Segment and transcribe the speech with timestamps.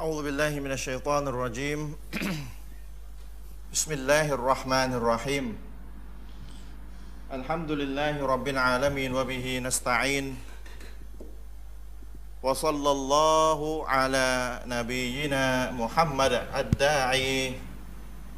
[0.00, 1.92] أعوذ بالله من الشيطان الرجيم.
[3.76, 5.52] بسم الله الرحمن الرحيم.
[7.28, 10.40] الحمد لله رب العالمين وبه نستعين.
[12.40, 14.28] وصلى الله على
[14.72, 17.60] نبينا محمد الداعي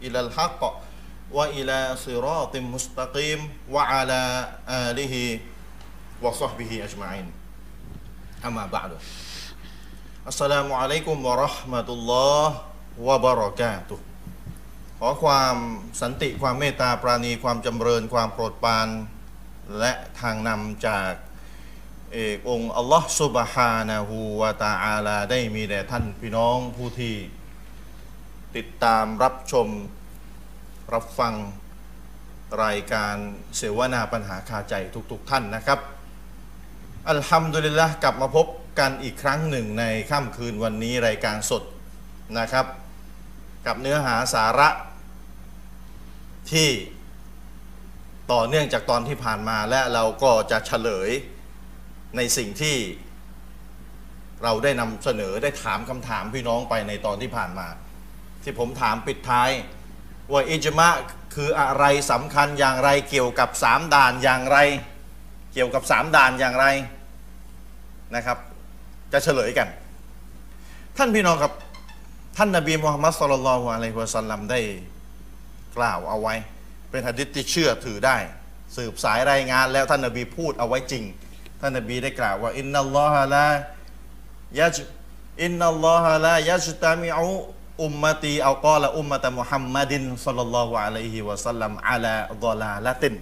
[0.03, 0.63] إلى الحق
[1.31, 3.41] وإلى صراط مستقيم
[3.71, 4.23] وعلى
[4.67, 5.15] آله
[6.23, 7.31] وصحبه أجمعين.
[8.43, 8.99] أما بعد.
[10.29, 12.57] อัสสลามุอะลัยกุมวะเราะห์มะตุลลอฮ์
[13.07, 13.97] วะบะเราะกาตุ
[14.99, 15.57] ขอความ
[16.01, 18.89] สันติความเมตตาปราณีความจำเริญความโปรดปราน
[19.79, 21.11] และทางนำจาก
[22.13, 27.15] เอกองค์อัลลอฮ์ซุบฮานะฮูวะตาอาลา ได้มีแด่ท่านพี่น้องผู้ที่
[28.57, 29.69] ติดตามรับชม
[30.95, 31.35] รับฟัง
[32.65, 33.17] รายการ
[33.57, 34.75] เสวนาปัญหาคาใจ
[35.11, 35.81] ทุกๆทท่านนะครับ
[37.11, 38.47] อัลฮัมดุลิลละกลับมาพบ
[38.79, 41.63] กันอีกครั้งหนึ่งในค่ำคืนวันนี้รายการสด
[42.39, 42.67] นะครับ
[43.67, 44.69] กับเนื้อหาสาระ
[46.53, 46.69] ที่
[48.33, 51.11] ต่อเนื่องจากตอนที่ผ่านมาและเราก็จะเฉลย
[52.17, 52.77] ในสิ่งที่
[54.43, 57.69] เราได้นำเสนอได้ถามคำถามพี่น้องไปในตอนที่ผ่านมา
[58.43, 59.51] ที่ผมถามปิดท้าย
[60.33, 60.89] ว่าอิจมะ
[61.35, 64.59] คืออะไรสำคัญอย่างไรเกี่ยวกับสามด่านอย่างไร
[65.53, 66.67] เกี่ยวกับสามด่านอย่างไร
[68.15, 68.39] นะครับ
[69.13, 69.69] จะเฉลยกัน
[70.97, 71.53] ท่านพี่น้องครับ
[72.37, 74.61] ท่านนบีมุฮัมมัดสุลลัลฮุอะลัยฮิวะสัลลัมได้
[75.77, 76.35] กล่าวเอาไว้
[76.91, 78.17] เป็นหะดิษที่เชื่อถือได้
[78.77, 81.05] สืบสายรายงานแล้วท่านนบีพูดเอาไว้จริง
[81.61, 83.47] ท่านนบีได้กล่าวว่าอินนัลลอฮะลา
[84.61, 84.77] ยะจ
[85.43, 87.33] อินนัลลอฮะลายะจตามิอุ
[87.83, 93.15] อุมมตีเอากอละอุมมะตะมุฮัมมัดินสุลลัลลอฮุอะลัยฮิวะสัลลัมอะลาฎอลาละติน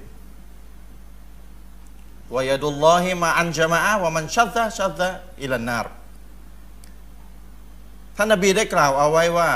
[2.35, 5.09] วายดุลลอฮิมาอันจามะวะมันชัดซะชัดซะ
[5.43, 5.87] อิลันนาร
[8.17, 9.51] ท่านนบีได้กล่าวเอาไว้ว่า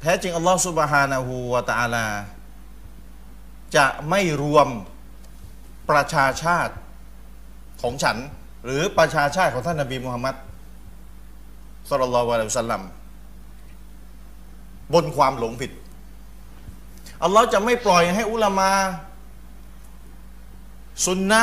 [0.00, 2.06] แท้จริงอัลลอฮฺสุบฮานะฮูวะตะอาลา
[3.76, 4.68] จะไม่รวม
[5.90, 6.74] ประชาชาติ
[7.82, 8.16] ของฉัน
[8.64, 10.34] หรือประชาชาติของท่านนบีมุฮัมมัด
[11.90, 12.82] สุลลัลลอฮุอะลัยฮิวะสัลลัม
[14.94, 15.70] บนความหลงผิด
[17.22, 18.70] อัลลอฮ์จะไม่ปล่อยให้อุลามา
[21.06, 21.42] สุนนะ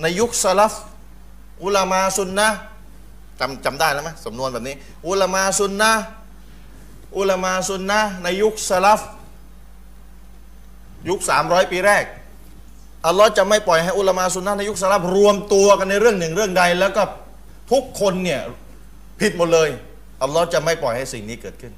[0.00, 0.74] ในยุคสลัฟ
[1.62, 2.48] อุลามาสุนนะ
[3.40, 4.74] จำจำได้แล้วไหมสำนวนแบบนี้
[5.08, 5.90] อุลามาสุนนะ
[7.18, 9.00] อุลามาสุนนะในยุคสลัฟ
[11.08, 12.04] ยุค 300 ปีแรก
[13.06, 17.02] อัลลอฮ์จะไม่ปล่อยให้อุลามาสุนนะในยุคสลัฟรวมตัวกันในเรื่องหนึ่งเรื่องใด แล้วก็
[17.72, 18.40] ทุกคนเนี่ย
[19.20, 19.68] ผิดหมดเลย
[20.22, 21.72] อัลลอฮ์จะไม่ปล่อยให้สิ่งนี้เกิดขึ้น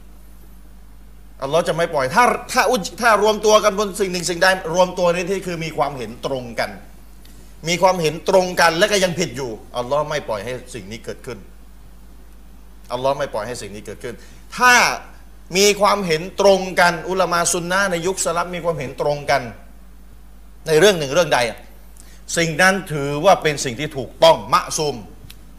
[1.42, 2.62] อัลลอฮ์จะไม่ปล่อยถ้าถ้า
[3.00, 6.70] ถ้ารวมตัวกันบนสิ่งหนึ่งสิ่งใดรวมตัวในที่คือมีความเห็นตรงกัน
[7.68, 11.38] มีความเห็นตรงกันและก็ยังผิดอยู่อัลลอฮ์ไม่ปล่อยให้สิ่งนี้เกิดขึ้น
[12.92, 14.14] อัลลอฮ์ไม่ปล่อยให้สิ่งนี้เกิดขึ้น
[14.56, 14.74] ถ้า
[15.56, 19.42] มีความเห็นตรงกัน อุลามาซุนนะในยุคสลับมีความเห็นตรงกัน
[20.66, 21.38] ในเรื่องหนึ่งเรื่องใด
[22.36, 24.96] สิ่งนั้นถือว่าเป็นสิ่งที่ถูกต้องมะซูม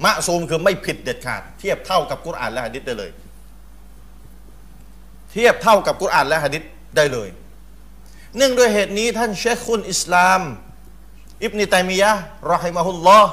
[0.06, 3.12] มะซูมคือไม่ผิดเด็ดขาด เทียบเท่ากับกุรอานและฮะดิษได้เลย
[5.38, 6.64] ทียบเท่ากับกุรอานและฮะดิษ
[6.96, 7.30] ได้เลย
[8.38, 10.42] เนื่องด้วยเหตุนี้ท่านเชคคุนอิสลาม
[11.44, 12.12] อิบนิตัยมียะ
[12.52, 13.32] รอฮิมะฮุลลอฮ์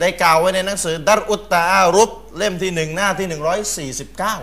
[0.00, 4.36] ได้กล่าวไว้ในหนังสือดัรอุตตาอรุบเล่มที่หนึ่งหน้าที่หนึ่งร้อยสี่สิบเก้า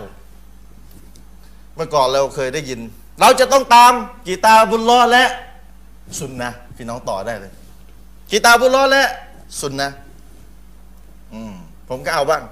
[1.74, 2.80] เมื่อก่อนเราเคยได้ยิน
[3.20, 3.92] เราจะต้องตาม
[4.26, 5.24] กีตาบุลลอและ
[6.20, 7.52] สุนนะพี่น้องต่อได้เลย
[8.30, 9.04] กีตาบุลลอและ
[9.60, 9.88] สุนนะ
[11.32, 11.54] อืม
[11.88, 12.42] ผมก็เอาบ้าง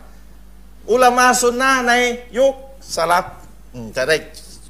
[0.90, 1.92] อุลามาสุนนะใน
[2.38, 2.54] ยุค
[2.96, 3.24] สลับ
[3.76, 4.16] อืมจะได้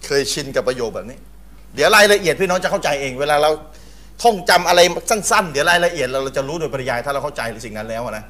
[0.06, 1.18] เคยชินกับประโยคแบบนี้
[1.74, 3.50] เดี๋ยวรายละเอียดพี่น้องจะเข้าใจเอง เวลาเรา
[4.22, 4.80] ท่องจำอะไร
[5.10, 8.24] สั้น ๆ เดี๋ยวรายละเอียดเราจะรู้โดยปริยายถ้าเราเข้าใจสิ่งนั้นแล้วนะ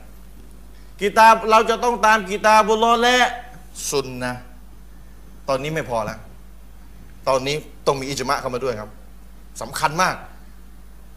[1.00, 3.16] กีตาบเราจะต้องตามกีตาบุลลอฮ์และ
[3.91, 4.34] สุนนะ
[5.48, 6.19] ตอนนี้ไม่พอแล้ว
[7.28, 7.56] ตอนนี้
[7.87, 8.91] ต้องมีอิจมะเข้ามาด้วยครับ
[9.62, 10.14] สำคัญมาก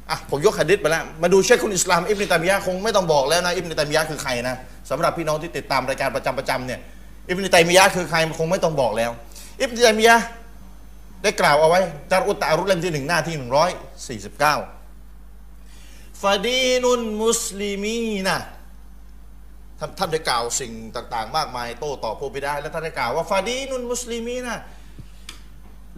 [0.09, 4.55] อะผมยกหะดิษไปแล้ว มาดูเชคคุณอิสลามอิบนตัมียะคงไม่ต้องบอกแล้วนะอิบนตัมียะคือใครนะ
[4.89, 6.79] สำหรับพี่น้องที่ติดตามรายการประจำประจำเนี่ย
[7.29, 9.11] อิบนุตัมียะคือใครคงไม่ต้องบอกแล้ว
[9.61, 10.17] อิบนุตัยมียะ
[11.23, 11.81] ได้กล่าวเอาไว้
[12.11, 13.71] درء التعارض เล่มที่หนึ่งหน้าที่หนึ่งร้อย
[14.07, 14.55] สี่สิบเก้า
[16.21, 18.37] فدين المسلمين
[19.79, 24.57] ท่านท่านได้กล่าวสิ่งต่าง ๆ มากมายโต้ตอบผู้ไปได้ แล้วท่านได้กล่าวว่าفدين المسلمين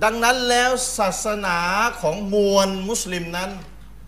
[0.03, 1.59] ดังนั้นแล้วศาสนา
[2.01, 3.49] ของมวลมุสลิมนั้น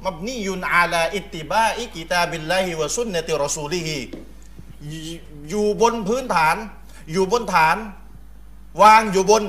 [0.05, 3.99] مبني على اتباع كتاب الله وسنة رسوله
[5.49, 6.55] อยู่บนพื้นฐาน
[7.11, 7.77] อยู่บนฐาน
[8.81, 9.43] วางอยู่บน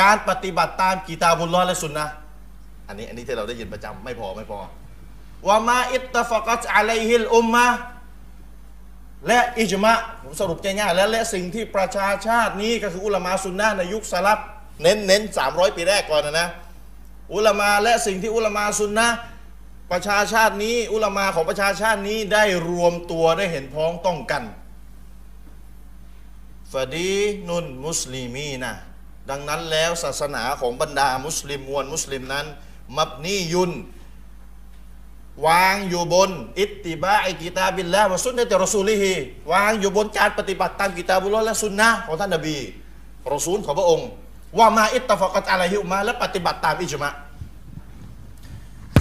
[0.00, 2.06] การปฏิบัติตามกีตาบุลลอและสุนนะ
[2.88, 4.58] อันนี้อันนี้ที่เราได้ยินประจำไม่พอไม่พอ
[5.46, 7.66] ว่ามาอิตตฟกัตอะลัยฮิลอุมมะ
[9.26, 9.92] และอิจมะ
[10.22, 14.38] ผมสรุปง่ายๆแล้วและสิ่งที่ประชาชาตินี้ก็คืออุลามาซุนนะในยุคสลับ
[14.82, 16.48] เน้นเน้นสามร้อยปีแรกก่อนนะนะ
[17.34, 19.08] อุลามาและสิ่งที่อุลามาซุนนะ
[19.92, 24.42] ประชาชาตินี้ อุลามาของประชาชาตินี้ได้รวมตัวได้เห็นพ้องต้องกัน
[26.72, 28.72] ฟาดีนุนมุสลิมีนะ
[29.30, 32.46] ดังนั้นแล้วศาสนาของบรรดามุสลิมมวลมุสลิมนั้น
[32.96, 33.72] มับนียุน
[35.46, 39.14] วางอยู่บน อิตติบะอิกิตาบิลละวะสุนนะตรอซูลิฮี
[39.52, 42.56] วางอยู่บนการปฏิบัติตามกิตาบุลลอฮ์และสุนนะของท่านนบี
[43.32, 44.08] รอซูลของพระองค์
[44.58, 47.10] ว่ามาอิตตฟักัตอะลัยฮิมมาและปฏิบัติตามอิจมะ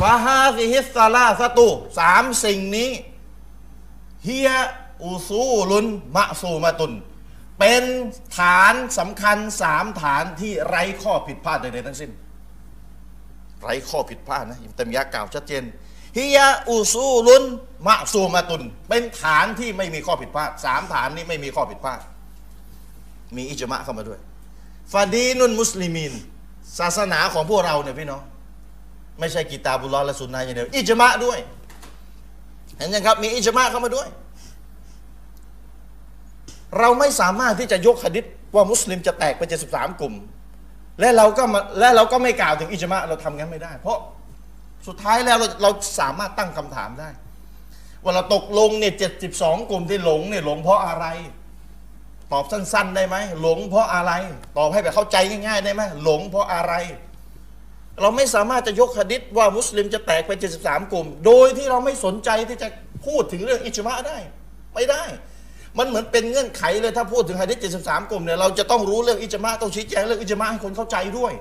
[0.02, 1.68] ฟาฮาซิฮิสซาลาสตุ
[2.00, 2.90] สามสิ่งนี้
[4.26, 6.92] هي أصول معصومة
[7.60, 7.84] เป็น
[8.38, 12.12] ฐานสำคัญสามฐานที่ไร้ข้อผิดพลาดใดๆทั้งสิ้น
[13.62, 15.64] ไร้ข้อผิดพลาดนะอิบนุตัยมียะฮ์กล่าวชัดเจน
[16.18, 22.00] هي أصول معصومة เป็นฐานที่ไม่มีข้อผิดพลาดสามฐานนี้ไม่มีข้อผิดพลาด
[23.38, 24.20] มีอิจมะเข้ามาด้วย
[24.94, 26.12] فدين المسلمين
[26.80, 28.22] ศาสนาของพวกเราเนี่ยพี่น้อง
[29.20, 31.40] ไม่ใช่กิตาบุลลอฮ์และสุนนะอย่างเดียวอิจมะด้วย
[32.78, 34.08] เห็นยังครับ มีอิจมะเข้ามาด้วย
[36.80, 38.26] เราไม่สามารถที่จะยกหะดิษ
[38.56, 40.14] ว่ามุสลิมจะแตกเป็น73 กลุ่ม
[41.00, 43.98] และเราก็มาและเราก็ไม่กล่าวถึงอิจมะเราทำงั้นไม่ได้ เพราะ
[44.88, 47.10] สุดท้ายแล้วเราเราสามารถตั้งคำถามได้
[48.04, 48.94] ว่าเราตกลงเนี่ย
[49.32, 51.06] 72กลุ่มที่หลงเนี่ยหลงเพราะอะไร
[52.32, 54.12] ตอบสั้น ๆ ได้ไหมหลงเพราะอะไร
[54.58, 56.74] ตอบให้แบบเข้าใจง่ายๆได้ไหมหลงเพราะอะไร
[58.02, 62.68] เราไม่สามารถจะยกหะดิษว่ามุสลิมจะแตกเป็น73 กลุ่ม โดยที่เราไม่สนใจที่จะ
[63.06, 64.18] พูดถึงเรื่องอิจมะได้
[64.74, 65.04] ไม่ได้
[65.78, 71.34] มันเหมือนเป็นเงื่อนไขเลยถ้าพูดถึงหะดิษ73 กลุ่มเนี่ยเราจะต้องรู้เรื่องอิจมะต้องชี้แจงเรื่องอิจมะให้คนเข้าใจด้วย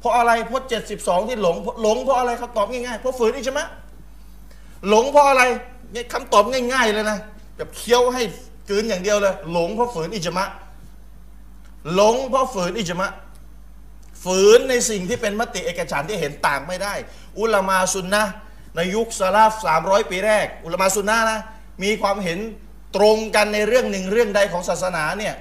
[0.00, 0.62] เพราะอะไรเพราะ
[0.96, 3.66] 72 ที่หลงหลงเพราะอะไรเขาตอบง่ายๆเพราะฝืนอิจมะ
[4.88, 5.42] หลงเพราะอะไร
[5.92, 7.18] เนี่ยคำตอบง่าย ๆ เลยนะ
[7.56, 8.22] แบบเคี้ยวให้
[8.68, 10.44] กืนอย่างเดียวเลย หลงเพราะฝืนอิจมะ
[11.94, 13.10] หลงเพราะฝืนอิจมะ
[14.24, 16.94] ฝืนในสิ่งที่เป็นมติเอกฉันที่เห็นต่างไม่ได้
[17.38, 18.22] อุลามาซุนนะ
[18.76, 19.52] ในยุคสลาฟ
[19.82, 21.40] 300 ปีแรก อุลามาซุนนะนะ
[21.82, 22.38] มีความเห็น
[22.96, 25.34] ตรงกันในเรื่องหนึ่งเรื่องใดของศาสนาเนี่ย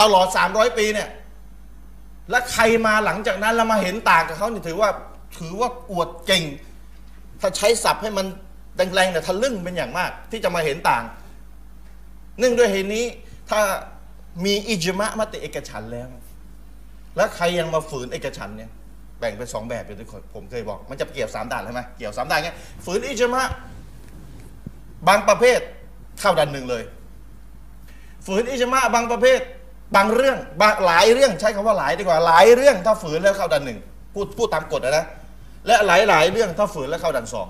[0.00, 1.08] ตลอด 300 ปีเนี่ย
[2.30, 4.90] และใครมาหลังจากนั้นแล้วมาเห็นต่างกับเขาเนี่ยถือว่า
[5.38, 6.44] ถือว่าอวดเก่ง
[7.40, 8.26] ถ้าใช้ศัพท์ให้มัน
[8.94, 11.02] แรงๆเนี่ยทะลึ่งเป็นอย่างมาก ที่จะมาเห็นต่าง
[12.38, 13.04] เนื่องด้วยเหตุนี้
[13.50, 13.60] ถ้า
[14.44, 16.06] มีอิจมะมติเอกฉันแล้ว
[17.16, 18.70] แล้วใครยังมาฝืนเอกฉันเนี่ย
[19.18, 23.42] แบ่งเป็นสองแบบเป็นทุกคนผมเคยบอก มันจะเกี่ยวสามด่านใช่ไหมเกี่ยวสามด่านเงี้ยฝืนอิจมะ
[25.08, 25.60] บางประเภท
[26.20, 26.82] เข้าดันหนึ่งเลย
[28.26, 29.40] ฝืนอิจมะบางประเภท
[29.96, 33.78] บางเรื่องบางหลายเรื่องใช้คำว่าหลายดีกว่าหลายเรื่องถ้าฝืนแล้วเข้าดันหนึ่ง
[34.14, 35.06] พูดพูดตามกฎนะนะ
[35.66, 37.48] และหลายหลายเรื่องถ้าฝืนแล้วเข้าดันสอง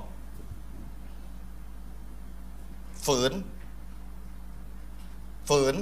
[3.07, 3.33] ฝืน
[5.49, 5.75] ฝืน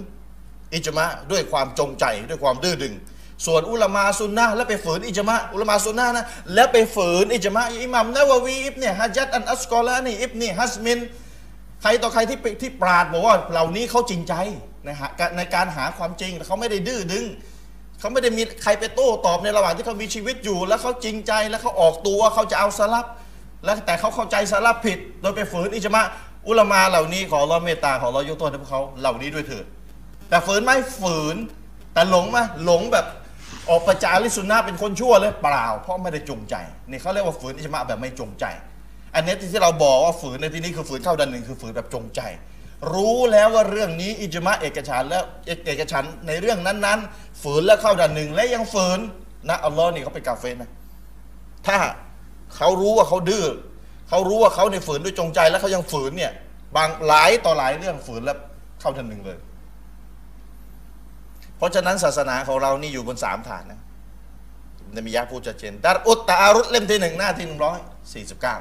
[0.74, 2.94] อิจมะด้วยความจงใจด้วยความดื้อดึง
[3.46, 6.24] ส่วนอุลามาซุนนะแล้วไปฝืนอิจมะอุลามาซุนนะนะ
[6.54, 10.98] แล้วไปฝืนอิจมะอิหมัมนะวะวีอิบเนี่ยฮะจัดอันอัสกอลานี่อิบนี่ฮัสมิน
[11.82, 14.34] ใครต่อใครที่ไปที่ปราดบอกว่าเหล่านี้เขาจริงใจ
[14.88, 17.24] นะฮะในการหาความจริงเขาไม่ได้ดื้อดึง
[17.98, 23.06] เขาไม่ได้มีใครไปโต้ตอบในระหว่างที่เขามีชีวิตอยู่ แล้วเขาจริงใจแล้วเขาออกตัวเขาจะเอาสลับ
[23.64, 26.02] แล้วแต่เขาเข้าใจสลับผิด โดยไปฝืนอิจมะ
[26.48, 29.64] อุลามาเหล่านี้ขอรอเมตตาขอรอยกโทษให้พวกเขาเหล่านี้ด้วยเถิด
[30.28, 30.70] แต่ฝืนไหม
[31.00, 31.36] ฝืน
[31.94, 33.06] แต่หลงไหมหลงแบบ
[33.68, 36.54] ออกประจาริสุนนะห์เป็นคนชั่วเลยเปล่า เพราะไม่ได้จงใจ
[36.88, 38.44] นี่เขาเรียกว่าฝืนอิจมะแบบไม่จงใจ
[39.14, 42.20] อันนี้ที่เราบอกว่าฝืนในที่นี้คือฝืนเข้าดันหนึ่งคือฝืนแบบจงใจ
[42.92, 48.98] รู้แล้วว่าเรื่องนี้อิจมะเอกฉันแล้วเอกเอกฉันในเรื่องนั้นๆ ฝืนแล้วเข้าดันหนึ่งและยังฝืน
[49.48, 50.70] นะอัลลอฮ์นี่เขาเป็นกาเฟรนะ
[51.66, 51.78] ถ้า
[52.56, 53.46] เขารู้ว่าเขาดื้อ
[54.08, 56.32] เขารู้ว่าเขาในฝืนด้วยจงใจแล้วเขายังฝืนเนี่ย
[56.76, 58.38] บางหลายต่อหลายเรื่องฝืนแล้ว
[58.80, 59.38] เข้าทันหนึ่งเลย
[61.56, 63.80] เพราะฉะนั้นศาสนาของเรานี่อยู่บนสามฐานนะ
[64.96, 67.78] นบียะพูดชัดเจนดัรอุตตะอารุตเล่มที่หนึ่งหน้าที่หนึ่งร้อย
[68.12, 68.56] สี่สิบเก้า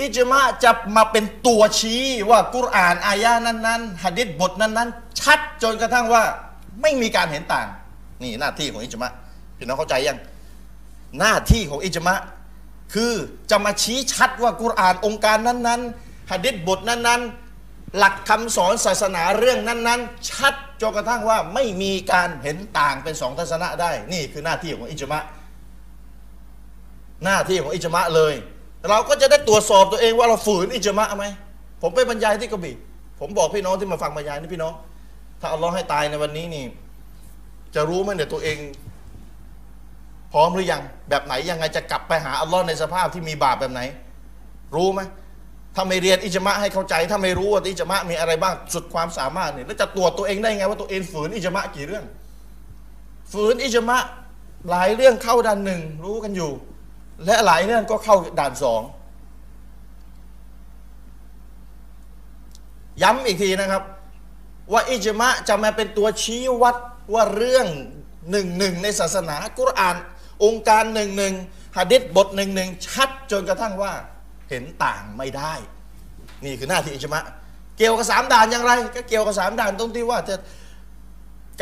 [0.00, 6.22] อิจมะจะมาเป็นตัวชี้ว่ากุรอานอายะนั้นๆหะดิษบทนั้นๆ ชัดจนกระทั่งว่า
[6.82, 7.66] ไม่มีการเห็นต่าง
[8.22, 9.10] นี่หน้าที่ของอิจมะ
[9.58, 10.18] พี่น้องเข้าใจยัง
[11.18, 12.16] หน้าที่ของอิจมะ
[12.94, 13.12] คือ
[13.50, 25.20] จะมาชี้ชัดว่ากุรอานองค์การนั้นๆหะดิษบทนั้นๆ หลักคำสอนศาสนาเรื่องนั้นๆ ชัดจนกระทั่งว่าไม่มีการเห็นต่างเป็นสองทัศนะได้ นี่คือหน้าที่ของอิจมะ
[27.24, 28.34] หน้าที่ของอิจมะเลย
[28.90, 31.24] เราก็จะได้ตรวจสอบตัวเองว่าเราฝืนอิจมะไหม
[31.82, 32.76] ผมไปบรรยายที่กระบี่
[33.20, 34.72] ผมบอกพี่น้องที่มาฟังบรรยายนี่พี่น้อง
[35.40, 36.64] ถ้าอัลลอฮ์ให้ตายในวันนี้นี่
[37.74, 38.58] จะรู้ไหมเนี่ยตัวเอง
[40.32, 43.80] พร้อมหรือยัง แบบไหนยังไงจะกลับไปหาอัลลอฮ์ในสภาพที่มีบาปแบบไหน
[44.76, 45.00] รู้ไหม
[45.74, 52.04] ถ้าไม่เรียนอิจมะให้เข้าใจ ถ้าไม่รู้ว่าอิจมะมีอะไรบ้างสุดความสามารถเนี่ยแล้วจะตรวจตัวเองได้ไงว่าตัวเองฝืนอิจมะกี่เรื่อง
[53.32, 53.98] ฝืนอิจมะ
[54.70, 56.50] หลายเรื่องเข้าด่านหนึ่งรู้กันอยู่
[57.24, 58.82] และหลายเรื่องก็เข้าด่านสอง
[63.02, 63.82] ย้ำอีกทีนะครับ
[64.72, 66.76] ว่าอิจมะจะมาเป็นตัวชี้วัด
[67.14, 67.66] ว่าเรื่อง
[68.30, 69.96] หนึ่งหนึ่งในศาสนากุรอาน
[70.44, 71.34] องค์การหนึ่งหนึ่ง
[71.76, 73.92] ฮะดิษบทหนึ่งหนึ่งชัดจนกระทั่งว่า
[74.48, 75.52] เห็นต่างไม่ได้
[76.44, 77.22] นี่คือหน้าที่อิจมะ
[77.78, 80.34] เกี่ยวกับสามด่านอย่างไร ก็เกี่ยวกับสามด่านตรงที่ว่าจะ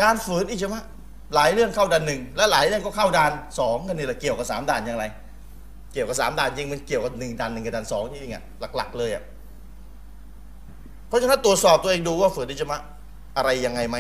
[0.01, 0.83] การฝืนอิจมะ
[1.35, 5.05] หลายเรื่องเข้าด่านหนึ่งและหลายเรื่องก็เข้าด่านสองกันนี่แหละเกี่ยวกับสามด่านอย่างไร
[5.93, 8.45] เกี่ยวกับสามด่านจริงมันเกี่ยวกับหนึ่งด่านหนึ่งกับด่านสองจริงอะ
[8.77, 9.25] หลัก ๆ เลยอะ
[11.09, 12.79] เพราะฉะนั้นตรวจสอบตัวเองดูว่าฝืนอิจมะ
[13.37, 13.97] อะไรยังไงไหม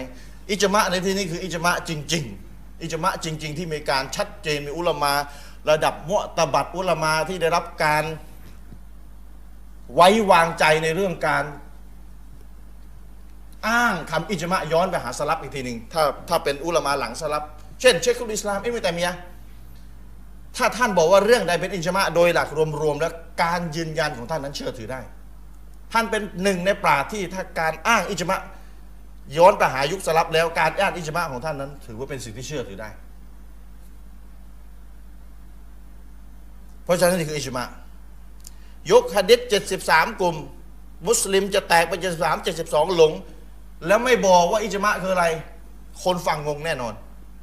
[0.50, 5.12] อิจมะในที่นี้คืออิจมะจริง ๆ อิจมะจริง ๆ ที่มีการชัดเจนมีอุลมา
[5.71, 8.05] ระดับมุตบัตอุลมาที่ได้รับการ
[9.95, 11.45] ไว้วางใจในเรื่องการ
[13.69, 17.43] อ้างคำอิจมะย้อนไปหาสลับอีกทีหนึ่งถ้าถ้าเป็นอุลมาหลังสลับ
[17.81, 19.12] เช่น เชคุลอิสลามอิมิตามียะ
[20.57, 22.49] ถ้าท่านบอกว่าเรื่องใดเป็นอิจมะโดยหลัก
[22.83, 25.01] รวมๆแล้วการยืนยันของท่านนั้นเชื่อถือได้
[25.93, 28.39] ท่านเป็นหนึ่งในปราที่ถ้าการอ้างอิจมะ
[29.37, 32.91] ย้อนไปหายุคสลับแล้วการอ้างอิจมะของท่านนั้น ถือว่าเป็นสิ่งที่เชื่อถือได้
[36.85, 37.65] เพราะฉะนั้นนี่คืออิจมะ
[38.91, 39.41] ยกฮะดิษ
[39.81, 40.37] 73 กลุ่ม
[41.09, 43.13] มุสลิมจะแตกไป73 72 หลง
[43.87, 45.27] แล้วไม่บอกว่าอิจมะคืออะไร
[46.03, 46.95] คนฟังงงแน่นอน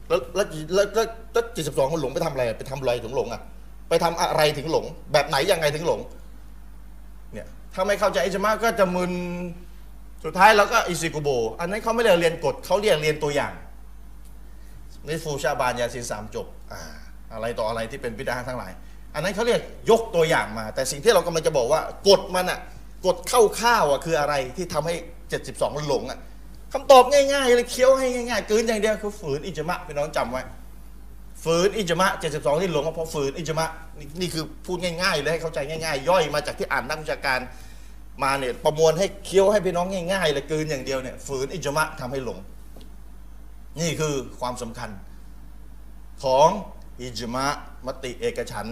[0.07, 3.41] แล้วแล้วแล้วแล้วแล้ว72คนหลงไปทำอะไรไปทำอะไรถึงหลงอะ
[3.89, 5.99] ไปทำอะไรถึงหลง แบบไหนยังไงถึงหลง
[7.33, 9.13] เนี่ย ถ้าไม่เข้าใจอิจมะก็จะมึน
[10.25, 11.29] สุดท้ายเราก็อิซิกุโบ
[11.59, 13.53] อันนั้นเขาไม่เรียกเรียนกฎเขาเรียกเรียนตัวอย่าง
[15.07, 16.81] นิฟูชาบานยาซินสามจบอ่า
[17.33, 18.71] อะไรต่ออะไรที่เป็นปิดาทั้งหลาย
[19.13, 22.59] อันนั้นเขาเรียกยกตัวอย่างมา แต่สิ่งที่เรากำลังจะบอกว่ากฎมันอะ
[23.05, 24.95] กฎเข้าข้าวอะคืออะไรที่ทำให้
[25.35, 26.19] 72มันหลงอะ
[26.73, 30.41] คำตอบง่ายๆเลยเคี้ยวให้ง่ายๆกลืนอย่างเดียวคือฝืนอิจมะพี่น้องจำไว้
[31.43, 33.67] ฝืนอิจมะ72ที่หลงก็เพราะฝืนอิจมะ
[33.99, 37.39] นี่นี่คือพูดง่ายๆเลยให้เข้าใจง่ายๆ ย่อยมาจากที่อ่านนักวิชาการ
[38.23, 42.39] มาเนี่ยประมวลให้เคี้ยวให้พี่น้องง่ายๆเลยกลืนอย่างเดียวเนี่ยฝืนอิจมะทำให้หลง
[43.79, 44.89] นี่คือความสำคัญ
[46.23, 46.49] ของ
[47.01, 47.45] อิจมะ
[47.85, 48.67] มติเอกฉัน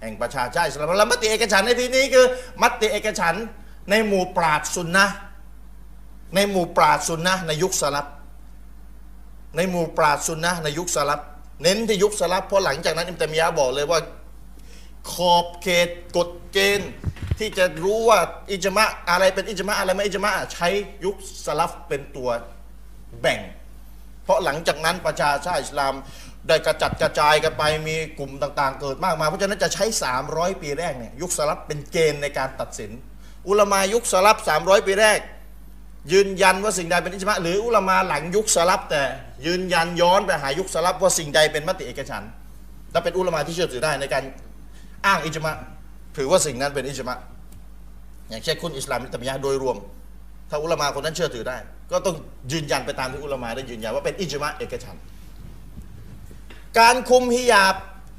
[0.00, 2.26] แห่งประชาชาติอิสลามแล้วมติเอกฉันในที่นี้คือ
[2.62, 3.34] มติเอกฉัน
[3.90, 5.06] ในหมู่ปราดซุนนะ
[6.34, 8.06] ในหมู่ปราดซุนนะในยุคสลับ
[9.56, 11.20] ในหมู่ปราดซุนนะในยุคสลับ
[11.62, 14.00] เน้นที่ยุคสลับเพราะหลังจากนั้นอิมตมียะบอกเลยว่า
[15.12, 16.90] ขอบเขตกฎเกณฑ์
[17.38, 18.18] ที่จะรู้ว่า
[18.50, 20.68] อิจมะอะไรเป็นอิจมะอะไรไม่อิจมะใช้
[21.04, 22.28] ยุคสลับเป็นตัว
[23.20, 23.40] แบ่ง
[24.24, 25.94] เพราะหลังจากนั้นประชาชาติอิสลาม
[26.48, 29.84] ได้กระจัดกระจายกันไปมีกลุ่มต่างๆ เกิดมากมายเพราะฉะนั้นจะใช้
[30.24, 32.90] 300 ปีแรกเนี่ยยุคสลับเป็นเกณฑ์ในการตัดสิน
[33.48, 35.20] อุลมายุคสลับ300 ปีแรก
[36.12, 39.02] ยืนยันว่าสิ่งใดเป็นอิจมะหรืออุลามาหลังยุคสลับแต่
[39.46, 42.22] ยืนยันย้อนไปหายุคสลับว่าสิ่งใดเป็นมติเอกฉัน
[42.92, 44.22] และเป็นอุลามาที่เชื่อถือได้ในการ
[45.06, 45.54] อ้างอิจมะ
[46.16, 47.16] ถือว่าสิ่งนั้นเป็นอิจมะ
[48.30, 49.76] อย่างเช่นคุณอิสลามอิตามยะโดยรวม
[50.50, 51.56] ถ้าอุลามาคนนั้นเชื่อถือได้
[51.90, 52.16] ก็ต้อง
[52.52, 54.96] ยืนยันไปตามที่อุลามาได้ยืนยันว่าเป็นอิจมะเอกฉัน
[56.78, 57.74] การคุมฮิญาบ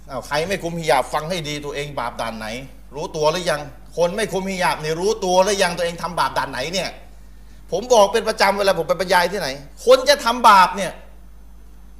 [0.09, 2.47] อาใครไม่คุมฮิญาบฟังให้ดีตัวเองบาปด่านไหน
[2.95, 3.61] รู้ตัวหรือยัง
[3.97, 6.89] คนไม่คุมฮิญาบเนี่ยรู้ตัวหรือยังตัวเองทำบาปด่านไหนเนี่ย
[7.71, 9.47] ผมบอกเป็นประจำเวลาผมไปบรรยายที่ไหน
[9.85, 10.91] คนจะทำบาปเนี่ย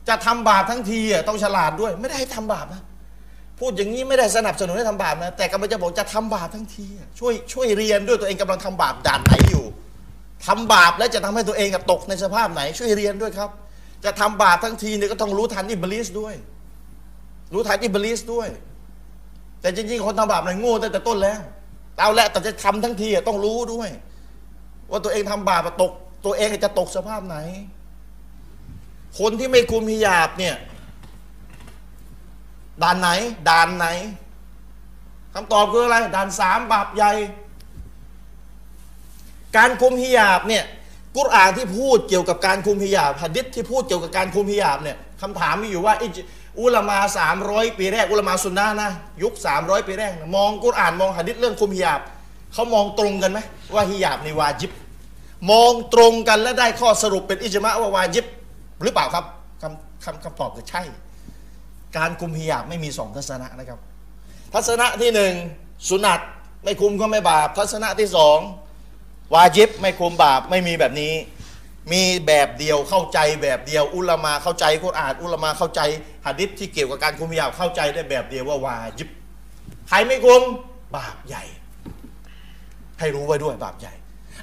[0.10, 2.82] จะทำบาปทั้งทีอะต้องฉลาดด้วย ไม่ได้ให้ทำบาปนะ
[3.60, 9.66] พูดอย่างนี้ไม่ได้สนับสนุนให้ทำบาปนะแต่กำลังจะบอกจะทำบาปทั้งทีอะช่วยช่วยเรียนด้วยตัวเองกำลังทำบาปด่านไหนอยู่
[10.48, 13.50] ทำบาปแล้วจะทำให้ตัวเองตกในสภาพไหน ช่วยเรียนด้วยครับ
[14.06, 16.36] จะทำบาปทั้งทีเนี่ยก็ต้องรู้ทันอิบลิสด้วย
[17.54, 18.48] รู้ทันอิบลิสด้วย
[19.62, 21.40] แต่จริงๆคนทำบาปเนี่ยโง่ตั้งแต่ต้นแล้ว
[22.00, 23.90] เอาละแต่จะทำทั้งทีอะต้องรู้ด้วย
[24.92, 25.92] ว่าตัวเองทำบาปตก
[26.26, 27.38] ตัวเองจะตกสภาพไหน
[29.20, 30.56] คนที่ไม่คุมฮิญาบเนี่ย
[32.84, 33.10] ด่านไหน
[33.50, 33.88] ด่านไหน
[35.34, 37.12] คำตอบคืออะไรด่านสามบาปใหญ่
[39.58, 40.64] การคุมฮิญาบเนี่ย
[41.18, 45.96] กุรอานที่พูดเกี่ยวกับการคุมฮิญาบหะดิษที่พูดเกี่ยวกับการคุมฮิญาบเนี่ยคำถามมีอยู่ว่า
[46.60, 48.92] อุลามาสามร้อยปีแรก อุลามาสุนนะนะ
[49.24, 52.02] ยุคสามร้อยปีแรก มองกุรอานมองหะดิษเรื่องคุมฮิญาบ
[52.54, 53.40] เขามองตรงกันไหม
[53.74, 54.72] ว่าฮิญาบในวาจิบ
[55.50, 58.26] มองตรงกันและได้ข้อสรุปเป็นอิจมะว่าวาจิบ
[58.84, 59.26] หรือเปล่าครับ
[59.62, 60.84] คำคำคำตอบคือใช่
[61.98, 63.80] การคุมฮิญาบไม่มีสองทัศนะนะครับ
[64.54, 65.34] ทัศนะที่หนึ่ง
[65.88, 66.20] สุนัต
[66.64, 68.38] ไม่คุมก็ไม่บาป ทัศนะที่สอง
[69.34, 71.14] วาจิบไม่คุมบาปไม่มีแบบนี้
[71.92, 75.82] มีแบบเดียวเข้าใจแบบเดียว อุลมาเข้าใจกุรอานอุลมาเข้าใจ
[76.26, 79.10] หะดิษที่เกี่ยวกับการคุมฮิญาบเข้าใจได้แบบเดียวว่าวาจิบ
[79.90, 80.42] ใครไม่คุม
[80.96, 81.44] บาปใหญ่
[83.00, 83.94] ให้รู้ไว้ด้วยบาปใหญ่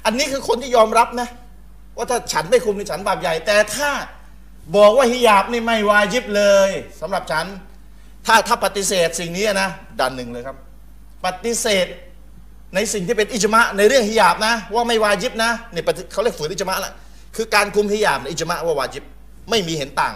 [0.05, 1.29] อันนี้คือคนที่ยอมรับนะ
[1.97, 3.89] ว่าถ้าฉันไม่คุมในฉันบาปใหญ่ แต่ถ้า
[4.75, 7.45] บอกว่าฮิญาบนี่ไม่วาจิบเลยสำหรับฉัน
[8.25, 10.57] ถ้าถ้าปฏิเสธสิ่งนี้นะดันหนึ่งเลยครับ
[11.25, 11.87] ปฏิเสธ
[12.75, 16.93] ในสิ่งที่เป็นอิจมะในเรื่องฮิญาบนะ ว่าไม่วาจิบนะเนี่ยเขาเรียกฝืนอิจมะละ
[17.35, 19.03] คือการคุมฮิญาบในอิจมะว่าวาจิบ
[19.49, 20.15] ไม่มีเห็นต่าง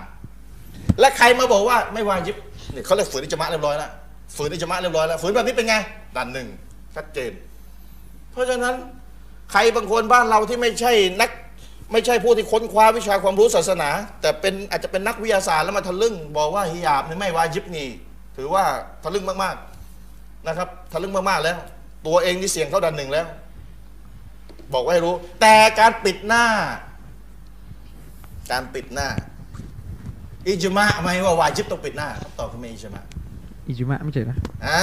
[1.00, 2.36] และใครมาบอกว่าไม่วาจิบ
[2.72, 3.92] เนี่ยเขาเรียกฝืนอิจมะเรียบร้อยแล้ว
[4.36, 5.76] ฝืนอิจมะเรียบร้อยแล้วฝืนแบบนี้เป็นไง
[6.16, 6.48] ดันหนึ่ง
[6.96, 7.32] ชัดเจน
[8.32, 8.76] เพราะฉะนั้น
[9.52, 11.30] ใครบางคนบ้านเราที่ไม่ใช่นัก
[11.92, 13.90] ไม่ใช่ผู้ที่ค้นคว้าวิชาความรู้ศาสนา
[14.22, 17.88] แต่เป็นอาจจะเป็นนักวิทยาศาสตร์แล้วมาทะลึ่ง บอกว่าฮิญาบนี่ไม่วาจิบนี่
[18.38, 18.64] ถือว่า
[19.04, 21.58] ทะลึ่งมากๆนะครับ ทะลึ่งมากๆแล้ว
[22.08, 23.28] ตัวเองนี่เสี่ยงเข้าดันหนึ่งแล้ว
[24.74, 26.46] บอกไว้ให้รู้ แต่การปิดหน้า
[28.52, 29.08] การปิดหน้า
[30.48, 33.04] อิจมะไหมว่าวาจิบต้องปิดหน้าคำตอบคือไม่อิจมะ
[33.68, 34.80] อิจุมะไม่ใช่นะอ่า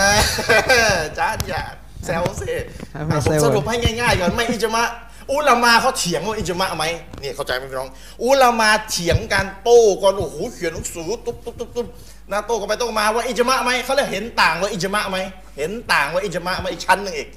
[1.19, 1.63] จานอย่า
[2.05, 2.53] แซวสิ
[2.93, 4.85] ให้มันอะผมแซวสรุปให้ง่ายๆก่อนไม่อิจมะ
[5.33, 6.85] อุลามาเขาเถียงว่าอิจมะไหม
[7.23, 7.91] นี่เข้าใจไหมพี่น้อง
[8.25, 11.87] อุลามาเถียงกันโต้กันโอ้โหเขียนหนังสือตุ๊บตุ๊บตุ๊บตุ๊บ
[12.31, 15.19] นะโต้กันไปโต้กันมาว่าอิจมะไหมเขาเลยเห็นต่างว่าอิจมะไหม
[15.57, 17.29] เห็นต่างว่าอิจมะไหมอีกชั้นหนึ่งอีก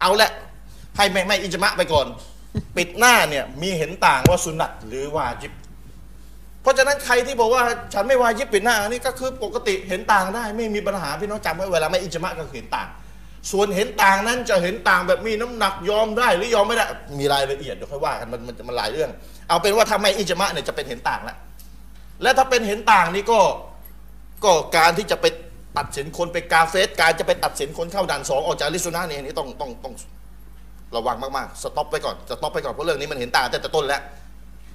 [0.00, 0.30] เอาละ
[0.96, 2.06] ให้ไม่ไม่อิจมะไปก่อน
[2.76, 5.52] ปิดหน้าเนี่ยมีเห็นต่างว่าสุนัตหรือวาจิบ
[6.62, 7.62] เพราะฉะนั้นใครที่บอกว่า
[7.94, 12.88] ฉันไม่วายิบปิดหน้าอันนี้ก็คือปกติเห็นต่างได้ ไม่มีปัญหาพี่น้องจำไว้เวลาไม่อิจมะก็คือเห็นต่าง
[13.50, 16.84] ส่วนเห็นต่างนั้นจะเห็นต่างแบบมีน้ำหนักยอมได้หรือยอมไม่ได้
[17.18, 19.10] มีรายละเอียดเดี๋ยวค่อยว่ากันมันมันมันหลายเรื่อง
[19.48, 21.36] เอาเป็นว่าถ้าไม่อิจมะเนี่ยจะเป็นเห็นต่างแล้ว
[22.22, 23.40] และถ้าเป็นเห็นต่างนี่ก็
[24.44, 25.26] ก็การที่จะไป
[25.78, 29.94] ตัดสินคนไปกาเฟรการจะไปตัดสินคนเข้าด่านสองออกจากอะฮ์ลิซซุนนะฮ์เนี่ยนี่ต้องต้องต้อง
[30.96, 34.02] ระวังมากๆ stop ไปก่อน stop ไปก่อนเพราะเรื่องนี้มันเห็นต่างแต่แต่ต้นแล้ว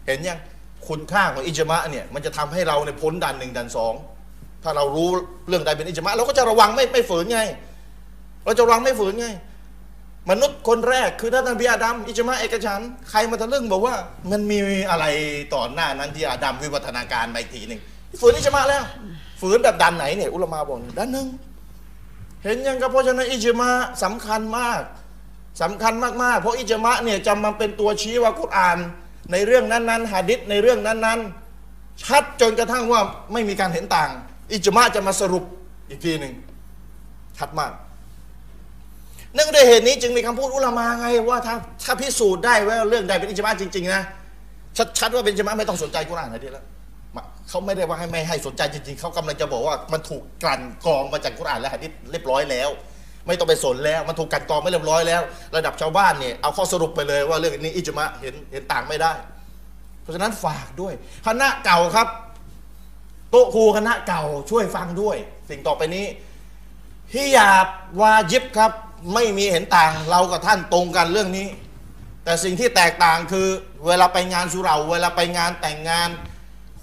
[0.07, 0.39] เห็นยัง
[0.87, 3.93] คุณค่าของอิจมะเนี่ยมันจะทำให้เราในพ้นด่านหนึ่งด่านสอง
[4.63, 5.09] ถ้าเรารู้
[5.47, 7.39] เรื่องใดเป็นอิจมะเราก็จะระวังไม่ไม่ฝืนไง
[8.47, 9.27] เราจะระวังไม่ฝืนไง
[10.29, 13.95] มนุษย์คนแรกคือท่านนบีอาดัมอิจมะเอกฉัน ใครมาทะลึ่งบอกว่า
[14.31, 14.57] มันมี
[14.89, 15.05] อะไร
[15.53, 17.79] ต่อหน้านั้นที่อาดัมวิวัฒนาการมาอีกทีหนึ่ง
[18.19, 18.83] ฝืนอิจมะแล้ว
[19.41, 21.27] ฝืนแบบดันไหนเนี่ยอุลามาบอกดันหนึ่ง
[22.43, 23.69] เห็นยังครับเพราะฉะนั้นอิจมะ
[24.03, 24.81] สำคัญมาก
[25.61, 28.77] สำคัญมากๆ เพราะอิจมะเนี่ยจะมาเป็นตัวชี้ว่ากุรอาน
[29.31, 33.01] ในเรื่องนั้นๆหะดิษในเรื่องนั้นๆ ชัดจนกระทั่งว่า
[33.33, 34.09] ไม่มีการเห็นต่าง
[34.53, 35.43] อิจมะจะมาสรุป
[35.89, 36.33] อีกทีหนึ่ง
[37.37, 37.71] ชัดมาก
[39.37, 44.01] นื่องด้วยเหตุนี้จึงมีคำพูดอุลามาไงว่าถ้าถ้าพิสูจน์ได้ว่าเรื่องใดเป็นอิจมะจริง ๆ นะ
[44.99, 46.65] ชัดๆว่าเป็นอิจมะไม่ต้องสนใจกุรอานนะทีแล้ว
[47.49, 52.69] เขาไม่ได้ว่าให้ไม่ให้สนใจจริง ๆ เขากำลังจะบอกว่ามันถูกกลั่นกรองมาจากกุรอานและหะดิษเรียบร้อยแล้ว
[53.27, 55.21] ไม่ต้องไปสนแล้วมันถูกกลั่นกรองไม่เรียบร้อยแล้ว
[55.55, 59.11] ระดับชาวบ้านเนี่ยเอาข้อสรุปไปเลยว่าเรื่องนี้อิจมะเห็นเห็นต่างไม่ได้
[60.01, 60.93] เพราะฉะนั้นฝากด้วย
[61.27, 62.07] คณะเก่าครับ
[63.31, 65.17] โต๊ะครูคณะเก่าช่วยฟังด้วย
[65.49, 66.05] สิ่งต่อไปนี้
[67.13, 67.67] ฮิญาบ
[67.99, 68.71] วาจิบครับ
[69.13, 71.47] ไม่มีเห็นต่างเรากับท่านตรงกันเรื่องนี้
[72.23, 73.47] แต่สิ่งที่แตกต่างคือ
[73.87, 76.09] เวลาไปงานสุเหราเวลาไปงานแต่งงาน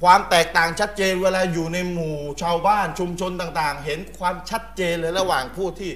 [0.01, 5.91] ความแตกต่างชัดเจนเวลาอยู่ในหมู่ชาวบ้านชุมชนต่างๆ เห็นความชัดเจนเลยระหว่างผู้ที่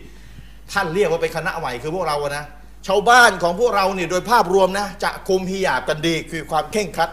[0.72, 2.44] ท่านเรียกว่าเป็นคณะใหม่คือพวกเราอะนะ
[2.86, 7.10] ชาวบ้านของพวกเราเนี่ยโดยภาพรวมนะจะคุมฮิญาบกันดีคือความเข่งครัด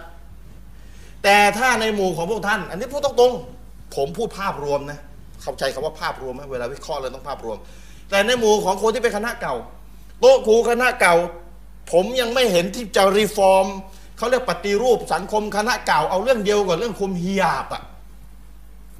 [1.23, 4.99] แต่ถ้าในหมู่ของพวกท่าน อันนี้พูดตรงๆผมพูดภาพรวมนะ
[5.41, 7.57] เข้าใจคำว่าภาพรวมไหมเวลาวิเคราะห์เราต้องภาพรวม
[8.09, 9.55] แต่ในหมู่ของคนที่เป็นคณะเก่า
[10.19, 11.15] โต๊ะครูคณะเก่า
[11.91, 13.65] ผมยังไม่เห็นที่จะรีฟอร์ม
[14.17, 17.83] เขาเรียกปฏิรูปสังคมคณะเก่าเอาเรื่องเดียวกับเรื่องคุมฮิญาบอะ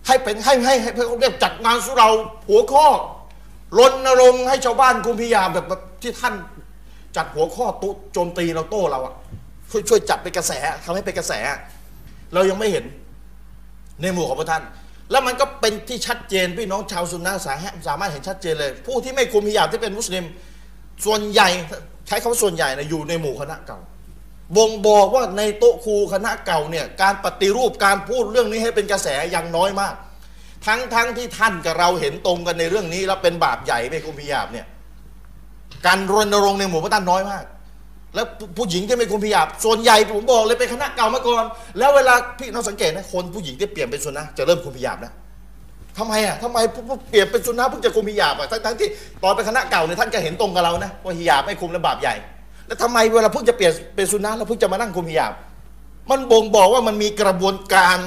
[0.08, 2.10] ให้เป็นให้ให้ให้เขาเรียกจัดงานสุเรา
[2.50, 2.88] หัวข้อ
[3.78, 6.34] รณรงค์ให้ชาวบ้านคุมฮิญาบแบบที่ท่าน
[7.15, 9.13] จัดหัวข้อโต้โจมตีเราโต้เราอะ
[9.72, 10.52] ช่วยช่วยจัดเป็นกระแส
[10.84, 11.34] ทำให้เป็นกระแส
[12.34, 12.86] เรายังไม่เห็น
[14.02, 14.63] ในหมู่ของพระท่าน
[15.12, 20.26] แล้วมันก็เป็นที่ชัดเจนพี่น้องชาวซุนนะสาหะสามารถเห็นชัดเจนเลย ผู้ที่ไม่คุมฮิญาบที่เป็นมุสลิม
[21.06, 21.50] ส่วนใหญ่
[22.08, 23.80] ใช้คำว่าส่วนใหญ่นะอยู่ในหมู่คณะเก่า
[24.58, 29.96] บ่งบอกว่าในโต๊ะครูคณะเก่าเนี่ยการปฏิรูปการพูดเรื่องนี้ให้เป็นกระแสยังน้อยมาก
[30.65, 34.65] ทั้งทั้งที่ท่านกับเราเห็นตรงกันในเรื่องนี้ แล้วเป็นบาปใหญ่ไม่คุมฮิญาบเนี่ย
[35.86, 37.44] การรณรงค์ในหมู่พระท่านน้อยมาก
[38.15, 38.25] แล้ว
[38.58, 41.43] ผู้หญิงที่ไม่คุมพิยาบส่วนใหญ่ผมบอกเลยเป็นคณะเก่ามาก่อน
[41.78, 45.12] แล้วเวลาพี่น้องสังเกตนะคนผู้หญิงที่เปลี่ยนเป็นสุนนะจะเริ่มคุมพิยาบนะ
[45.97, 48.89] ทำไมอะทำไมผู้เปลี่ยนเป็นสุนนะเพิ่งจะคุมพิยาบอะทั้งที่
[49.23, 52.15] ตอนเป็นคณะเก่าเนี่ยท่านก็เห็นตรงกับเรานะว่าฮิยาบไม่คุมและบาปใหญ่
[52.67, 55.34] แล้วทำไมเวลาเพิ่งจะเปลี่ยนเป็นสุนนะแล้วเพิ่งจะมานั่งคุมพิยาบ
[56.10, 57.97] มันบ่งบอกว่ามันมีกระบวนการ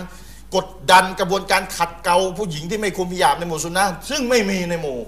[0.57, 4.99] กดดันกระบวนการขัดเกลาผู้หญิงที่ไม่คุมพิยาบในหมู่สุนนะซึ่งไม่มีในหมู่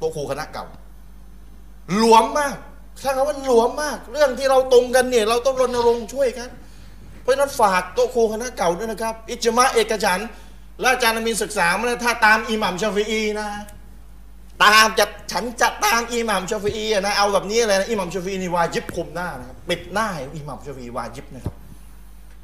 [0.00, 0.66] ต๊ะครูคณะเก่า
[1.96, 2.56] หลวมมาก
[3.00, 6.48] ใช้คำว่าหลวมมาก เรื่องที่เราตรงกันเนี่ย เราต้องรณรงค์ช่วยกัน
[7.22, 10.20] เพราะฉะนั้นฝากโต๊ะครูคณะเก่าด้วยนะครับ อิจมะเอกฉัน
[10.80, 13.48] และอาจารย์อามีนศึกษามาแล้วถ้าตามอิหมัมชาฟีอีนะ
[14.64, 21.54] ตามจะฉันจะตามอิหม่ามชาฟีอีนะเอาแบบนี้เลยนะอิหม่ามชาฟีนี่วาจิบคุมหน้านะครับปิดหน้าอิหม่ามชาฟีวาจิบนะครับ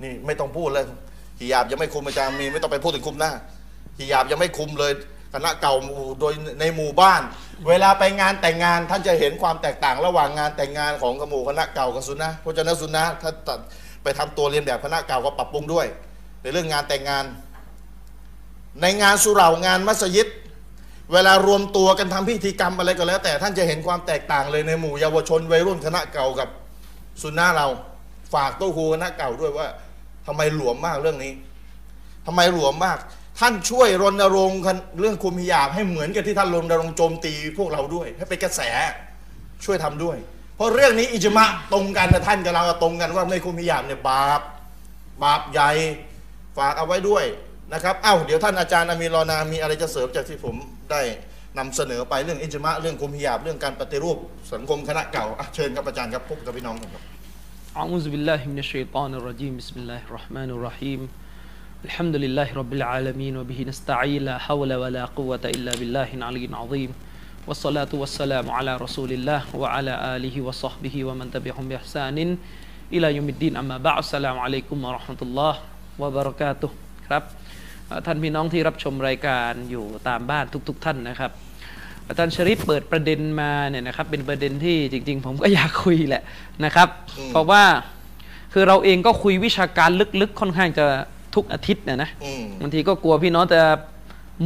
[0.03, 0.85] นี่ไม่ต้องพูดเลย
[1.41, 3.33] ฮิญาบยังไม่คุมอาจารย์มีไม่ต้องไปพูดถึงคุมหน้า
[3.99, 4.93] ฮิญาบยังไม่คุมเลย
[5.37, 5.75] คณะเก่า
[6.21, 7.23] โดยในหมู่บ้าน
[7.69, 13.59] เวลาไปงานแต่งงานท่านจะเห็นความแตกต่างระหว่างงานแต่งงานของกหมู่คณะเก่ากับซุนนะเพราะฉะนั้นซุนนะถ้าตัด
[14.03, 15.87] ไปทำตัวเรียนแบบคณะเก่าก็ปรับปรุงด้วย
[16.43, 17.25] ในเรื่องงานแต่งงาน
[18.81, 20.29] ในงานสุเหร่างานมัสยิด
[21.13, 26.49] เวลารวมตัวกันทำพิธีกรรมอะไรก็แล้ว แต่ท่านจะเห็นความแตกต่างเลยในหมู่เยาวชนวัยรุ่นคณะเก่ากับ
[27.23, 27.67] ซุนนะเรา
[28.35, 29.69] ฝากโตู้ครูคณะเก่าด้วยว่า
[30.27, 31.33] ทำไมหลวมมากเรื่องนี้
[32.27, 32.99] ทำไมหลวมมาก
[33.40, 38.62] ท่านช่วยรณรงค์กันเรื่องคุมฮิญาบให้เหมือนกับที่ท่านรณรงค์โจมตีพวกเราด้วย ให้เป็นกระแส
[39.66, 40.18] ช่วยทำด้วย
[40.56, 44.42] เพราะเรื่องนี้อิจมะตรงกันนะท่านกับเราตรงกันว่าไม่คุมฮิญาบเนี่ยบาป
[45.24, 45.70] บาปใหญ่
[46.58, 47.26] ฝากเอาไว้ด้วย
[47.74, 50.56] นะครับเอ้าเดี๋ยวท่านอาจารย์อามีรอนามีอะไรจะเสริมจากที่ผม
[50.92, 51.02] ได้
[51.58, 54.18] นำเสนอไปเรื่องอิจมะเรื่องคุมฮิญาบเรื่องการปฏิรูป
[54.54, 57.04] สังคมคณะเก่าอ่ะเชิญครับอาจารย์ครับพบกับพี่น้องครับ
[57.82, 61.02] أعوذ بالله من الشيطان الرجيم بسم الله الرحمن الرحيم
[61.87, 66.91] الحمد لله رب العالمين وبه نستعين لا حول ولا قوة إلا بالله العلي العظيم
[67.49, 72.19] والصلاة والسلام على رسول الله وعلى آله وصحبه ومن تبعهم بإحسان
[72.95, 75.55] إلى يوم الدين أما بعد السلام عليكم ورحمة الله
[76.03, 76.71] وبركاته
[77.09, 77.23] ครับ
[78.07, 81.31] ท่านพี่น้องที่รับชมรายการอยู่ตามบ้านทุก ๆ ท่านนะครับ
[82.09, 86.23] อาจารย์ชริปเปิดประเด็นมาเนี่ยนะครับเป็นประเด็นที่จริง ๆ ผมก็อยากคุยแหละ
[86.65, 86.89] นะครับ
[87.31, 87.63] เพราะว่า
[88.53, 90.87] คือเราเองก็คุยวิชาการลึกๆ ค่อนข้างจะ
[91.37, 93.61] ทุกอาทิตย์นะนะอืมบางทีก็กลัวพี่น้องจะ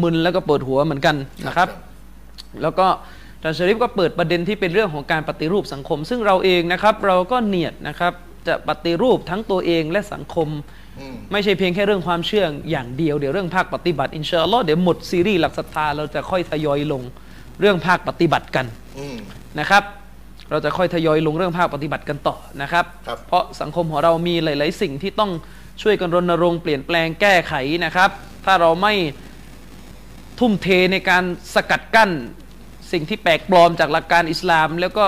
[0.03, 1.69] มึนแล้วก็ปวดหัวเหมือนกันนะครับ
[2.63, 2.87] แล้วก็
[3.37, 8.13] อาจารย์ชริปก็เปิดประเด็นที่เป็นเรื่องของการปฏิรูปสังคม ซึ่งเราเองนะครับ เราก็เนียดนะครับ
[8.47, 10.49] จะปฏิรูปทั้งตัวเองและสังคม
[10.99, 17.03] อืมไม่ใช่เพียงแค่เรื่องความเชื่ออย่างเดียวเดี๋ยวเรื่องภาคปฏิบัติอินชาอัลลอฮ์เดี๋ยวหมดซีรีส์หลักศรัทธาเราจะค่อยทยอยลง
[17.61, 18.67] เรื่องภาคปฏิบัติกัน
[18.99, 19.17] อืม
[19.61, 19.83] นะครับ
[20.51, 25.31] เราจะค่อยทยอยลงเรื่องภาคปฏิบัติกันต่อนะครับครับเพราะสังคมของเรามีหลาย ๆ สิ่งที่ต้อง
[25.83, 28.11] ช่วยกันรณรงค์เปลี่ยนแปลงแก้ไขนะครับ
[28.45, 28.95] ถ้าเราไม่
[30.39, 32.11] ทุ่มเทในการสกัดกั้น
[32.93, 35.07] สิ่งที่แปลกปลอมจากหลักการอิสลาม แล้วก็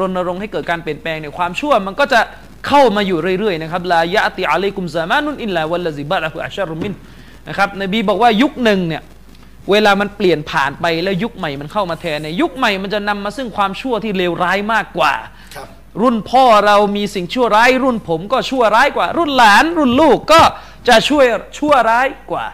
[0.00, 2.20] รณรงค์ให้เกิดการเปลี่ยนแปลงในยความชั่วมันก็จะ
[2.68, 6.92] เข้ามาอยู่เรื่อยๆนะครับลายะติอะลัยกุมซามานุนอินลาวัลลซิบะละฮุอัชารุมิน
[7.48, 9.02] นะครับนบีบอกว่ายุคหนึ่งเนี่ย
[9.70, 15.12] เวลามันเปลี่ยนผ่านไปแล้วยุคใหม่มันเข้ามาแทนเนี่ยยุคใหม่มันจะนำมาซึ่งความชั่วที่เลวร้ายมากกว่า
[15.94, 20.40] รับรุ่นพ่อเรามีสิ่งชั่วร้าย รุ่นผมก็ชั่วร้ายกว่า รุ่นหลาน รุ่นลูกก็
[20.88, 21.24] จะช่วย
[21.58, 22.46] ชั่วร้ายกว่า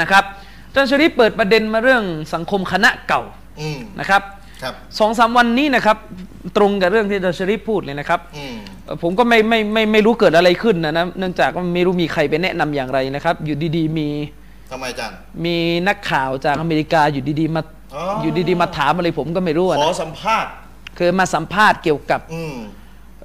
[0.00, 0.24] นะครับ
[0.68, 3.22] อาจารย์ชริปเปิดประเด็นมาเรื่องสังคมคณะเก่า
[3.60, 4.22] อืมนะครับ
[4.62, 5.96] ครับสองสามวันนี้นะครับ
[6.56, 14.08] ตรงกับเรื่องที่อาจารย์ชริปพูดเลยนะครับอืมเอ่อผมก็ไม่ไม่ไม่ไม่รู้เกิดอะไรขึ้นนะนะเนื่องจากว่าไม่รู้มีใครไปแนะนำอย่างไรนะครับ อยู่ดีๆมี
[14.70, 15.56] ทำไมอาจารย์มี
[15.88, 17.62] นักข่าวจากอเมริกาอยู่ดีๆมา
[17.94, 20.52] อ๋อออยู่ดีๆมาถามอะไรผมก็ไม่รู้อะขอนะสัมภาษณ์
[20.98, 22.54] คือมาสัมภาษณ์เกี่ยวกับอืม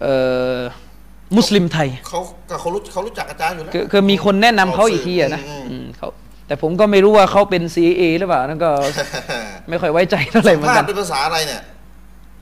[0.01, 0.15] เอ่
[0.55, 0.59] อ
[1.37, 6.07] มุสลิมไทย เขาก็เขารู้เขารู้จักอาจารย์อยู่แล้วคือคือมีคนแนะนำเขาอีกทีอะนะอืมอืมเขา
[6.47, 8.69] แต่ผมก็ไม่รู้ว่าเขาเป็น CIA หรือเปล่านั่นก็
[9.69, 11.61] ไม่ค่อยไว้ใจเท่าไหร่เหมือนภากัษนเป็นภาษาอะไรเนี่ย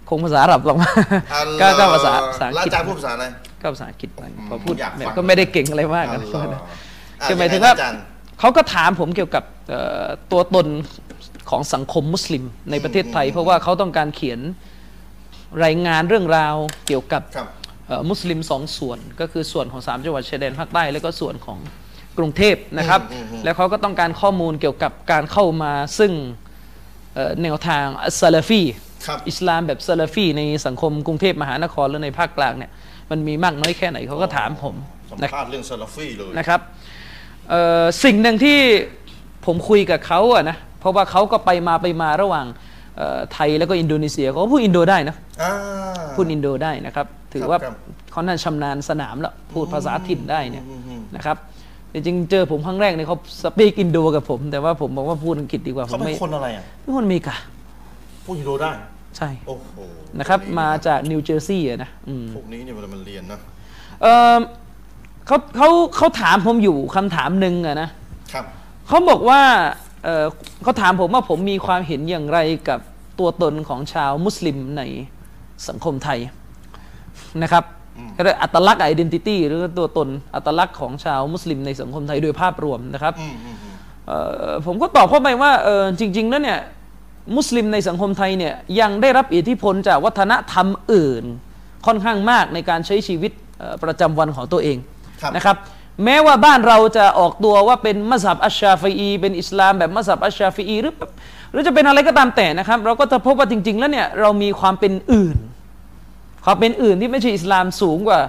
[0.09, 0.91] คงภาษาอาหรับหรอกมั้ง
[1.33, 3.25] อัลลอฮ์ก็ก็ภาษาภาษาอังแล้วกฤษอาจารย์พูดภาษาอะไร
[3.61, 6.61] ก็ภาษาอังกฤษไปอืมพอพูดอยากฟังก็ไม่ได้เก่งอะไรมากอันะลลอฮ์อะ
[7.23, 7.99] คือหมายถึงยัไว่าอาจารย์
[8.39, 10.67] เขาก็ถามผมเกี่ยวกับเอ่อตัวตน
[11.49, 14.39] ของสังคมมุสลิมในประเทศไทยอืมเพราะว่าเขาต้องการเขียน
[15.63, 16.55] รายงานเรื่องราว
[16.87, 17.47] เกี่ยวกับครับ
[17.87, 21.59] เอ่อมุสลิมสองส่วน ก็คือส่วนของสามจังหวัดชายแดนภาคใต้ แล้วก็ส่วนของ
[22.17, 26.11] กรุงเทพนะครับอืมอืมอืมแล้วเขาก็ต้องการข้อมูลเกี่ยวกับการเข้ามาซึ่ง
[27.15, 28.61] เอ่อแนวทางอัสซาลาฟี
[29.07, 32.71] ครับอิสลามแบบซาลาฟีในสังคมกรุงเทพมหานครหรือในภาคกลางเนี่ย
[33.11, 34.75] มันมีมากน้อยแค่ไหนเขาก็ถามผม
[35.09, 36.59] สัมนะภาษณ์เรื่องซาลาฟีเลยนะครับ
[37.49, 38.59] เอ่อสิ่งหนึ่งที่
[39.45, 42.63] ผมคุยกับเขาอะนะเพราะว่าเขาก็ไปมาไปมาระหว่างเอ่อ
[43.33, 45.51] ไทยแล้วก็อินโดนีเซียเขาก็พูดอินโดได้นะอ่า
[46.15, 47.75] พูดอินโดได้นะครับ ถือครับว่าครับ
[48.11, 51.37] เขาน่าชำนาญสนามแล้วพูดภาษาถิ่นได้เนี่ยอืมอืมนะครับ
[51.93, 57.35] จริงๆเจอผมครั้งแรกเนี่ยเขาสปีกอินโดกับผม แต่ว่าผมบอกว่าพูดอังกฤษดีกว่าผเขามเป็ไม่นคนอะไรอะเป็นคนอเมริกา
[58.25, 58.71] พูดฮิโรได้
[59.17, 59.77] ใช่โอ้โห
[60.19, 63.39] นะครับ มาจากนิวเจอร์ซีย์อะนะอืมพวกนี้เนี่ยเวลามันเรียนนะ
[64.01, 64.37] เออ
[65.27, 67.89] เขาเขาเขาถามผมอยู่คำถามหนึ่งอะนะ
[68.33, 68.45] ครับ
[68.87, 69.41] เขาบอกว่า
[70.05, 70.25] เออ
[70.63, 72.39] เขาถามผมว่าผมมีความเห็นอย่างไร
[72.69, 72.79] กับ
[73.19, 74.81] ตัวตนของชาวมุสลิมใน
[75.67, 76.19] สังคมไทย
[77.43, 77.63] นะครับ
[78.15, 83.75] ก็เรียกอัตลักษณ์ identity หรือตัวตนอัตลักษณ์ของชาวมุสลิมในสังคมไทยโดยภาพรวมนะครับอืมอืมอืม
[84.07, 84.17] เอ่
[84.49, 86.59] อผมก็ตอบเข้าไปว่าเออจริง ๆ แล้วเนี่ย
[87.37, 91.23] มุสลิมในสังคมไทยเนี่ยยังได้รับอิทธิพลจากวัฒนธรรมอื่น
[91.85, 94.77] ค่อนข้างมากในการใช้ชีวิตเอ่อประจำวันของตัวเอง
[95.21, 95.55] ครับนะครับ
[96.03, 100.93] แม้ว่าบ้านเราจะออกตัวว่าเป็นมัซฮับอัชชาฟีอีเป็นอิสลามแบบมัซฮับอัชชาฟีอีหรือ
[101.51, 105.37] หรือจะเป็นอะไรก็ตามแต่นะครับ เราก็จะพบว่าจริง ๆ แล้วเนี่ยเรามีความเป็นอื่น
[106.45, 108.19] ความเป็นอื่นที่ไม่ใช่อิสลามสูงกว่า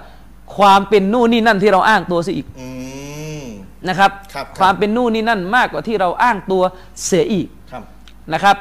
[0.57, 2.69] ความเป็นนู่นนี่นั่นที่เราอ้างตัวซะอีกอื
[3.43, 3.47] ม
[3.89, 6.63] นะครับครับความเป็นนู่นนี่นั่นมากกว่าที่เราอ้างตัว
[7.05, 7.83] เสียอีกครับ
[8.35, 8.57] นะครับ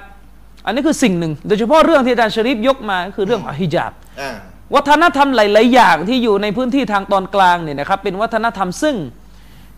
[0.66, 3.92] อันนี้คือสิ่งหนึ่ง โดยเฉพาะเรื่องที่อาจารย์ชริฟยกมาคือเรื่องของฮิญาบ
[4.22, 4.32] อ่า
[4.74, 8.96] วัฒนธรรมหลายๆอย่างที่อยู่ในพื้นที่ทางตอนกลางเนี่ยนะครับเป็นวัฒนธรรมซึ่ง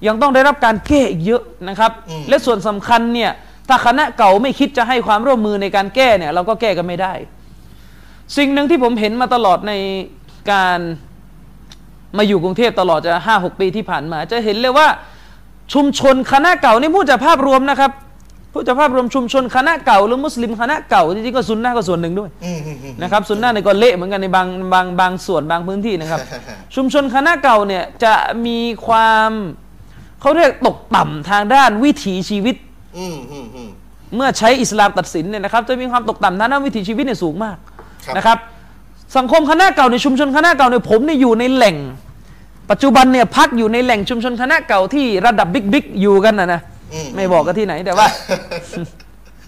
[0.07, 1.91] ยังต้องได้รับการแก้อีกเยอะนะครับ
[2.29, 3.31] และส่วนสำคัญเนี่ย
[3.67, 7.13] ถ้าคณะเก่าไม่คิดจะให้ความร่วมมือในการแก้เนี่ยเราก็แก้กันไม่ได้
[8.37, 9.73] สิ่งหนึ่งที่ผมเห็นมาตลอดใน
[10.51, 10.79] การ
[12.17, 14.87] มาอยู่กรุงเทพตลอดจะห้าหกปีที่ผ่านมา จะเห็นเลยว่า
[15.73, 17.91] ชุมชนคณะเก่านี่พูดจากภาพรวมนะครับ
[18.51, 26.19] พูดจากภาพรวมชุมชนคณะเก่าหรือมุสลิมคณะเก่าจริงๆก็ซุนนะห์ก็ส่วนหนึ่งด้วยอืมอืมอืมนะครับซุนนะห์ในก็เละเหมือนกันในบางบางบางส่วนบางพื้นที่นะครับ
[26.75, 28.13] ชุมชนคณะเก่าเนี่ยจะ
[28.45, 29.31] มีความ
[30.21, 32.55] เขาเรียกตกต่ำทางด้านวิถีชีวิต
[32.97, 33.69] อืมอืมอืม
[34.15, 37.57] เมื่อใช้อิสลามตัดสินเนี่ยนะครับ จะมีความตกต่ำทางด้านวิถีชีวิตเนี่ยสูงมาก
[38.05, 38.37] ครับนะครับ
[39.17, 41.75] สังคมคณะเก่าในชุมชนคณะเก่าเนี่ยผมเนี่ยอยู่ในแหล่ง
[42.71, 46.76] ปัจจุบันเนี่ยพักอยู่ในแหล่งชุมชนคณะเก่าที่ระดับบิ๊กบิ๊กอยู่กันนะนะอืม
[47.15, 48.07] ไม่บอกกันที่ไหนแต่ว่า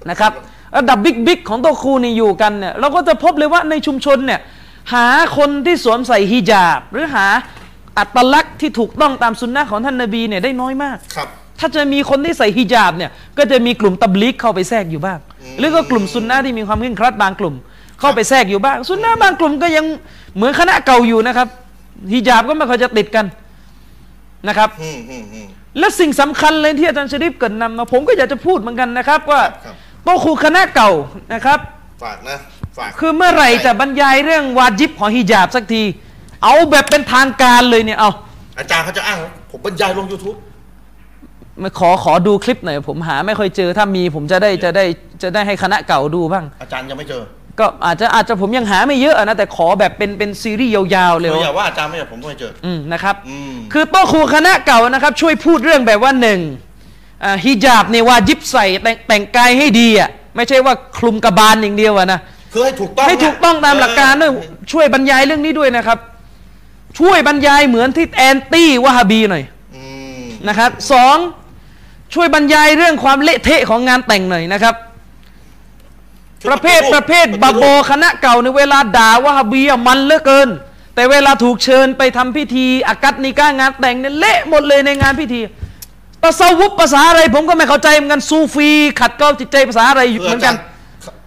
[0.10, 0.32] นะครับ
[0.78, 4.40] ระดับบิ๊กบิ๊กของตัวครูนี่อยู่กันเนี่ยเราก็จะพบเลยว่าในชุมชนเนี่ย
[4.94, 5.06] หา
[5.38, 7.26] คนที่สวมใส่ฮิญาบ หรือหา
[7.98, 11.28] อัตลักษณ์ที่ถูกต้องตามสุนนะของท่านนบีเนี่ยได้น้อยมากครับ
[11.60, 15.20] ถ้าจะมีคนที่ใส่ฮิญาบเนี่ยก็จะมีกลุ่มตับลิกเข้าไปแทรกอยู่บ้าง
[15.60, 17.56] หรือก็กลุ่มซุนนะที่มีความเคร่งครัดบางกลุ่ม
[18.00, 19.86] เข้าไปแทรกอยู่บ้างซุนนะบางกลุ่มก็ยัง
[20.36, 21.48] เหมือนคณะเก่าอยู่นะครับ
[22.12, 23.26] ฮิญาบก็ไม่ค่อยจะติดกัน
[24.48, 30.92] นะครับอืมอืมอืม และสิ่งสำคัญเลยที่อาจารย์ชริฟเกรินนำมาผมก็อยากจะพูดเหมือนกันนะครับ ว่าครับโต๊ะครูคณะเก่า
[31.34, 31.60] นะครับ
[32.04, 32.38] ฝากนะ
[32.78, 35.84] ฝากคือเมื่อไหร่จะบรรยายเรื่องวาจิบของฮิญาบสักที
[36.44, 38.10] เอาแบบเป็นทางการเลยเนี่ยเอา
[38.60, 40.38] อาจารย์เขาจะอ้างว่าผมบรรยายลง YouTube
[41.62, 44.86] มาขอขอดูคลิปหน่อยผมหาไม่ค่อยเจอถ้ามีผมจะได้จะได้
[45.24, 47.24] จะได้ให้คณะเก่าดูบ้าง อาจารย์ยังไม่เจอ
[47.60, 56.40] ก็อาจจะอาจจะผมยังหาไม่เยอะอะนะแต่ขอแบบเป็นเป็นซีรีส์ยาวๆเลยคืออย่าว่าอาจารย์ไม่เจอผมก็ไม่เจออืมนะครับอืมคือโต๊ะครูคณะเก่านะครับ ช่วยพูดเรื่องแบบว่าหนึ่ง
[57.24, 62.20] อ่าฮิญาบเนี่ยวาจิบใส่แต่งแต่งกายให้ดีอะไม่ใช่ว่าคลุมกระบาลอย่างเดียวอะนะ
[62.54, 64.32] คือให้ถูกต้องให้ถูกต้องตามหลักการด้วย
[64.72, 65.98] ช่วยบรรยายเรื่องนี้ด้วยนะครับ
[67.00, 69.44] ช่วยบรรยายเหมือนที่แอนตี้วะฮาบีหน่อย
[69.76, 69.84] อื
[70.22, 71.18] มนะครับสอง
[72.14, 74.76] ช่วยบรรยายเรื่องความเละเทะของงานแต่งหน่อยนะครับ
[76.48, 80.50] ประเภทประเภทบาโบคณะเก่าในเวลาด่าวะฮาบีอะมันเหลือเกิน
[80.96, 85.42] แต่เวลาถูกเชิญไปทำพิธีอากัดนิก้างานแต่งเนี่ยเละหมดเลยในงานพิธี
[86.24, 90.62] ตะสวุปภาษาอะไร ผมก็ไม่เข้าใจเหมือนกันซูฟี ขัดเกลาจิตใจภาษาอะไรอยู่คือเหมือาอนจากัรนย์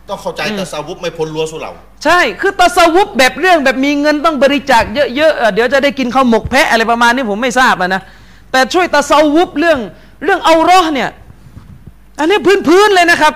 [0.09, 1.73] ต้องเข้าใจแต่สาวุธไม่พ้นรั้วสุเหร่า
[2.05, 8.03] ใช่ คือตะสวุปแบบเรื่องแบบมีเงินต้องบริจาคเยอะๆเอ่อเดี๋ยวจะได้กินข้าวหมกแพะอะไรประมาณนี้ผมไม่ทราบอะนะ
[8.53, 9.79] แต่ช่วยตะสวุปเรื่อง
[10.25, 11.11] เรื่องเอาเราะห์เนี่ย
[12.19, 13.35] อันนี้พื้นๆเลยนะครับ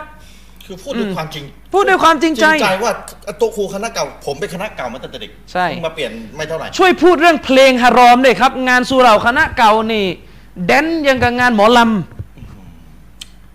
[0.66, 1.44] คือพูดด้วยความจริง
[1.76, 2.92] พูดด้วยความจริงจใจริงใจว่า
[3.38, 10.06] โต๊ะครูคณะเก่า ผมเป็นคณะเก่ามาตั้งแต่เด็กใช่ เพิ่งมาเปลี่ยนไม่เท่าไหร่ช่วยพูดเรื่องเพลงฮารอมด้วยครับ งานสุเหราคณะเก่านี่
[10.66, 11.80] แดนยังกับงานหมอล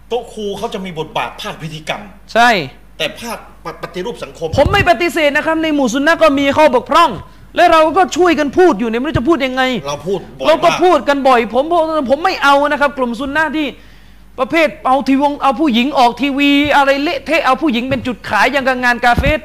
[0.09, 2.49] โต๊ะครูเขาจะมีบทบาทภาคพิธีกรรมำใช่
[2.97, 3.37] แต่ภาค
[3.83, 7.11] ปฏิรูปสังคม ผมไม่ปฏิเสธนะครับ ในหมู่ซุนนะก็มีข้อบกพร่อง
[7.55, 13.67] และเราก็ช่วยกันพูดอยู่เนี่ยไม่รู้จะพูดยังไง เราพูดบ่อยเราก็ม พูดกันบ่อย ผมผมผมไม่เอานะครับ กลุ่มซุนนะที่
[14.41, 19.39] ประเภทเอาทีวงเอาผู้หญิงออกทีวี อะไรเละเทะเอาผู้หญิงเป็นจุดขายอย่างกับงานกาเฟส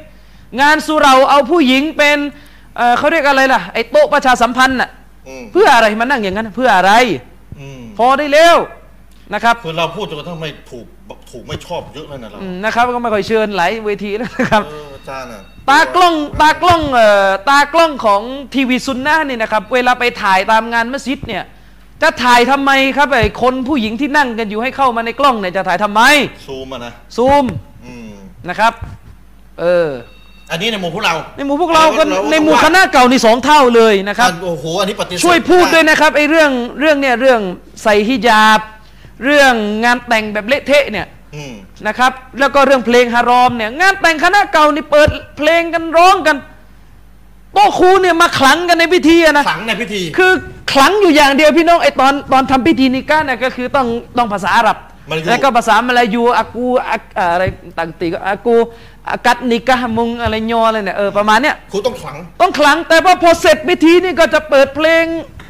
[0.61, 2.18] งานสุเราเอาผู้หญิงเป็น
[2.76, 4.90] เอ่อเขาเรียกอะไรล่ะไอ้โต๊ะประชาสัมพันธ์น่ะ
[5.28, 6.92] อืมเพื่ออะไรมานั่งอย่างนั้น เพื่ออะไร
[7.61, 8.56] อืมพอได้แล้ว
[9.35, 10.87] นะครับคือเราพูดจนกระทั่งไม่ถูก
[11.30, 18.22] ถูกไม่ชอบเยอะแล้วนะเราอืมนะครับ ก็ไม่ค่อยเชิญหลายเวทีแล้วนะครับเอออาจารย์น่ะตากล้องตากล้องเอ่อตากล้องของ
[18.54, 21.44] ทีวีซุนนะห์เนี่ยนะครับ เวลาไปถ่ายตามงานมัสยิดเนี่ย
[22.02, 26.02] จะถ่ายทำไมครับไอ้คนผู้หญิงที่นั่งกันอยู่ให้เข้ามาในกล้องเนี่ยจะถ่ายทำไม
[26.46, 27.44] ซูมอะนะ ซูม
[27.87, 28.11] อืม
[28.48, 28.72] นะครับ
[29.61, 29.88] เออ
[30.50, 37.40] อันนี้ในหมู่พวกเรา ในหมู่พวกเราก็เราก็ในหมู่ว่าคณะเก่านี่สองเท่าเลยนะครับอะโอ้โห อันนี้ปฏิเสธช่วยพูดด้วยไนะครับไอ้เรื่องเรื่องเนี่ยเรื่อง
[37.82, 38.61] ใส่ฮิญาบ
[39.24, 39.52] เรื่อง
[39.85, 41.54] งานแต่งแบบเละเทะเนี่ยอืม
[41.87, 46.37] นะครับ แล้วก็เรื่องเพลงฮารอมเนี่ย งานแต่งคณะเก่านี่เปิดเพลงกันร้องกัน
[47.57, 50.33] โต๊ะครูเนี่ยมาขลังกันในพิธีอะนะขลังในพิธี คือ
[50.73, 53.87] ขลังอยู่อย่างเดียวพี่น้องไอตอนตอนทำพิธีนิก้าเนี่ยก็คือต้อง
[54.19, 54.77] ต้องภาษาอาหรับ
[55.11, 56.97] มลายูแล้วก็ภาษามลายูอากูอา
[57.33, 57.45] อะไร
[57.79, 58.57] ต่างตีก็อากู
[59.09, 65.05] อากัดนิกะมุงอะไรยออะไรเนี่ยเออประมาณเนี้ยครูต้องขลังต้องขลังแต่ว่าพอเสร็จพิธีนี่ก็จะเปิดเพลง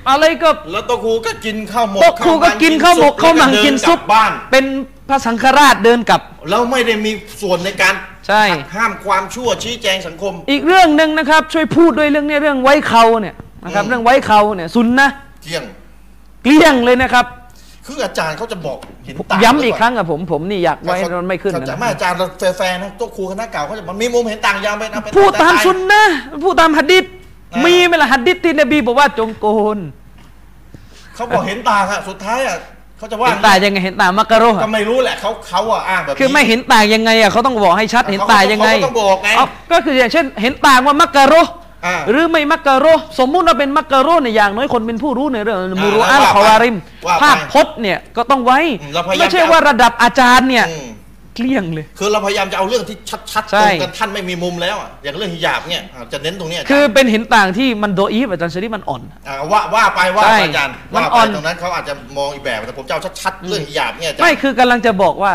[0.09, 4.65] อะไรก็แล้วโต๊ะครูก็กินข้าวหมกโต๊ะครูก็กินข้าวหมกข้าวหมังกินซุปแล้วเดิกลับบ้านเป็น
[5.09, 7.95] พระสังฆราชเดินกลับแล้วไม่ได้มีส่วนในการ
[8.27, 15.09] ใช่ หักห้ามความชั่วชี้แจงสังคม อีกเรื่องหนึ่งนะครับ ช่วยพูดด้วยเรื่องเนี้เรื่องไว้เขาเนี่ยนะครับ อืม เรื่องไว้เขาเนี่ยซุนนะ
[15.43, 15.65] เที่ยง
[16.43, 17.27] เกลี้ยงเลยนะครับ
[17.87, 26.15] คืออาจารย์เขาจะบอกเห็นต่างย้ำอีกหครั้งอะผมผมนี่อยากไว้เขามันไม่ขึ้นเขานะจะไม่อาจารย์เราแฟร์ๆนะโต๊ะครูคณะเก่าเขาจะมันมีมุมเห็นต่างยาวไปนะไปพูดตามแต่ซุนนะห์
[26.45, 27.05] พูดตามหัดดิษ
[27.53, 29.79] อ่ามี มีไหมล่ะหัดดิษที่นบีบอกว่าจงโกน
[31.15, 32.57] เขาบอกเห็นต่างอะสุดท้ายอะ
[32.99, 41.53] เขาจะว่าเห็นต่างยังไงเห็นต่างมักกะโรห์ก็ไม่รู้แหละเขาเขาอะอ้างแบบนี้คือไม่เห็นต่างยังไงอะเขาต้องบอกให้ชัดเห็นต่างยังไงเขาก็ต้องบอกไงเอาก็คืออย่างเช่น เห็นต่างว่ามักกะโรห์
[41.87, 50.89] อ่าหรือไม่มักกะโรห์สมมุติว่าเป็นมักกะโรห์เนี่ยอย่างน้อยคนเป็นผู้รู้ในเรื่องมูรุอัลว่าไปคาวาริมว่าไปภาพพจน์เนี่ยก็ต้องไว้อืมเราพยายามไม่ใช่ว่าระดับอาจารย์เนี่ยอืม
[51.37, 52.97] เกลี้ยงเลย คือเราพยายามจะเอาเรื่องที่
[53.33, 65.33] ชัดๆใช่ตรงกันท่านไม่มีมุมแล้วอะอย่างเรื่องฮิญาบเนี่ยอะจะเน้นตรงเนี้ยาจารย์คือเป็นเห็นต่างที่มันโดอีฟอาจารย์ชริฟมันอ่อนอ่าว่าว่าไปว่าใช่ไปอาจารย์มันว่าอ่ไปอนตรงนั้นเขาอาจจะมองอีกแบบแต่ผมจะเอาชัดๆเรื่องฮิญาบเนี่ยอาจารย์ไม่คือกำลังจะบอกว่า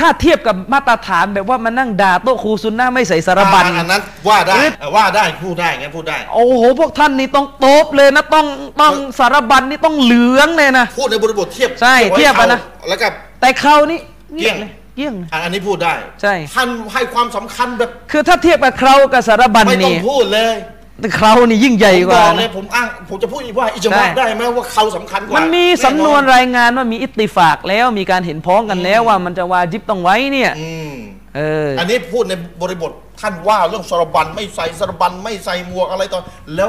[0.00, 8.46] ถ้าเทียบกับมาตรฐานแบบว่ามานั่งด่าโต๊ะครูซุนนะห์ไม่ใส่สารบัญอ่าอันนั้นว่าได้หรืออะว่าได้พูดได้งั้นพูดได้โอ้โหพวกท่านนี่ต้องโต๊บเลยนะต้อง
[8.80, 13.98] ต้องสารบัญนี่ต้องเหลืองเลยนะพูดในบริบทเทียบใช่ไว้เทียบอะนะเขาแล้วกับแต่เขานี่
[14.34, 20.54] เกลี้ยงเลยเกลี้ยงเลยอะอันนี้พูดได้ใช่ ท่านให้ความสำคัญแบบคือถ้าเทียบกับเขากับสารบัญไม่ต้องนี่พูดเลย
[21.00, 30.94] แต่เขานี่ยิ่งใหญ่ผมกบว่าอกเลนะยผมอ้างผมจะพูดอีกว่าอิจใช่มาได้ไหมว่าเขาสำคัญกว่ามันมีแอสำนวนรายงานว่ามีอิตติฟากแล้วมีการเห็นพ้องกันแล้วว่ามันจะวาจิบต้องไว้เนี่ยอืม
[31.36, 36.22] เอออันนี้พูดในบริบทท่านว่าเรื่องสารบัญไม่ใส่สารบัญไม่ใส่หมวกอะไรตอน
[36.56, 36.68] แล้ว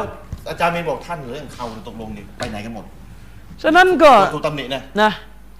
[0.49, 2.85] อาจารย์เมนบอกท่านเรื่องเขาตกลงนี่ไปไหนกันหมด
[3.63, 5.11] ฉะนั้นก็ ถูกตำหนินะ นะ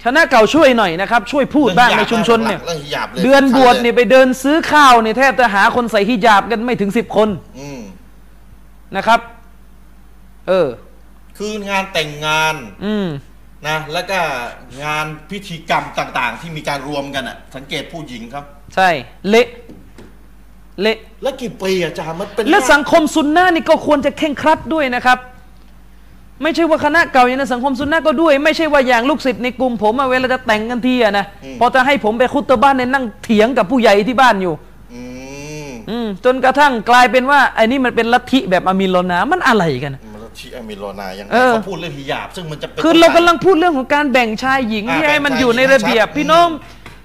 [0.06, 7.30] คณะเก่าช่วยหน่อยนะครับ ช่วยพูดบ้างในชุมชนเนี่ยเรื่องฮิญาบเลยเดือนบวชเนี่ยไปเดินซื้อข้าวเนี่ยแทบจะหาคนใส่ฮิญาบกันไม่ถึงสิบคน
[7.60, 7.82] อืม
[8.96, 9.20] นะครับ
[10.48, 10.68] เออ
[11.38, 12.56] คืองานแต่งงาน
[12.86, 13.08] อืม
[13.68, 14.20] นะแล้วก็
[14.84, 18.90] งานพิธีกรรมต่าง ๆ ที่มีการรวมกันอะ สังเกตผู้หญิงครับ ใช่
[19.30, 19.48] เละ
[20.82, 25.18] เละแล้วกี่ปีอาจารย์มันเป็นและสังคมซุนนะห์นี่ก็ควรจะเข่งครัดด้วยนะครับ
[26.44, 31.26] ไม่ใช่ว่าคณะเก่าอย่างนั้นสังคมซุนนะห์ก็ด้วย ไม่ใช่ว่าอย่างลูกศิษย์ในกลุ่มผมอะเวลาจะแต่งกันทีอะนะ
[31.60, 34.54] พอจะให้ผมไปคุตตะบ้านเนี่ยนั่งเถียงกับผู้ใหญ่ที่บ้านอยู่
[34.94, 35.02] อื
[35.68, 46.48] มอืมจนกระทั่งกลายเป็นว่าไอ้นี่มันเป็นลัทธิแบบอามินโลนามันอะไรกันอะมันชีอามิโลนายังไงเออเขาพูดเรื่องฮิญาบซึ่งมันจะเป็นคือเรากำลังพูดเรื่องของการแบ่งชายหญิงอ่าที่ให้มันแบ่งชายอยู่ในหญิงระเบียบชัดพี่น้อง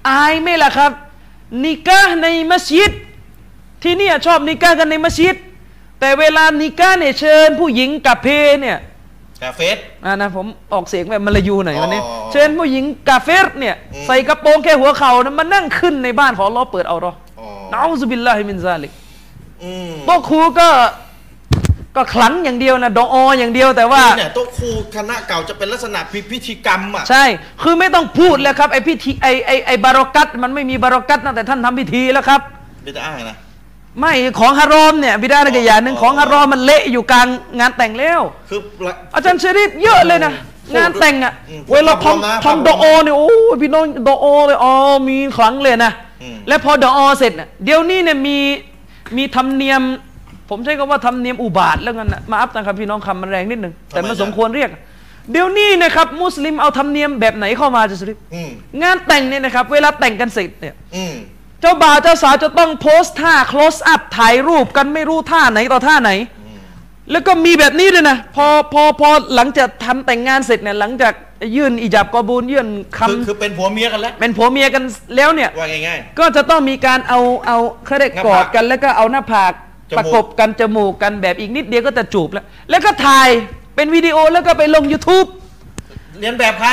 [0.09, 0.91] อายไหมล่ะครับ
[1.63, 2.91] นิกาในมัสยิด
[3.83, 5.37] ที่เนี่ยชอบนิกากันในมัสยิด
[5.99, 8.27] แต่เวลานิกาเนี่ยเชิญผู้หญิงกับเพ
[8.61, 8.77] เนี่ย
[9.43, 18.91] กาเฟรอ่านะผมออกเสียงแบบมลายูหน่อยวันนี้อ๋อเชิญผู้หญิงกาเฟรเนี่ยอืมใส่กระโปรงแค่หัวเข่านะมานั่งขึ้นในบ้านของอัลลอฮ์เปิดเอาหรออ๋อنعوذ بالله من ذلك
[19.63, 20.69] อืมโต๊ะครูก็
[21.95, 27.25] ก็ขลังอย่างเดียวนะดอออย่างเดียวแต่ว่าเนี่ยโต๊ะครูคณะเก่าจะเป็นลักษณะพิพิธีกรรมอะใช่
[27.61, 32.41] คือไม่ต้องพูดแล้วครับไอพิธีไอไอไอบารอกัตมันไม่มีบารอกัตนะแต่ท่านทำพิธีแล้วครับ
[32.83, 33.37] ไม่ได้อ้างนะ
[33.99, 37.27] ไม่ของฮารอมเนี่ยบิดาในกอย่างหนึ่งอ๋อของฮารอมมันเละอยู่กลาง
[37.59, 40.33] งานแต่งแล้วคือละอาจารย์ชริฟเยอะเลยนะ
[40.67, 44.73] พูดงานแต่งอะอืมเวลาพูดนะทำทำดออเนี่ยโอ้ยพี่น้องดออเลยอ๋อ
[45.09, 48.37] มีขลังเลยนะอืมและพอดออเสร็จน่ะเดี๋ยวนี้เนี่ยมี
[49.17, 49.81] มีธรรมเนียม
[50.49, 54.69] ผมใช้คำว่าธรรมเนียมอุบาทแล้วกันนะมาอัพนะครับพี่น้องคำมันแรงนิดหนึ่งแต่มันสมควรเรียก
[55.31, 58.49] เดี๋ยวนี้นะครับ มุสลิมเอาธรรมเนียมแบบไหนเข้ามาจะชริฟอืม
[58.81, 61.13] งานแต่งเนี่ยนะครับ เวลาแต่งกันเสร็จเนี่ยอืม
[61.63, 66.11] เจ้าบ่าวเจ้าสาวจะต้องโพสท่า close up ถ่ายรูปกันไม่รู้ท่าไหนต่อท่าไหน
[67.11, 71.13] แล้วก็มีแบบนี้ด้วยนะ พอพอพอหลังจากทำแต่งงานเสร็จเนี่ยหลังจาก
[71.55, 74.83] ยื่นอิจับกอบูลยื่นคคือคือเป็นผัวเมียกันแล้วำเป็นผัวเมียกัน
[75.15, 79.53] แล้วเนี่ยว่าง่ายก็จะต้องมีการเอาเอาเขาเรียกหน้ากผากอดกันแล้วก็เอาหน้าผาก
[79.91, 83.29] จมูกประกบกันจมูกกันแบบอีกนิดเดียวก็จะจูบแล้ว แล้วก็ถ่าย
[83.75, 85.27] เป็นวิดีโอแล้วก็ไปลง YouTube
[85.73, 86.69] ๆเรียนแบบใคร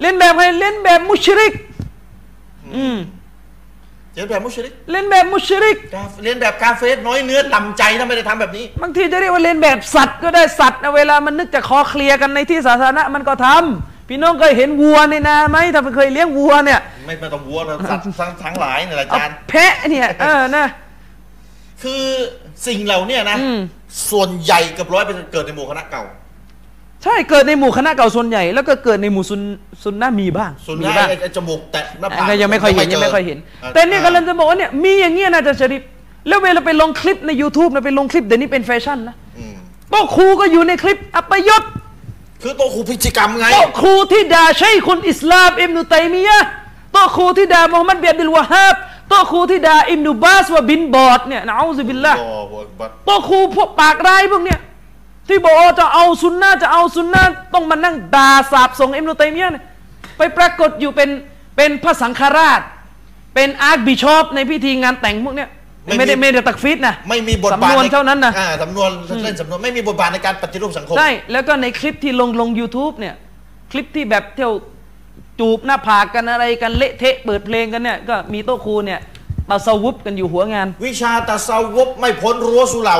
[0.00, 1.52] เล่นแบบใครเล่นแบบมุชริก
[2.76, 2.96] อืม
[4.14, 20.66] เรียนแบบมุชริก เล่นแบบมุชริกกาเรียนแบบกาเฟสน้อยเนื้อต่ำใจถ้าไม่ได้ทำแบบนี้ บางทีจะเรียกว่าเรียนแบบสัตว์ก็ได้สัตว์นะเวลามันนึกจะคอเคลียร์กันในที่สาธารณะมันก็ทำพี่น้องเคยเห็นวัวในนาไหมถ้าเคยเลี้ยงวัวเนี่ย ไม่ไม่ต้องวัวนะสัตว์ทั้งทั้งหลายเนี่ยแหละเอาอาจารย์แพะเนี่ยเออนะ
[21.82, 22.02] คือ
[22.66, 23.58] สิ่งเหล่าเนี้นะอืม
[24.10, 26.04] ส่วนใหญ่เกับร้อยเปอร์เซ็นต์เกิดในหมู่คณะเก่า
[27.04, 29.40] ใช่เกิดในหมู่คณะเก่าส่วนใหญ่ แล้วก็เกิดในหมู่ซุน
[29.82, 35.82] ซุนนะมีบ้างส่วนมีใหญ่บ้างไอ้ไอ้จมูกแตะหน้าผากก็ยังไม่ค่อยเห็นยังไม่ค่อยเห็นอ่าแต่เนี่ยกำลังจะบอกว่าเนี่ยมีอย่างเงี้ยนะอาจารย์ชริฟ
[36.28, 39.54] แล้วเวลาไปลงคลิปใน YouTube นะไปลงคลิปเดี๋ยวนี้เป็นแฟชั่นนะอืม
[39.90, 41.62] โต๊ะครูก็อยู่ในคลิปอัปยศ
[42.42, 46.50] คือโต๊ะครูพิธีกรรมไง โต๊ะครูที่ด่าใช่คนอิสลามอิมนุตัยมียะห์
[46.92, 48.74] โต๊ะครูที่ด่ามุฮัมมัดเบียดิลวะฮับ
[49.08, 54.58] โต๊ะครูที่ด่าอิมนุบาสว่าบินบอดเนี่ยนะอูซุบิลละโอ้โหบัด โต๊ะครูพวกปากร้ายพวกเนี้ย
[55.28, 59.64] ที่บอกว่าจะเอาซุนนะห์จะเอาซุนนะห์ต้องมานั่งด่าสาบส่งอิมนุตัยมียะห์เนี่ย
[60.18, 61.10] ไปปรากฏอยู่เป็น
[61.56, 62.60] เป็นพระสังฆราช
[63.34, 65.48] เป็นอาร์คบิชอปในพิธีงานแต่งพวกเนี้ย
[65.84, 68.90] ไม่มีไม่ได้ไม่ได้ตักฟีดนะไม่มีบทบาทสำนวนใเท่านั้นนะอ่าสำนวน
[69.22, 73.14] เล่นสำนวนไม่มีบทบาทในการปฏิรูปสังคมใช่แล้วก็ในคลิปที่ลงลง YouTube เนี่ย
[73.72, 74.52] คลิปที่แบบเที่ยว
[75.40, 79.00] จูบหน้าผากกันอะไรกันเละเทะเปิดเพลงกันเนี่ยก็มีโต๊ะครูเนี่ย
[79.50, 82.98] ตาสวุบกันอยู่หัวงาน วิชาตะเซาวุบไม่พ้นรั้วสุเหร่า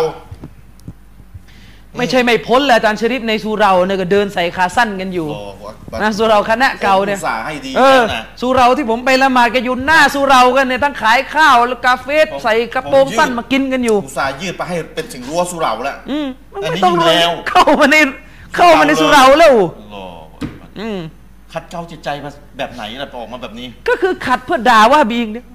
[1.98, 5.62] ไม่ใช่ไม่พ้นเลยอาจารย์ชริปในสุเราเนี่ยก็เดินใส่ขาสั้นกันอยู่โอ้โห
[6.02, 17.96] นะสุเราคณะเก่าเนี่ยอุตส่าห์ให้ดีเออนะสุเราที่ผมไปละหมาดกันอยู่หน้าสุเรากันเนี่ยทั้งขายข้าวแล้วกาเฟสผมใส่กระโปรงผมยืดสั้นมากินกันอยู่อุตส่าห์ยืดไปให้เป็นถึงรั้วสุเหร่าแล้วอืมมันอันไม่นี้ต้องอยู่แล้วเข้ามาใน
[18.54, 19.54] เข้ามาในสุเราแล้ว
[19.92, 20.00] โอ้
[20.80, 20.98] อืม
[21.52, 25.46] ขัดเกลาจิตใจมาแบบไหนล่ะออกมาแบบนี้ ก็คือขัดเพื่อด่าว่าบีงเนี่ย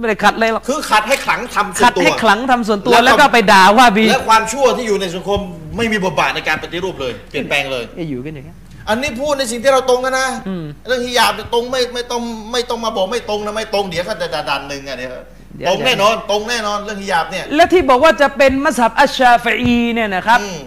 [0.00, 5.38] ไม่ได้ขัดอะไรหรอกคือขัดให้ขลังทำส่วขันดตัว ให้ขลังทำส่วนตัวแล้วก็ แล้วก็ไปด่าว่าบีและความชั่วที่อยู่ในสังคม
[5.76, 8.56] ไม่มีบทบาทในการปฏิรูปเลยเปลี่ยนแปลงเลยอย่าอยู่กันอย่างเงี้ย
[8.88, 12.22] อันนี้พูดในสิ่งที่เราตรงกันนะอืมเรื่องฮิญาบเนี่ยตรงไม่ไม่ต้อง
[12.52, 15.10] ไม่ต้องมาบอกไม่ตรงนะไม่ตรงเดี๋ยวเขาจะดันหนึ่งอะเดี๋ยว
[15.56, 20.58] เดี๋ยว ตรงแน่นอนตรงแน่นอนเรื่องฮิญาบเนี่ย และที่บอกว่าจะเป็นมัสฮับอัชชาฟีอีเนี่ยนะครับ อืม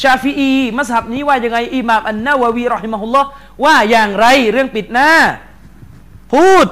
[0.00, 3.28] ชาฟีอีมัสฮับนี้ว่ายังไงอิหม่ามอันนาวะวีรอฮิมะฮุลลอฮ์
[3.64, 5.10] ว่าอย่างไรเรื่องปิดหน้า
[6.32, 6.66] พูด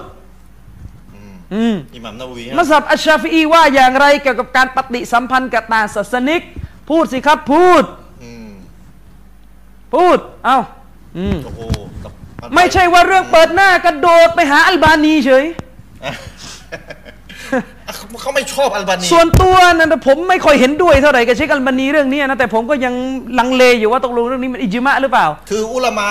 [1.54, 6.40] อืมอิหมัมนาวีมัสฮับอัชชาฟีอีว่าอย่างไรเกี่ยวกับการปฏิสัมพันธ์กับต่างศาสนิก
[6.88, 7.82] พูดสิครับพูด
[8.24, 8.50] อืม
[9.94, 10.58] พูด เอ้า
[11.18, 11.60] อืมโอ้โห
[12.02, 12.12] กับ
[12.54, 15.44] ไม่ใช่ว่าเรื่องเปิดหน้ากระโดดไปหาอัลบานีเฉย
[18.22, 22.94] เขาไม่ชอบอัลบานี ส่วนตัวนะผมไม่ค่อยเห็นด้วยเท่าไหร่กับเชคอัลบานีเรื่องนี้นะแต่ผมก็ยัง
[23.38, 26.08] ลังเลอยู่ว่าตกลงเรื่องนี้มันอิจมะหรือเปล่า คืออุลามะ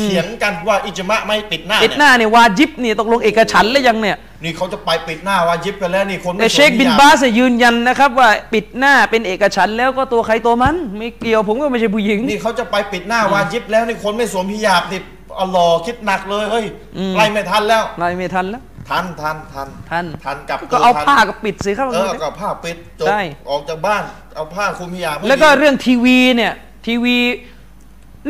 [0.00, 15.00] เถียงกันว่าอิจมะไม่ปิดหน้าปิดหเนี่ยน้าเนี่ยวาจิบเนี่ยตกลงเอกฉันท์หรือยังเนี่ยนี่เขาจะไปปิดหน้าวาจิบกันแล้วนี่คนแต่ไม่เชคบินสวมฮิญบาสเนี่ยยืนยันนะครับ ว่าปิดหน้าเป็นเอกฉันท์แล้วก็ตัวใครตัวมัน ไม่เกี่ยวผมก็ไม่ใช่ผู้หญิง นี่เขาจะไปปิดหน้าวาจิบแล้วนี่คนไม่สวมฮิญาบนี่
[15.40, 16.64] อัลลอฮ์คิดหนักเลยเฮ้ย
[16.96, 23.20] อืมไล่ไม่ทันแล้วไล่ไม่ทันแล้วทันทันทันทันทันกลับก็เอาทันผ้ากับปิดสิครับเออก็ผ้าปิดจบใช่
[23.50, 24.02] ออกจากบ้าน
[24.34, 26.52] เอาผ้าคลุมฮิญาบให้แล้วก็ดีเรื่องทีวีเนี่ย
[26.86, 27.16] ทีวี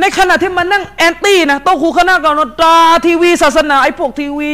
[0.00, 4.48] ในขณะที่มันนั่งแอนตี้นะโต๊ะครูคณะกรรมการทีวีศาสนาไอ้พวกทีวี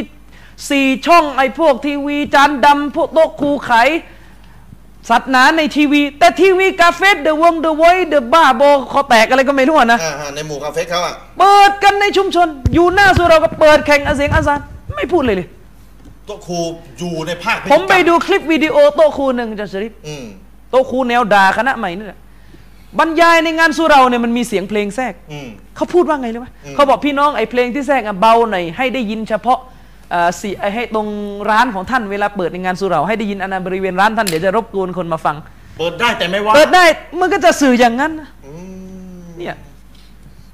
[0.70, 3.72] สี่ช่องไอ้พวกทีวีจานดำพวกโต๊ะครูไข
[5.10, 8.62] สัตว์หนาในทีวี แต่ทีวีกาเฟสเดอะวงเดอะไวเดอะบ้าโบ
[8.92, 14.60] คอแตกอะไรก็ไม่รู้อะนะอ่าฮะในหมู่คาเฟ่เขาอะเปิดกันในชุมชน อยู่หน้าสุเราก็เปิดแข่งอาเสียงอาซาน
[14.96, 15.48] ไม่พูดเลยเลย
[16.26, 16.58] โต๊ะครู
[16.98, 20.24] อยู่ในภาคพิธีผมไปกรรดูคลิปวิดีโอโต๊ะครูหนึ่งจะชริปอืม
[20.70, 22.18] โต๊ะครูแนวด่าคณะใหม่นี่แหละ
[22.98, 29.58] บรรยายในงานสุเราเนี่ยมันมีเสียงเพลงแทรกอืมเขาพูดว่าไงรู้ไหมอืมเขาบอกพี่น้องไอ้เพลงที่แทรกอะเบาหน่อยให้ได้ยินเฉพาะ
[30.10, 31.08] เอ่อสีไอ้ให้ตรง
[31.50, 35.36] ร้านของท่านเวลาเปิดในงานสุเราให้ได้ยินอันนั้นบริเวณร้านท่านเดี๋ยวจะรบกวนคนมาฟัง
[35.78, 36.84] เปิดได้แต่ไม่ว่าเปิดได้
[37.20, 38.52] มันก็จะสื่ออย่างนั้นนะอื
[39.20, 39.56] มเนี่ย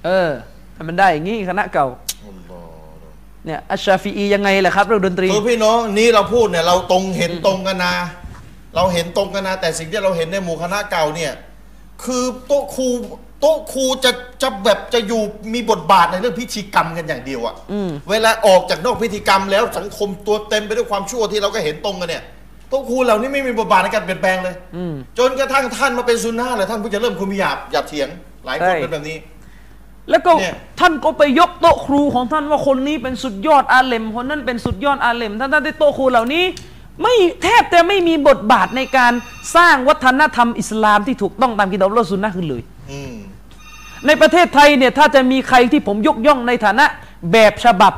[0.04, 0.28] เออ
[0.74, 1.86] ให้มันได้อย่างงี้คณะเก่า
[2.26, 7.94] อัลลอฮ์เนี่ยอัชชาฟีอียังไงล่ะครับเรื่องดนตรีคือพี่น้องนี่เราพูดเนี่ยเราตรงเห็นตรงกันนะ
[8.76, 11.32] เราเห็นตรงกันนะแต่สิ่งที่เราเห็นในหมู่คณะเก่าเนี่ย
[12.04, 12.88] คือโต๊ะครู
[13.40, 14.10] โต๊ะครูจะ
[14.42, 15.20] จะแบบจะอยู่
[15.54, 22.24] มีบทบาทในเรื่องพิธีกรรมกันอย่างเดียวอะอืมเวลาออกจากนอกพิธีกรรมแล้วสังคมตัวเต็มไปด้วยความชั่วที่เราก็เห็นตรงกันเนี่ย
[22.68, 28.08] โต๊ะครูเหล่านี้ไม่มีบทบาทในการเปลี่ยนแปลงเลยอืมจนกระทั่งท่านมาเป็นซุนนะห์เลยท่านเพิ่งจะเริ่มคุมหยาบหยาบเถียง
[28.44, 29.18] หลายคนใช่เป็นแบบนี้
[30.10, 36.44] แล้วก็เนี่ยท่านก็ไปยกโต๊ะครูของท่านว่าคนนี้เป็นสุดยอดอาเลมคนนั้นเป็นสุดยอดอาเลมท่านท่านที่โต๊ะครูเหล่านี้
[37.02, 39.12] ไม่แทบจะไม่มีบทบาทในการ
[39.56, 43.14] สร้างวัฒนธรรมอิสลามที่ถูกต้องตามกิตาบอัลลอฮ์สุนนะห์ขึ้นเลยอืม
[44.06, 46.86] ในประเทศไทยเนี่ยถ้าจะมีใครที่ผมยกย่องในฐานะ
[47.32, 47.92] แบบฉบับ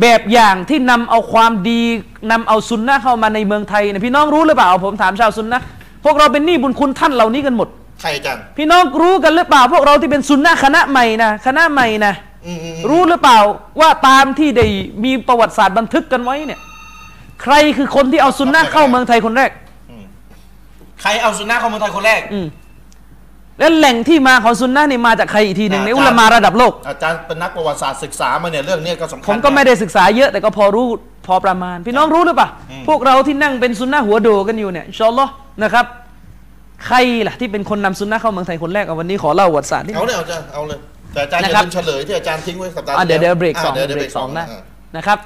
[0.00, 1.82] แบบอย่างที่นำเอาความดี
[2.30, 5.64] นำเอาซุนนะห์เข้ามาในเมืองไทยเนี่ยพี่น้องรู้หรือเปล่า ผมถามชาวซุนนะห์
[6.04, 7.68] พวกเราเป็นหนี้บุญคุณท่านเหล่านี้กันหมด
[8.00, 12.14] ใครอาจารย์พี่น้องรู้กันหรือเปล่า พวกเราที่เป็นซุนนะห์คณะใหม่นะคณะใหม่นะ
[12.46, 13.38] อืมอืมรู้หรือเปล่า
[13.80, 14.66] ว่าตามที่ได้
[15.04, 16.60] มีประวัติศาสตร์บันทึกกันไว้เนี่ย
[17.42, 19.50] ใครคือคนที่เอาซุนนะห์เข้าเมืองไทยคนแรก
[21.00, 22.46] ใครเอาซุนนะห์เข้าเมืองไทยคนแรกอืม
[23.58, 30.86] และแหล่งที่มาของซุนนะห์นี่มาจากใครอีกทีหนึ่งอ่าในอุลามาระดับโลก อาจารย์เป็นนักประวัติศาสตร์ศึกษามาเนี่ยเรื่องนี้ก็สำคัญผมก็ไม่ได้ศึกษาเยอะแต่ก็พอรู้
[31.26, 35.32] พอประมาณ พี่น้องรู้หรือเปล่าอืมพวกเราที่นั่งเป็นซุนนะห์หัวโดกันอยู่เนี่ยอินชาอัลลอฮ์
[35.62, 35.84] นะครับ
[36.86, 36.96] ใคร
[37.28, 40.78] ล่ะที่เป็นคนนำซุนนะห์เข้าเมืองไทยคนแรกเอาวันนี้ขอเล่าประวัติศาสตร์นิดเอานึงเลยเอาอาจารย์เอาเลย
[41.14, 44.60] แต่อาจารย์นะอย่าครับลืมเฉลยที่อาจารย์ทิ้งไว้สัปดาห์อะที่เดี๋ยวเดี๋ยวแล้เบรกสองะเดี๋ยวเบรกสองนะา
[44.96, 45.18] นะครับ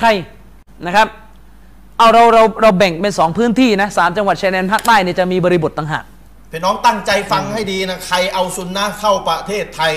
[0.00, 0.08] ใคร
[0.86, 1.06] นะครับ
[1.98, 6.04] เอาเราเราเราแบ่งเป็นสองพื้นที่นะสามจังหวัดชายแดนภาคใต้เนี่ยจะมีบริบทต่างหาก
[6.50, 9.94] พี่น้องตั้งใจฟังให้ดีนะใครเอาซุนนะห์เข้าประเทศไทย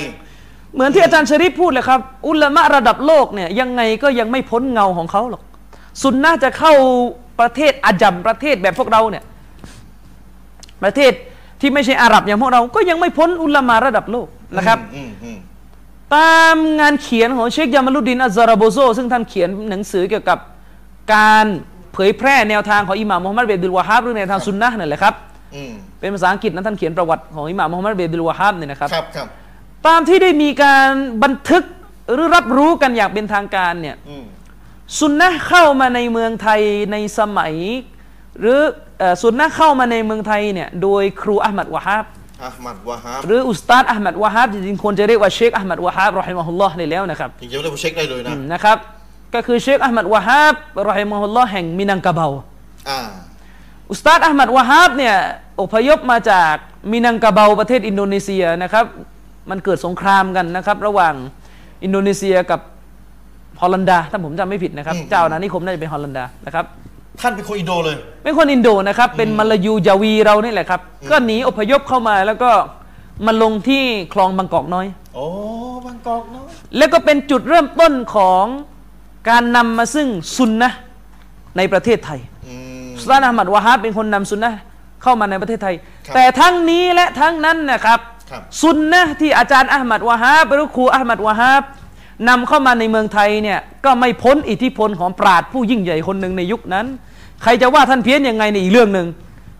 [0.74, 5.43] เหมือนที่อาจารย์ชริปพูดเลยครับ อุลามะระดับโลกเนี่ยยังไงก็ยังไม่พ้นเงาของเขาหรอก
[6.02, 6.74] ซุนนะห์จะเข้า
[7.39, 9.24] ประเทศอาจัมประเทศแบบพวกเราเนี่ย
[10.84, 11.14] ประเทศ
[11.62, 14.28] ที่ไม่ใช่อาหรับอย่างพวกเรา ก็ยังไม่พ้นอุลามะระดับโลก
[14.58, 15.38] นะครับอืมอืม
[16.16, 20.39] ตามงานเขียนของเชคยามาลุดดินอัซซาราโบโซ ซึ่งท่านเขียนหนังสือเกี่ยวกับ
[21.14, 21.46] การ
[21.96, 25.14] เผยแพร่แนวทางของอิหม่ามมุฮัมมัดเบนดุลวาฮับหรือแนวทางซุนนะห์นั่นแหละครับ
[25.56, 29.28] อืมเป็นภาษาอังกฤษนะท่านเขียนประวัติของอิหม่ามมุฮัมมัดเบนดุลวาฮับเนี่ยนะครับครับครับ
[29.88, 30.89] ตามที่ได้มีการ
[31.24, 31.64] บันทึก
[32.14, 34.26] หรือรับรู้กันอย่างเป็นทางการเนี่ยอืม
[35.00, 37.54] ซุนนะห์เข้ามาในเมืองไทยในสมัย
[38.39, 38.60] หรือ
[39.00, 42.06] เอ่อซุนนะห์เข้ามาในเมืองไทยเนี่ยโดยครูอัลมัดวะฮับ
[42.46, 48.78] อัลมัดวะฮับหรืออุสตาดอัลมัดวะฮับจริงๆควรจะเรียกว่าเชคอัลมัดวะฮับรอฮิมะฮุลลอฮ์เลยแล้วนะครับจริงๆเรียกว่าเช็คได้เลยนะอืมนะครับ
[49.36, 50.56] ก็คือเชคอัลมัดวะฮับ
[50.90, 52.28] รอฮิมะฮุลลอฮ์แห่งมินังกะเบา
[52.90, 53.00] อ่า
[53.92, 55.16] อุสตาดอัลมัดวะฮับเนี่ย
[55.62, 56.54] อพยพมาจาก
[56.92, 58.86] มินังกะเบาประเทศอินโดนีเซียนะครับ
[59.50, 61.14] มันเกิดสงครามกันนะครับ ระหว่าง
[61.84, 62.60] อินโดนีเซียกับ
[63.62, 66.66] ฮอลันดาถ้าผมจำไม่ผิดนะครับ เจ้าอาณานิคมน่าจะเป็นฮอลันดานะครับ
[67.22, 72.52] ท่านเป็นคนอินโดเลย เป็นคนอินโดนะครับ เป็นมาลายูยาวีเรานี่แหละครับ ก็หนีอพยพเข้ามาแล้วก็
[73.26, 73.84] มาลงที่
[74.14, 75.26] คลองบางกอกน้อย โอ้
[75.86, 76.44] บางกอกเนาะ
[76.78, 78.46] แล้วก็เป็นจุดเริ่มต้นของ
[79.30, 80.07] การนำมาซึ่ง
[80.38, 80.78] ซุนนะห์
[81.57, 82.55] ในประเทศไทยอื
[82.86, 84.59] มสุลต่านอาหมัดวะฮาบเป็นคนนำซุนนะห์
[85.03, 87.99] เข้ามาในประเทศไทยครับแต่ทั้งนี้และทั้งนั้นนะครับ
[88.32, 91.63] ครับซุนนะห์ที่อาจารย์อาหมัดวะฮาบหรือครูอาหมัดวะฮาบ
[92.30, 96.86] นำเข้ามาในเมืองไทยเนี่ยก็ไม่พ้นอิทธิพลของปราดผู้ยิ่งใหญ่คนหนึ่งในยุคนั้น
[97.43, 99.07] ใครจะว่าท่านเพี้ยนยังไงในอีกเรื่องหนึ่ง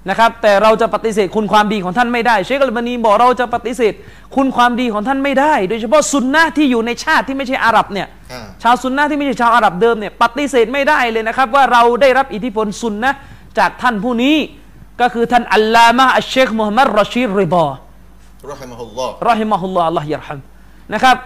[0.10, 3.94] นะครับ แต่เราจะปฏิเสธคุณความดีของท่านไม่ได้เชคอัลบานีบอกเราจะปฏิเสธ
[4.36, 13.18] คุณความดีของท่านไม่ได้ โดยเฉพาะซุนนะห์ที่อยู่ในชาติที่ไม่ใช่อาหรับเนี่ยอ่าชาวซุนนะห์ที่ไม่ใช่ชาวอาหรับเดิมเนี่ยปฏิเสธไม่ได้เลยนะครับ ว่าเราได้รับอิทธิพลซุนนะห์
[13.60, 14.36] จากท่านผู้นี้
[15.02, 17.66] ก็คือท่านอัลลามะอัชเชคมุฮัมมัดรอชีรริบอ
[18.52, 20.40] รอฮิมะฮุลลอฮ์รอฮิมะฮุลลอฮ์อัลลอฮ์ยัรฮัม
[20.94, 21.18] นะครับ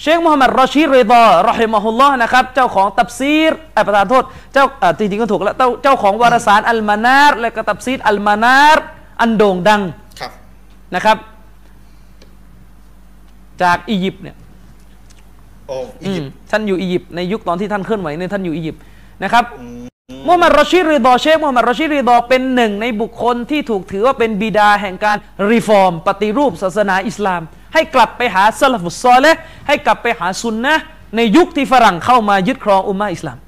[0.00, 8.84] เชคมุฮัมมัดรอชีรริดารอฮิมะฮุลลอฮ์นะครับ เจ้าของตับซีรเอ่อประธานโทษ เจ้าเอ่อจริงๆก็ถูกแล้วเจ้าเจ้าของวารสารอัลมานาร์และก็ตับซีรอัลมานาร์
[9.20, 9.82] อันโด่งดัง
[10.20, 10.32] ครับ
[10.94, 11.16] นะครับ
[13.62, 14.36] จากอียิปต์เนี่ย
[15.68, 18.80] โอ้อีอืยิมปต์ท่านอยู่อียิปต์ในยุคตอนที่ท่านเคลื่อนไหวเนี่ยท่านอยู่อียิปต์
[19.22, 19.82] นะครับอืม
[20.26, 25.16] มุฮัมมัดรอชีรริดอเชคมุฮัมมัดรอชีรริดอเป็นหนึ่งในบุคคลที่ถูกถือว่าเป็นบิดาแห่งการ
[25.50, 27.42] reform ปฏิรูปศาสนาอิสลาม
[27.74, 30.82] ให้กลับไปหาซาลฟุสซอเลห์ให้กลับไปหาซุนนะห์
[31.16, 33.38] ในยุคที่ฝรั่งเข้ามายึดครองอุมมะอิสลาม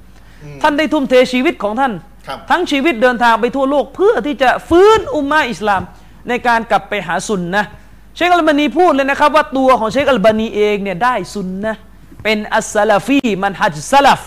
[0.61, 1.93] ท่านได้ทุ่มเทชีวิตของท่าน
[2.27, 5.81] ครับทั้งชีวิตเดินทางไปทั่วโลก เพื่อที่จะฟื้นอุมมะอิสลาม
[6.29, 7.67] ในการกลับไปหาซุนนะห์
[8.15, 11.79] เชคอัลบานีพูดเลยนะครับ ว่าตัวของเชคอัลบานีเองเนี่ยได้ซุนนะห์
[12.23, 14.21] เป็นอัสซาลาฟีมันฮัจซาลฟ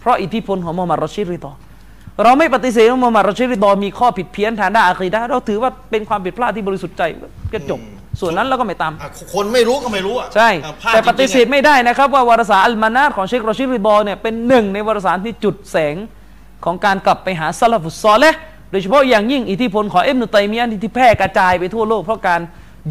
[0.00, 1.52] เพราะอิทธิพลของมุฮัมมัดรอชีรริดอ
[2.22, 7.02] เราไม่ปฏิเสธว่ามุฮัมมัดรอชีรริดอมีข้อผิดเพี้ยนทางด้านอะคีดะห์เราถือว่าเป็นความผิดพลาดที่บริสุทธิ์ใจ
[7.52, 7.80] ก็จบ
[8.20, 15.94] ส่วนนั้นเราก็ไม่ตามอะคนไม่รู้ก็ไม่รู้อะใช่อะพลาดแต่ปฏิเสธจริงๆอะไม่ได้นะครับ ว่าวารสารอัลมานาร์ของเชครอชิดริดอเนี่ยเป็นหนึ่งในวารสารที่จุดแสง
[16.64, 18.38] ของการกลับไปหาซาลฟุสซอเลห์
[18.70, 22.40] โดยเฉพาะอย่างยิ่งอิทธิพลของเอ็มนุตัยมียะห์ที่แพร่กระจายไปทั่วโลกเพราะการ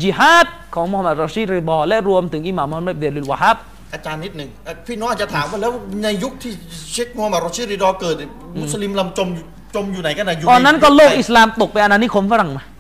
[0.02, 3.58] จิฮาดของมุฮัมมัดรอชิดริดอและรวมถึงอิหม่ามมุฮัมมัดเบนลุลวะฮับ
[3.94, 5.72] อาจารย์นิดหนึ่งอะพี่น้องอาจจะถามว่าแล้ว
[6.04, 6.52] ในยุคที่
[6.94, 8.30] เชคมูฮัมหมัดรอชิดริดอเกิดเนี่ย
[8.62, 9.44] มุสลิมลำจมอยู่
[9.76, 12.77] จมอยู่ไหนกันนะอยู่ตอนนั้นใก็โลกอิสลามตกเป็นอาณานิคมฝรั่งมาอ๋อ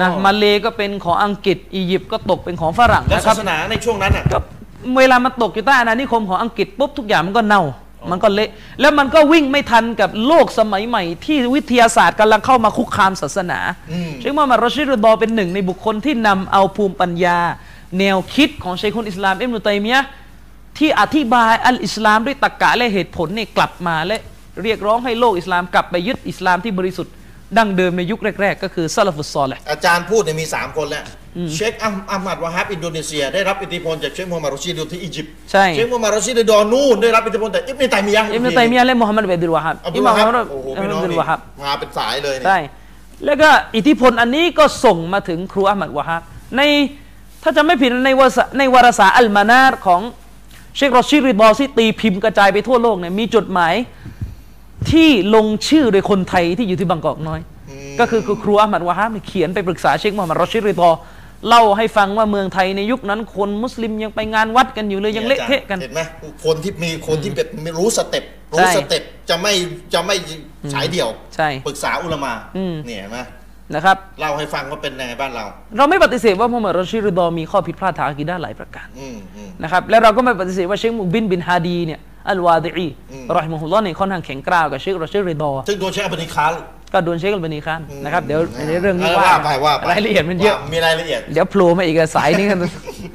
[0.00, 4.38] นะมาเลก็เป็นของอังกฤษ อียิปต์ก็ตกเป็นของฝรั่งแล้วนะครัศาบสนาในช่วงนั้นอะก็
[4.98, 7.62] เวลามันตกอยู่ใต้อาณานิคมของอังกฤษปุ๊บทุกอย่างมันก็เน่า
[8.10, 8.50] มันก็เละ
[8.80, 13.58] แล้วมันก็วิ่งไม่ทันกับโลกสมัยใหม่ ที่วิทยาศาสตร์กำลังเข้ามาคุกคามศาสนา
[13.92, 17.38] อืมเชคมูฮัมหมัดรอชิดรดอเป็นหนึ่งในบุคคลที่นำเอาภูมิปัญญา
[17.98, 20.08] แนวคิดของเชคุนอิสลามอิบนุตัยมียะห์
[20.78, 24.16] ที่อธิบายอัลอิสลามด้วยตรรกะและเหตุผลเนี่ยกลับมาและ
[24.62, 27.12] เรียกร้องให้โลกอิสลามกลับไปยึดอิสลามที่บริสุทธิ์
[27.58, 31.04] ดั้งเดิมในยุคแรก ๆ ก็คือซาลฟุสซอเลห์แหละอาจารย์พูดเนี่ยมี 3 คนแล้ว
[31.54, 42.58] เชคอัมอัมมัดวะฮับอินโดนีเซีย ได้รับอิทธิพลจากเชคมูฮัมหมัดรอชิดริดอที่อียิปต์ใช่เชคมูฮัมหมัดรอชิดริดอนู่นได้รับอิทธิพลจากอิบนุตัยมียะห์อิบนุตัยมียะห์และมุฮัมมัดเบนดุลวะฮับอับอิดุลหม่ามวะมุฮัฮับมมัดโอ้โหอัพี่บน้องดุลนี่วะฮับมาเป็นสายเลยเนี่ยใช่
[43.24, 46.22] แล้วก็อิทธิพลอันนี้ก็ส่งมาถึงครูอามัดวะฮับ
[46.56, 46.62] ใน
[47.42, 50.00] ถ้าจะไม่ผิดในวารสารในวารสารอัลมานาร์ของ
[50.76, 53.74] เชครอชิดริดอที่ตีพิมพ์กระจายไปทั่วโลกเนี่ยมีจดหมาย
[54.90, 57.40] ที่ลงชื่อโดยคนไทยที่อยู่ที่บางกอกน้อย
[58.00, 60.90] ก็คือครูอามัดวะฮับเขียนไปปรึกษาเชคมูฮัมหมัดรอชิดริดอ
[61.48, 66.00] เล่าให้ฟังว่าเมืองไทยในยุคนั้นคนมุสลิมยังไปงานวัดกันอยู่เลยยังเละเทะกันเห็นไหม
[66.44, 69.52] คนที่มีคนที่แบบรู้ step รู้ใช่ step จะไม่
[69.94, 70.14] จะไม่
[70.72, 73.18] ฉายเดี่ยวใช่ปรึกษาอุลามาอืมเนี่ยเห็นไหม
[73.74, 75.44] นะครับเล่าให้ฟังว่าเป็นยังไงบ้านเรา
[75.76, 86.62] เราไม่ปฏิเสธว่ามุฮัมมัดรอชิดริดอมีข้อผิดพลาดทางอากีดะห์หลายประการอืมอืมนะครับและเราก็ไม่ปฏิเสธว่าเชคมุกบินบินฮาดีเนี่ย อัลวาดิอีอืมรอฮิมะฮุลลอฮ์เนี่ยค่อนข้างแข็งกร้าวกับเชครอชิดริดอซึ่งโดนเชคอับดุลคาร์
[86.92, 92.58] ก็โดนเชคอัลบานีคานนะครับเดี๋ยวในเรื่องนี้ว่าไปว่าไปรายละเอียดมันเยอะว่ามีรายละเอียดเดี๋ยวโผล่มาอีกอะสายนี้กัน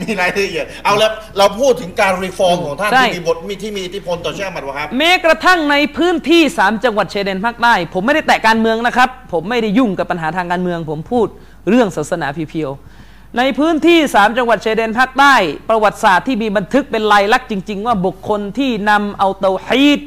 [0.01, 11.27] มีรายละเอียดเอาแล้วเราพูดถึงการ reform ของท่านใช่ที่มีบทมีที่มีอิทธิพลต่อเชคอัมมัดวะครับแม้กระทั่งในพื้นที่ 3 จังหวัดชายแดนภาคใต้ผมไม่ได้แตะการเมืองนะครับ ผมไม่ได้ยุ่งกับปัญหาทางการเมือง ผมพูด
[11.69, 12.88] เรื่องศาสนา pure ๆ
[13.37, 15.35] ในพื้นที่ 3 จังหวัดชายแดนภาคใต้
[15.69, 19.99] ประวัติศาสตร์ที่มีบันทึกเป็นลายลักษณ์จริง ๆ ว่าบุคคลที่นำเอาเตาฮีด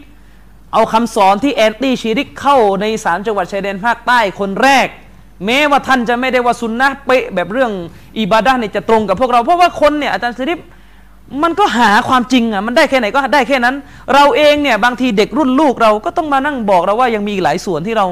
[0.72, 4.86] เอาคำสอนที่ anti ชีริกเข้าในสามจังหวัดชายแดนภาคใต้คนแรก
[5.46, 7.72] แม้ว่าท่านจะไม่ได้ว่าซุนนะเป๊ะแบบเรื่อง
[8.18, 10.60] อิบาดะเนี่ยจะตรงกับพวกเราเพราะว่าคนเนี่ยอาจารย์ซิริฟ
[11.42, 13.76] มันก็หาความจริงอะมันได้แค่ไหนก็ได้แค่นั้น
[14.14, 18.06] เราเองเนี่ยบางทีเด็กรุ่นลูกเราก็ต้องมานั่งบอกเราว่ายังมีหลายส่วนที่เรา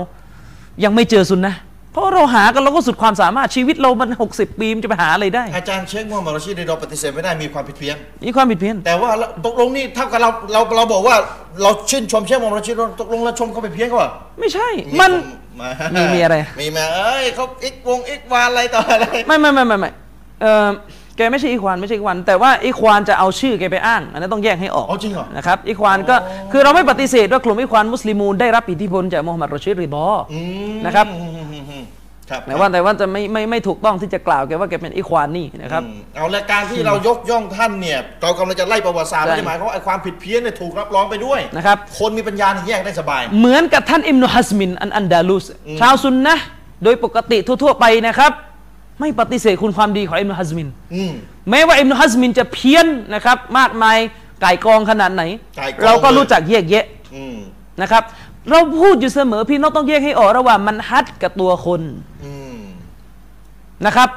[0.85, 1.55] ยังไม่เจอซุนนะ
[1.93, 11.17] เพราะเราหากันเราก็สุดความสามารถชีวิตเรามัน 60 ปีมันจะไปหาอะไรได้ อาจารย์เชคมูฮัมหมัดรอชิดเราปฏิเสธไม่ได้มีความผิดเพี้ยนมีความผิดเพี้ยนแต่ว่าเราตกลงนี่เท่ากับเราเราเราบอกว่า
[11.63, 14.11] เราชื่นชมเชคมูฮัมหมัดรอชิดตกลงเราชมเขาไปเพี้ยนเขาเหรอ
[14.41, 14.69] ไม่ใช่
[15.01, 15.11] มัน
[15.61, 19.91] มามีมีอะไร มีมาเอ้ยเขาอีกวงอีกวานอะไรต่ออะไรไม่ไม่ไม่ไม่ไม่
[20.43, 20.69] เออ
[21.17, 26.17] แกไม่ใช่อีควานไม่ใช่อีควานแต่ว่าอีควานจะเอาชื่อแกไปอ้างอันนั้นต้องแยกให้ออกอ๋อจริงเหรอนะครับอีควานก็
[26.53, 30.41] คือเราไม่ปฏิเสธว่ากลุ่มอีควานมุสลิมูนได้รับอิทธิพลจากมูฮัมหมัดรอชิดริดออื
[30.73, 31.80] มนะครับอืมอืมอืมอืม
[32.31, 45.45] ครับแต่ว่าแต่ว่าจะไม่ไม่ไม่ถูกต้องที่จะกล่าวแกว่าแกเป็นอีควานนี่นะครับอืมเอาละการที่เรายกย่องท่านเนี่ยเรากำลังจะไล่ประวัติศาสตร์ใช่ไม่ได้หมายความว่าไอ้ความผิดเพี้ยนเนี่ยถูกรับรองไปด้วยนะครับคนมีปัญญาเนี่ยแยกได้สบาย เหมือนกับท่านอิมนุฮัสมินอันอันดาลุส
[45.81, 46.45] ชาวซุนนะห์
[46.85, 48.33] โดยปกติทั่วๆไปนะครับ
[49.01, 51.13] ไม่ปฏิเสธคุณความดีของอิมนุฮัสมินอืม
[51.51, 53.99] แม้ว่าอิมนุฮัสมินจะเพี้ยนนะครับ มากมาย
[54.41, 55.23] ไก่ายกองขนาดไหน
[55.59, 56.85] ก่ายกองเราก็เลยรู้จักแยกแยะ
[57.17, 57.37] อืม
[57.83, 58.03] นะครับ
[58.49, 61.81] เราพูดอยู่เสมอพี่น้องต้องแยกให้ออกระหว่างมันฮัดกับตัวคน
[62.25, 62.59] อืม
[63.87, 64.09] นะครับ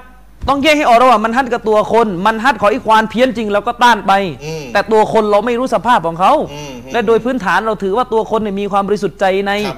[0.49, 4.11] ต้องแยกให้ออกระหว่างมันฮัดกับตัวคน มันฮัดของอีควานเพี้ยนจริงเราก็ต้านไป
[4.45, 9.77] อืมแต่ตัวคนเราไม่รู้สภาพของเขาอืมและโดยพื้นฐานเราถือว่าตัวคนเนี่ยมีความบริสุทธิ์ใจในครับ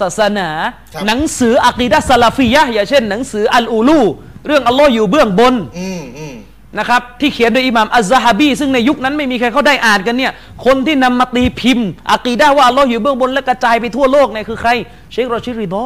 [0.00, 0.48] ศาสนา
[0.94, 4.00] ครับหนังสืออะกีดะห์ซาลาฟียะห์อย่างเช่น หนังสืออัลอูลู
[4.46, 6.34] เรื่องอัลลอฮ์อยู่เบื้องบนอืมอืม
[6.78, 10.32] นะครับที่เขียนโดยอิหม่ามอัซซะฮาบีซึ่งในยุคนั้นไม่มีใครเขาได้อ่านกันเนี่ย
[10.64, 14.70] คนที่นำมาตีพิมพ์อะกีดะห์ว่าอัลลอฮ์อยู่เบื้องบนและกระจายไปทั่วโลกเนี่ยคือใคร
[15.12, 15.84] เชครอชิดริดอ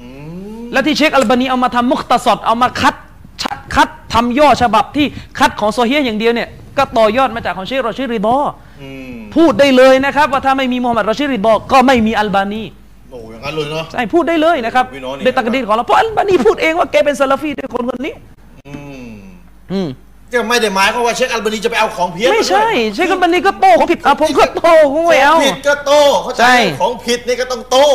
[0.00, 0.08] อื
[0.60, 2.94] มและที่เชคอัลบานีเอามาทำมุคตะซอดเอามาคัด
[3.42, 5.06] ชะคัดทำย่อฉบับที่
[5.38, 6.48] คัดของโซเฮียอย่างเดียวเนี่ย
[6.78, 8.36] ก็ต่อยอดมาจากของเชครอชิดริดอ
[8.82, 12.62] อืมพูดได้เลยนะครับว่าถ้าไม่มีมูฮัมหมัดรอชิดริดอก็ไม่มีอัลบานี
[13.10, 18.14] โอ้อย่างนั้นเลยเนาะใช่พูดได้เลยนะครับพี่น้องนี่ด้วยตักดีรของเราเพราะอัลบานีพูดเองว่าแกเป็นซาลาฟีด้วยคนคนนี้
[18.68, 18.74] อื
[19.08, 19.10] ม
[19.72, 19.88] อืม
[20.32, 27.88] ก็ไม่ได้หมายความว่าเชคอัลบานีจะไปเอาของเพี้ยนไม่ใช่าด้วยเชคอัลบานีก็โต้ของผิดอะผมก็โต้ผมไม่เอาของผิดก็โต้เข้าใจใช่ของผิดนี่ก็ต้องโต้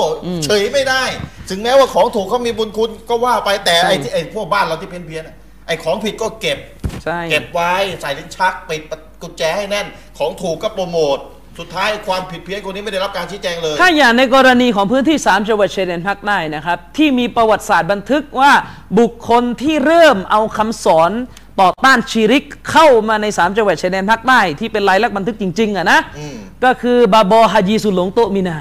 [0.45, 1.03] เฉยไม่ได้
[1.49, 5.35] ถึงแม้ว่าของถูกเขามีบุญคุณก็ว่าไปแต่ใช่ไอ้ที่ไอ้พวกบ้านเราที่เพี้ยนเพี้ยนๆอะ
[5.67, 6.57] ไอ้ของผิดก็เก็บ
[7.03, 8.81] ใช่เก็บไว้ใส่ลิ้นชักปิด
[9.21, 9.85] กุญแจให้แน่น
[10.17, 11.17] ของถูกก็โปรโมท
[11.59, 18.51] สุดท้ายความผิดเพี้ยนคนนี้ไม่ได้รับการชี้แจงเลย ถ้าอย่างในกรณีของพื้นที่สามจังหวัดชายแดนภาคใต้นะครับ ที่มีประวัติศาสตร์บันทึกว่า
[18.99, 21.11] บุคคลที่เริ่มเอาคำสอน
[21.61, 28.57] ต่อต้านชีริกเข้ามาในสามจังหวัดชายแดนภาคใต้ที่เป็นลายลักษณ์บันทึกจริงๆอะนะอืมก็คือบาบอฮาจีสุหลงโตะมินา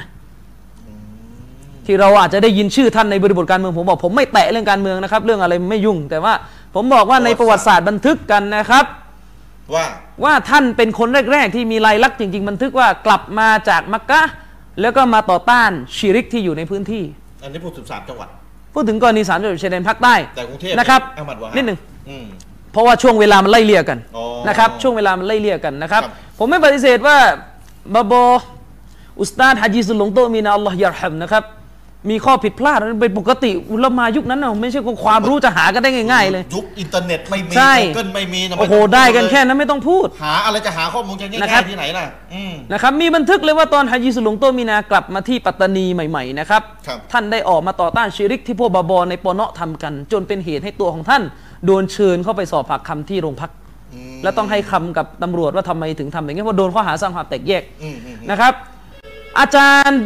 [1.86, 6.34] ที่เราอาจจะได้ยินชื่อท่านในบริบทการเมืองผมบอกผมไม่แตะเรื่องการเมืองนะครับ เรื่องอะไรไม่ยุ่ง แต่ว่า
[6.74, 8.84] ผมบอกว่าในประวัติศาสตร์บันทึกกันนะครับ
[9.74, 9.86] ว่า
[10.24, 14.32] ว่าท่านเป็นคนแรก ๆ ที่มีลายลักษณ์จริง ๆ บันทึกว่ากลับมาจากมักกะห์
[14.80, 17.04] แล้วก็มาต่อต้านชีริกที่อยู่ในพื้นที่
[17.42, 18.28] อันนี้พูดถึงสามจังหวัด
[18.74, 21.78] พูดถึงกรณีสามจังหวัดชายแดนภาคใต้แต่กรุงเทพนะครับอามัดวาฮ์นิดหนึ่ง
[22.08, 22.24] อืม
[22.72, 27.16] เพราะว่าช่วงเวลามันไล่เลี่ยกันอ๋อนะครับช่วงเวลามันไล่เลี่ยกันนะครับครับ ผมไม่ปฏิเสธว่า
[27.94, 28.24] บาบอ
[29.20, 31.44] อุสตาดฮะจีสุลหลงโตะมีนาอัลลอฮ์ยารฮัมนะครับ
[32.10, 42.04] มีข้อผิดพลาดนั้นเป็นปกติอุลามายุคนั้นน่ะไม่ใช่ความรู้จะหากันได้ง่าย ๆ เลยยุคอินเทอร์เน็ตไม่มีใช่เกิลไม่มีนะโอ้โหม่ต้งได้กันเลยแค่นั้นไม่ต้องพูด หาอะไรจะหาข้อมูลกันง่นะครัายบๆที่ไหนล่ะ
[42.34, 51.22] อืมนะครับมีบันทึกเลยว่าตอนฮะจีสุลหลงโตะมีนากลับมาที่ปัตตานีใหม่ๆนะครับครับท่านได้ออกมาต่อต้านชิริกที่พวกบาบอในปอเนาะทำกัน จนเป็นเหตุให้ตัวของท่าน
[51.66, 53.50] โดนเชิญเข้าไปสอบปากคำที่โรงพัก
[53.94, 58.52] อืมและต้องให้คำกับตำรวจว่าทำไมถึงทำอย่างนี้เพราะโดนข้อหาสร้างความแตกแยกอืมอืม นะครับ
[59.38, 60.00] อาจารย์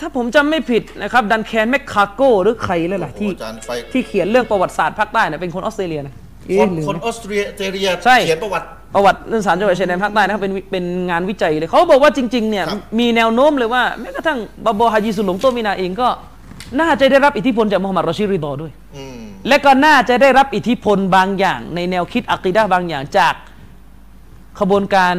[0.00, 6.14] ถ้าผมจำไม่ผิดนะครับดันแคนแมคคาโกหรือใครเลยล่ะโอ้โหที่อาจารย์ไฟ ที่เขียนเรื่องประวัติศาสตร์ภาคใต้นะเป็นคนออสเตรเลียนะ
[6.48, 16.08] เอ๊ะคนลืมคนนะออสเตรเลียใช่ เขียนประวัติ ประวัติเรื่องสารจังหวัดชายแดนภาคใต้นะครับเป็นเป็นงานวิจัยเลยเขาบอกว่าจริงๆเนี่ยครับ มีแนวโน้มเลยว่าแม้กระทั่งบาบอฮาจีสุหลงโตมินาเองก็
[16.80, 19.09] น่าจะได้รับอิทธิพลจากมุฮัมมัดรอชิดริดอด้วย อืม
[19.48, 23.34] และก็น่าจะได้รับอิทธิพลบางอย่าง ในแนวคิดอะกีดะห์บางอย่างจาก
[24.60, 25.14] ขบวนการ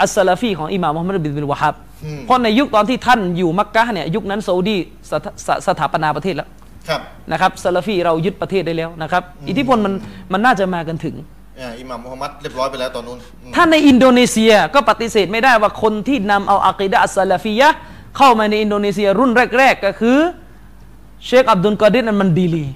[0.00, 4.76] อัสซาลาฟีของอิหม่ามมุฮัมมัดบินบินวะฮับอืมเพราะในยุคตอนที่ท่านอยู่มักกะฮ์เนี่ยยุคนั้นซาอุดี
[5.10, 6.48] สถสสถาปนาประเทศแล้ว
[6.88, 7.00] ครับ
[7.32, 9.94] นะครับซาลาฟีเรายึดประเทศได้แล้วนะครับ อิทธิพลมัน
[10.32, 11.14] มันน่าจะมากันถึง
[11.60, 17.76] อ่าอิหม่ามมุฮัมมัดเรียบร้อยไปแล้วตอนนู้นอืมถ้าในอินโดนีเซียก็ปฏิเสธไม่ได้ว่าคนที่นำเอาอะกีดะห์อัสซาลาฟียะห์
[18.16, 20.18] เข้ามาในอินโดนีเซียรุ่นแรก ๆ ก็คือ
[21.26, 22.66] เชคอับดุลกอดิรอันมันดีลี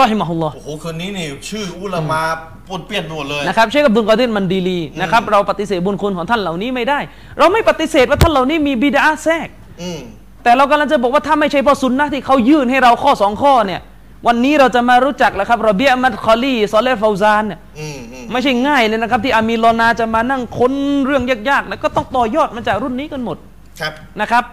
[0.00, 2.20] رحمه اللهโอ้โหคืนนี้นี่ชื่ออุลามา
[2.68, 6.98] ปนเปี้ยนไปหมดเลยนะครับเชคอับดุลกอดิรมันดีลีนะครับเราปฏิเสธบุญคุณของท่านเหล่านี้ไม่ได้
[7.38, 9.48] เราไม่ปฏิเสธว่าท่านเหล่านี้มีบิดอะห์แทรก
[9.82, 10.00] อืม
[10.42, 13.80] แต่เรากำลังจะบอกว่าถ้าไม่ใช่เพราะซุนนะห์ที่เขายื่นให้เราข้อสองข้อเนี่ย
[14.26, 20.72] วันนี้เราจะมารู้จักแล้วครับรอเบียะห์มัดคอลีซอเลห์ฟาวซานเนี่ยอืมอืมไม่ใช่ง่ายเลยนะครับ ที่อามีรลอนาจะมานั่งค้น
[21.04, 23.36] เรื่องยากๆแล้วก็ต้องต่อยอดมาจากรุ่นนี้กันหมด
[23.80, 24.44] ครับนะครับ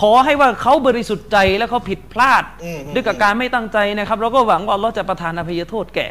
[0.00, 6.08] ขอให้ว่าเขาบริสุทธิ์ใจแล้วเขาผิดพลาดอืมด้วยกับการไม่ตั้งใจนะครับ เราก็หวังว่าอัลลอฮ์จะประทานอภัยโทษแก่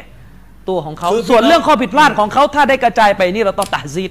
[0.68, 4.10] ตัวของเขาคือส่วนเรื่องข้อผิดพลาดของเขาถ้าได้กระจายไปนี่เราต้องตัดซีด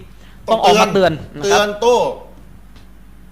[0.49, 1.97] ต้องออกมาเตือนนะเตืคอรับนโต้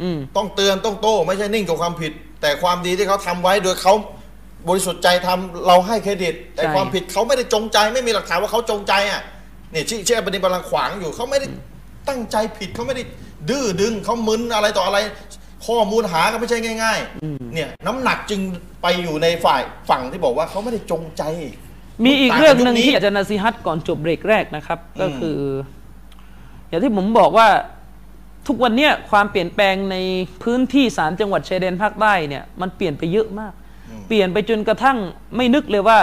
[0.02, 2.12] อืมต้องเตือนต้องโต้ไม่ใช่นิ่งกับความผิด
[2.42, 3.94] แต่ความดีที่เขาทำไว้โดยเขา
[4.70, 9.22] บริสุทธิ์ใจทำเราให้เครดิต แต่ใช่ความผิดเขาไม่ได้จงใจ ไม่มีหลักฐานว่าเขาจงใจอะ
[9.74, 11.48] นี่ชี้เชื่อประเด็นกำลังขวางอยู่เขาไม่ได้
[12.10, 13.04] ตั้งใจผิดเขาไม่ได้
[13.50, 14.98] ดื้อดึงเขามึนอะไรต่ออะไร
[15.68, 18.42] ข้อมูลหาก็ไม่ใช่ง่าย ๆ เนี่ยน้ำหนักจึง
[18.82, 21.24] ไปอยู่ในฝ่ายฝั่งที่บอกว่าเขาไม่ได้จงใจ
[22.06, 25.40] มีอีกต่างเรื่องหนึ่งยุคนี้ที่อยากจะนาซีฮัตก่อนจบเบรกแรกนะครับ ก็อืมคือ
[26.68, 27.48] อย่างที่ผมบอกว่า
[28.48, 29.96] ทุกวันเนี้ยความเปลี่ยนแปลงใน
[30.44, 33.54] พื้นที่สามจังหวัดชายแดนภาคใต้เนี่ยมันเปลี่ยนไปเยอะมาก
[34.08, 34.98] เปลี่ยนไปจนกระทั่ง
[35.36, 36.00] ไม่นึกเลยว่า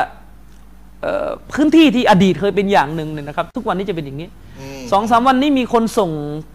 [1.03, 4.29] เอ่อพื้นที่ที่อดีตเคยเป็นอย่างหนึ่งเนี่ยนะครับ ทุกวันนี้จะเป็นอย่างนี้
[4.61, 6.11] อืมสองสามวันนี้มีคนส่ง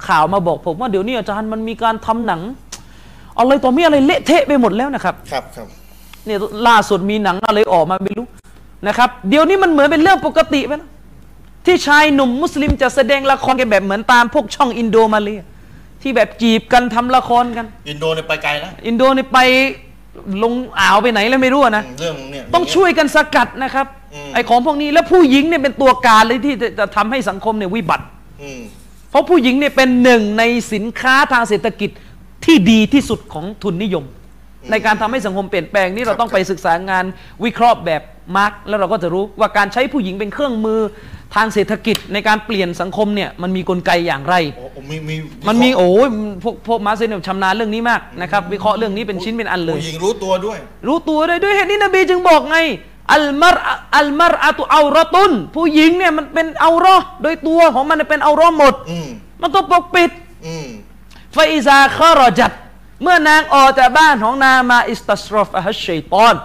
[0.07, 2.41] ข่าวมาบอกผมว่าเดี๋ยวนี้อาจารย์มันมีการทำหนัง
[3.39, 5.67] อะไรต่อมีอะไรเละเทะไปหมดแล้วนะครับครับครับ
[6.25, 8.25] เนี่ยล่าสุดมีหนังอะไรออกมาไม่รู้
[8.87, 10.89] นะครับ เดี๋ยวนี้มันเหมือนเป็นเรื่องปกติไปแล้ว
[11.65, 15.35] ที่ชายหนุ่มมุสลิมจะแสดงละครกันแบบเหมือนตามพวกช่องอินโดมาเลย
[16.01, 19.39] ที่แบบจีบกันทำละครกัน อินโดเนี่ยไปไกลแล้วอินโดนี่ไป
[20.43, 28.05] ลงอ่าวไปไหนแล้วไม่รู้อะนะเรื่องเนี่ยต้องช่วยกันสกัดนะครับอืมไอ้ของพวกนี้แล้วผู้หญิงเนี่ยเป็นตัวการเลยที่จะจะทำให้สังคมเนี่ยวิบัติ
[28.41, 28.61] อืม
[29.09, 31.89] เพราะผู้หญิงเนี่ยเป็นหนึ่งในสินค้าทางเศรษฐกิจ
[32.45, 34.05] ที่ดีที่สุดของทุนนิยม
[34.71, 37.05] ในการทำให้สังคมเปลี่ยนแปลงนี่เราต้องไปศึกษางาน
[37.43, 38.01] วิเคราะห์แบบ
[38.35, 40.79] มาร์กแล้วเราก็จะรู้ว่าการใช้ผู้หญิงเป็นเครื่องมือ
[41.35, 45.15] ทางเศรษฐกิจในการเปลี่ยนสังคมเนี่ยมันมีกลไกอย่างไรโอ้โอ้มีมี
[45.47, 46.09] มันมีโอ้ย
[46.43, 52.57] พวกพวกมาร์กเซนเนี่ยชำนาญเรื่องนี้มากนะครับวิเคราะห์เรื่องนี้เป็นชิ้นเป็นอันเลยผู้หญิงรู้ตัวด้วย รู้ตัวได้ด้วยเหตุนี้นบีจึงบอกไง
[53.13, 59.07] المرأة المرأة عورةผู้หญิงเนี่ยมันเป็นเอาเราะห์โดยตัวของมันเป็นเอาเราะห์หมดอืม
[59.41, 60.09] มันต้องปกปิด
[60.45, 60.67] อืม
[61.35, 62.51] فإذا خرجت
[63.03, 66.35] เมื่อนางออกจากบ้านของนางมาاستشرفها الشيطان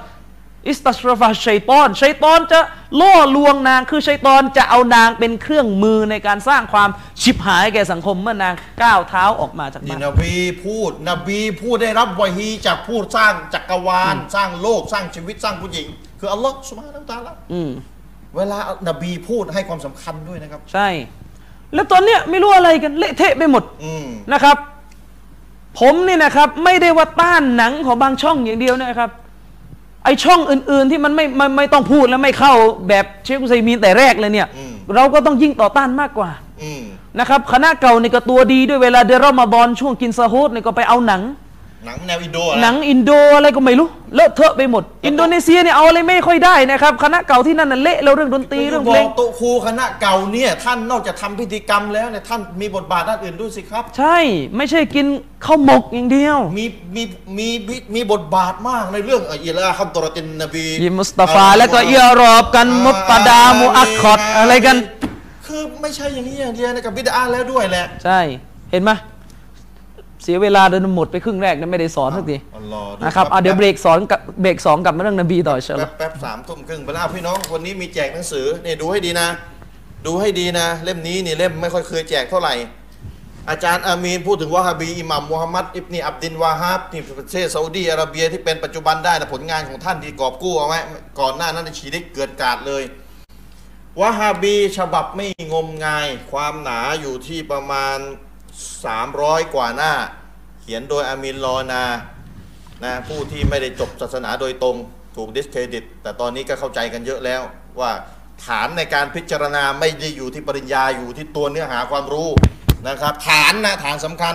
[0.69, 2.61] استشرفها الشيطانชัยตอนจะ
[3.01, 6.91] ล่อลวงนางคือชัยตอนจะเอานางเป็นเครื่องมือในการสร้างความ
[7.23, 10.35] ชิบหายแก่สังคมเมื่อนางก้าวเท้าออกมาจากนี่บ้านนบี
[10.65, 15.87] พูด นบีพูดได้รับวะฮีจากผู้สร้างจักรวาล สร้างโลกสร้างชีวิตสร้างผู้หญิง
[16.21, 17.71] คืออัลลอฮ์สุบฮานะฮูวะตะอาลาอืม
[18.37, 18.59] เวลา
[18.89, 20.89] นบีพูดให้ความสำคัญด้วยนะครับ ใช่
[21.75, 24.57] แล้วตอนเนี้ยไม่รู้อะไรกันเละเทะไปหมดอืม นะครับ
[25.79, 29.11] ผมเนี่ยนะครับไม่ได้ว่าต้านหนังของบางช่องอย่างเดียวนะครับ
[30.05, 32.55] ไอช่องอื่น ๆที่มันไม่ไม่ไม่ต้องพูดและไม่เข้า
[32.89, 36.31] แบบเชคอุซัยมีนแต่แรกเลยเนี่ย อืม เราก็ต้องยิ่งต่อต้านมากกว่า
[36.63, 36.83] อืม
[37.19, 41.23] นะครับคณะเก่านี่ก็ตัวดีด้วยเวลาเดือนรอมฎอนช่วงกินซาฮูรเนี่ยก็ไปเอาหนัง
[41.87, 54.19] หนังแนวอินโดอะะหหนังอินโดอะไรก็ไม่รู้เลอะเทอะไปหมด อินโดนีเซียเนี่ยเอาอะไรไม่ค่อยได้นะครับคณะเก่าที่นั่นน่ะเละแล้วเรื่องดนตรีเรื่องบทเพลงกโตะครูคณะเก่าเนี่ยท่านนอกจากทำพิธีกรรมแล้วเนี่ยท่านมีบทบาทด้านอื่นด้วยสิครับ ใช่
[54.57, 55.07] ไม่ใช่กิน
[55.47, 56.65] ข้าวหมกอย่างเดียว มี
[56.97, 57.03] มี
[57.39, 64.77] มีมีมีบทบาทมากในเรื่องอิลาฮัมตุรตินนบียิมุสตาฟาแล้วก็เอียรอบกันมุตตะดามุอัคคอดอะไรกัน
[65.47, 68.21] คือไม่ใช่อย่างนี้อย่างเดียวนะกับบิดาแล้วด้วยแหละใช่
[68.73, 68.91] เห็นไหม
[70.23, 79.29] เสียเวลาเดินหมดไปครึ่งแรกนะไม่ได้สอนสักทีอัลลอฮ์นะครับอะเดี๋ยวเบรกสอนกับเบรกสองกลับมาเรื่องนบีต่อเชิญแป๊บแป๊บสามทุ่มครึ่งไปแล้วพี่น้องวันนี้มีแจกหนังสือนี่ดูให้ดีนะ
[80.07, 82.55] ดูให้ดีนะ เล่มนี้นี่เล่มไม่ค่อยเคยแจกเท่าไหร่
[83.51, 90.79] อาจารย์อามีนพูดถึงวะฮาบีอิหมัมมูฮัมมัดอิบนีอับดินวาฮับที่ประเทศซาอุดีอาระเบียที่เป็นปัจจุบันได้นะผลงานของท่านที่กอบกู้เอาไว้
[91.21, 92.83] ก่อนหน้านั้นในชีริกเกิดกาดเลย
[94.01, 97.99] วะฮาบีฉบับไม่งมงาย ความหนาอยู่ที่ประมาณ
[98.67, 99.93] 300 กว่าหน้า
[100.61, 101.85] เขียนโดยอามินลอนา
[102.85, 104.77] นะผู้ที่ไม่ได้จบศาสนาโดยตรง
[105.17, 107.43] ถูกดิสเครดิต แต่ตอนนี้ก็เข้าใจกันเยอะแล้ว
[107.81, 107.91] ว่า
[108.45, 112.29] ฐานในการพิจารณาไม่ได้อยู่ที่ปริญญาอยู่ที่ตัวเนื้อหาความรู้
[112.89, 114.35] นะครับ ฐานนะฐานสำคัญ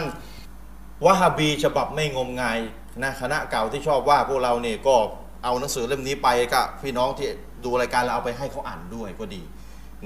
[1.05, 2.59] วะฮาบีฉบับไม่งมงาย
[3.03, 4.95] นะคณะเก่าที่ชอบว่าพวกเราเนี่ยก็
[5.43, 7.27] เอาหนังสือเล่มนี้ไปก็พี่น้องที่
[7.63, 9.41] ดูรายการเราเอาไปให้เขาอ่านด้วยก็ดี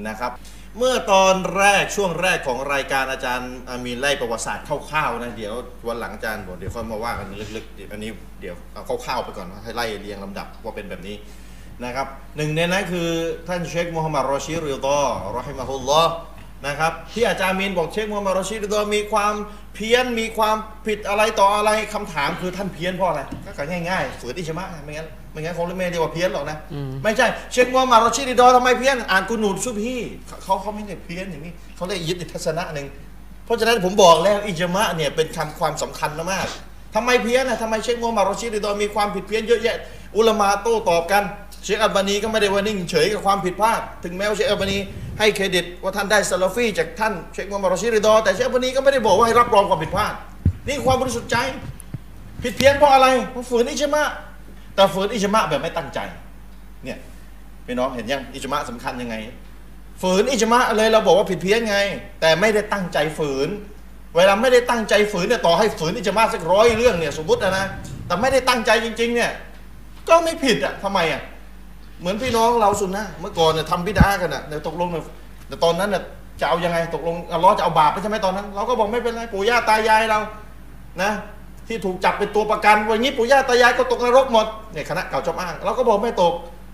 [0.08, 0.32] นะครับ
[0.78, 5.54] เมื่อตอนแรกช่วงแรกของรายการอาจารย์อามีนไล่ประวัติศาสตร์คร่าวๆนะเดี๋ยว
[5.88, 8.12] วันหลังอาจารย์บอกเดี๋ยวค่อยมาว่ากันลึกๆอันนี้
[8.42, 11.16] เดี๋ยวเอาคร่าวๆไปก่อนให้ไล่เรียงลำดับว่าเป็นแบบนี้
[11.84, 12.08] นะครับ
[12.38, 13.10] หนึ่งในนั้นคือ
[13.48, 15.00] ท่านเชคมูฮัมหมัดรอชีริดอ
[15.38, 16.12] รอฮิมะฮุลลอฮ์
[16.68, 19.34] นะครับที่อาจารย์มีนบอกเชคมูฮัมหมัดรอชีริดอมีความ
[19.76, 20.56] เพี้ยนมีความ
[20.86, 23.22] ผิดอะไรต่ออะไรคำถามคือท่านเพี้ยนเพราะอะไร
[23.58, 26.58] ก็ง่ายๆฝืนอิชมะไม่งั้น ไม่งั้นคงไม่เรียกว่าเพี้ยนหรอกนะ
[27.04, 29.98] ไม่ใช่ เชคมูฮัมหมัดรอชีริดอทำไมเพี้ยน อ่านกุนูดซุบฮี
[30.44, 32.88] เขาเขาไม่ได้เพี้ยนอย่างนี้เขาได้ยึดอีกทัศนะหนึ่ง
[33.46, 36.48] เพราะฉะนั้นผมบอกแล้วอิจมะเนี่ยเป็นคำความสำคัญมาก
[36.96, 39.78] ทำไมเพี้ยนนะทำไมเชคโมฮัมหมัดรอชิดริดอมีความผิดเพี้ยนเยอะแยะ
[40.18, 41.24] อุลามาโต้ตอบกัน
[41.64, 44.78] เชคอัลบานีก็ไม่ได้ว่านิ่งเฉยกับความผิดพลาด ถึงแม้ว่าเชคอัลบานี
[45.20, 50.14] ให้เครดิตว่าท่านได้ซาลาฟีจากท่านเชคโมฮัมหมัดรอชิดริดอแต่เชคอัลบานีก็ไม่ได้บอกว่าให้รับรองความผิดพลาด
[50.68, 51.38] นี่ความบริสุทธิ์ใจ
[52.44, 54.04] ผิดเพี้ยนเพราะอะไรเพราะฝืนอิจมะ
[54.78, 56.00] แต่ฝืนอิจมะแบบไม่ตั้งใจ
[56.84, 56.98] เนี่ย
[57.66, 59.16] พี่น้องเห็นยังอิจมะสำคัญยังไง
[60.02, 61.78] ฝืนอิจมะเลยเราบอกว่าผิดเพี้ยนไง
[62.22, 63.50] แต่ไม่ได้ตั้งใจฝืน
[64.16, 67.66] เวลาไม่ได้ตั้งใจฝืนเนี่ยต่อให้ฝืนอิจมะสักร้อยเรื่องเนี่ยสมมตินะนะ
[68.08, 69.32] แต่ไม่ได้ตั้งใจจริง ๆ เนี่ย
[70.10, 71.22] ก็ไม่ผิดอะทำไมอะ
[72.00, 75.04] เหมือนพี่น้องเราสุนนะเมื่อก่อนเนี่ยทำบิดากันอะเดี๋ยวตกลงเนี่ย
[75.48, 76.04] แต่ตอนนั้นเนี่ย
[76.40, 80.20] จะเอายังไงตกลงอัลเลอฮ์จะเอาบาปไปใช่ไหมตอนนั้น เราก็บอกไม่เป็นไรปู่ย่าตายายเรา
[81.02, 81.12] นะ
[81.68, 86.34] ที่ถูกจับเป็นตัวประกันวันนี้ปู่ย่าตายายก็ตกนรกหมดเนี่ยคณะเก่าจอมอ้างเราก็บอกไม่ตก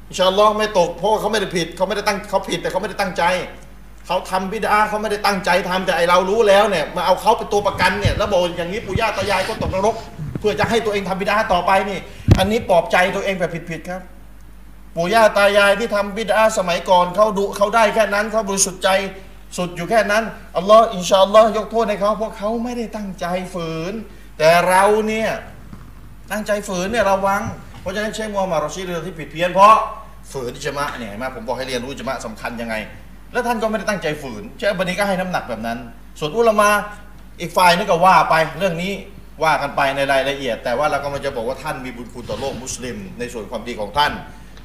[0.10, 3.24] อินชาอัลลอฮ์ไม่ตกเพราะเขาไม่ได้ผิดเขาไม่ได้ตั้งเขาผิดแต่เขาไม่ได้ตั้งใจ
[4.08, 9.96] เขาทำบิดาเขาไม่ได้ตั้งใจทำแต่ไอเรารู้แล้วเนี่ยมาเอาเขาเป็นตัวประกันเนี่ยแล้วบอกอย่างนี้ปู่ย่าตายายก็ตกนรก
[10.40, 12.00] เพื่อจะให้ตัวเองทำบิดาต่อไปนี่
[12.40, 14.02] อันนี้ปลอบใจตัวเองแบบผิดๆครับ
[14.96, 18.90] ปู่ย่าตายายที่ทำบิดาสมัยก่อนเขาดูเขาได้แค่นั้นเขาบริสุทธิ์ใจ
[19.58, 20.24] สุดอยู่แค่นั้น
[20.58, 23.94] อัลลอฮ์อินชาอัลลอฮ์ยกโทษให้เขาเพราะเขาไม่ได้ตั้งใจฝืน
[24.38, 25.30] แต่เราเนี่ย
[26.32, 27.42] ตั้งใจฝืนเนี่ยระวัง
[27.82, 29.76] เพราะฉะนั้นเชคมัวมารอชีเรือที่ผิดเพี้ยนเพราะ
[30.32, 32.76] ฝืนอิจมะเนี่ยเห็นไหมผมบอกให้เรียนรู้อิจมะสำคัญยังไง
[33.32, 35.78] แล้วท่านก็ไม่ได้ตั้งใจฝืนเชคบันนี้ก็ให้น้ำหนักแบบนั้น
[36.20, 36.70] ส่วนอุลามะ
[37.42, 38.94] อีกฝ่ายนึงก็ว่าไปเรื่องนี้
[39.44, 44.12] ว่ากันไปในรายละเอียด แต่ว่าเราก็มันจะบอกว่าท่านมีบุญคุณต่อโลกมุสลิม ในส่วนความดีของท่าน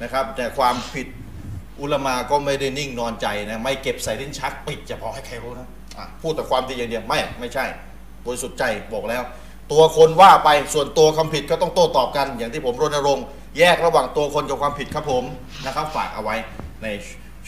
[0.03, 1.07] นะครับ แต่ความผิด
[1.81, 7.65] อุลามาก็ไม่ได้นิ่งนอนใจนะไม่เก็บใส่ลิ้นชักปิดจะพอให้ใครรู้นะะพูดแต่ความดีอย่างเดียวไม่ไม่ใช่
[8.25, 8.63] บริสุทธิ์ใจ
[8.93, 9.23] บอกแล้ว
[9.71, 13.25] ตัวคนว่าไปส่วนตัวคำผิดก็ต้องโต้ตอบกัน อย่างที่ผมรณรงค์
[13.57, 15.23] แยกระหว่างตัวคนกับความผิดครับผม
[15.65, 16.35] นะครับ ฝากเอาไว้
[16.83, 16.87] ใน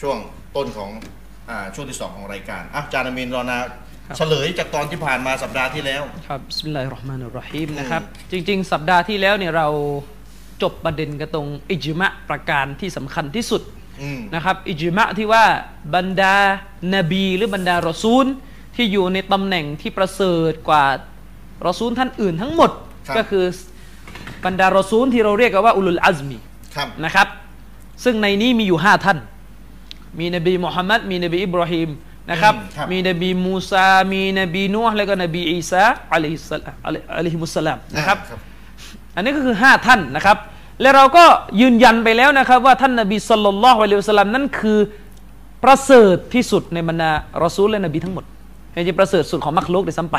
[0.00, 0.16] ช่วง
[0.56, 0.90] ต้นของ
[1.50, 3.58] อ่าช่วงที่สองของรายการอะอาจารย์อามินรอนา
[4.06, 9.68] ครับเฉลยจากตอนที่ผ่านมาสัปดาห์ที่แล้วครับبسم الله الرحمن الرحيمนะครับ จริง ๆ สัปดาห์ที่แล้วเนี่ยเรา
[10.62, 13.62] จบประเด็นกันตรงอิจมะประการที่สำคัญที่สุด
[14.02, 15.44] อืมนะครับ อิจมะที่ว่า
[15.94, 16.34] บรรดา
[16.94, 18.26] นบีหรือบรรดารอซูล
[18.76, 20.84] ที่อยู่ในตำแหน่งที่ประเสริฐกว่า
[21.66, 22.70] รอซูลท่านอื่นทั้งหมด
[23.08, 23.44] ครับก็คือ
[24.44, 26.38] บรรดารอซูลที่เราเรียกกันว่าอุลุลอัซมี
[26.76, 27.28] ครับนะครับ
[28.04, 29.18] ซึ่งในนี้มีอยู่ห้าท่าน
[30.18, 31.88] มีนบีมุฮัมมัดมีนบีอิบราฮิม
[32.30, 36.90] นะครับอืมครับมีนบีมูซา มีนบีนูห์แล้วก็นบีอีสาอะลัยฮิสสลามอะ
[37.24, 38.40] ลัยฮิมุสสลามนะครับอ่าครับ
[39.16, 40.36] อันนี้ก็คือ 5 ท่านนะครับ
[40.80, 41.24] และเราก็
[41.60, 44.78] ยืนยันไปแล้วนะครับ ว่าท่านนบีสุลต่านละฮ์อะลัยฮิวะสัลลัมนั่นคือ
[45.64, 47.10] ประเสริฐที่สุดในบรรดา
[47.44, 48.24] รอซูลและนบีทั้งหมด
[48.74, 50.16] จริงๆประเสริฐสุดของมักลุกได้ซ้ำไป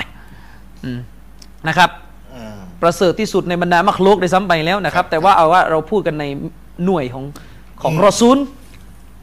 [0.84, 1.00] อืม
[1.68, 1.90] นะครับ
[2.36, 6.26] อ่าประเสริฐที่สุดในบรรดามักลุกได้ซ้ำไปแล้วนะครับ แต่ว่าเอาว่าเราพูดกันใน
[6.86, 7.24] หน่วยของ
[7.82, 8.38] ของอืมรอซูล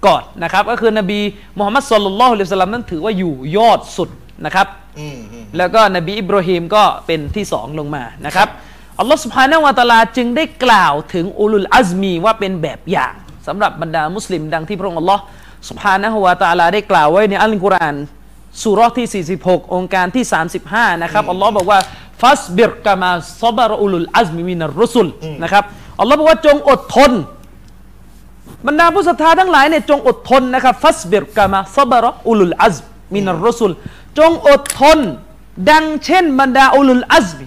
[0.06, 1.20] ก่อนนะครับ ก็คือนบี
[1.58, 4.10] มุฮัมมัดสุลลัลลอฮุอะลัยฮิวะสัลลัมนั้นถือว่าอยู่ยอดสุด
[4.46, 4.66] นะครับ
[4.98, 8.48] อืมอืมแล้วก็นบีอิบราฮิมก็เป็นที่สองลงมานะครับ
[8.98, 13.14] อัลลอฮ์สุบฮานะฮูวะตะอาลาจึงได้กล่าวถึงอุลุลอัซมีว่าเป็นแบบอย่าง
[13.46, 15.22] สำหรับบรรดามุสลิมดังที่พระองค์อัลลอฮ์
[15.68, 17.96] สุบฮานะฮูวะตะอาลาได้กล่าวไว้ในอัลกุรอาน
[18.62, 20.24] สุเราะห์ที่ 46 โองการที่
[20.64, 21.78] 35 นะครับอัลลอฮ์บอกว่า
[22.20, 25.08] فاصبر كما صبر أولو العزم من الرسل
[25.42, 25.64] นะครับ
[26.00, 27.12] อัลลอฮ์บอกว่าจงอดทน
[28.66, 33.72] บรรดาผู้ศรัทธาทั้งหลายเนี่ยจงอดทนนะครับفاصبر كما صبر أولو العزم من الرسل
[34.18, 34.98] จงอดทน
[35.70, 37.46] ดังเช่นบรรดาأولو العزم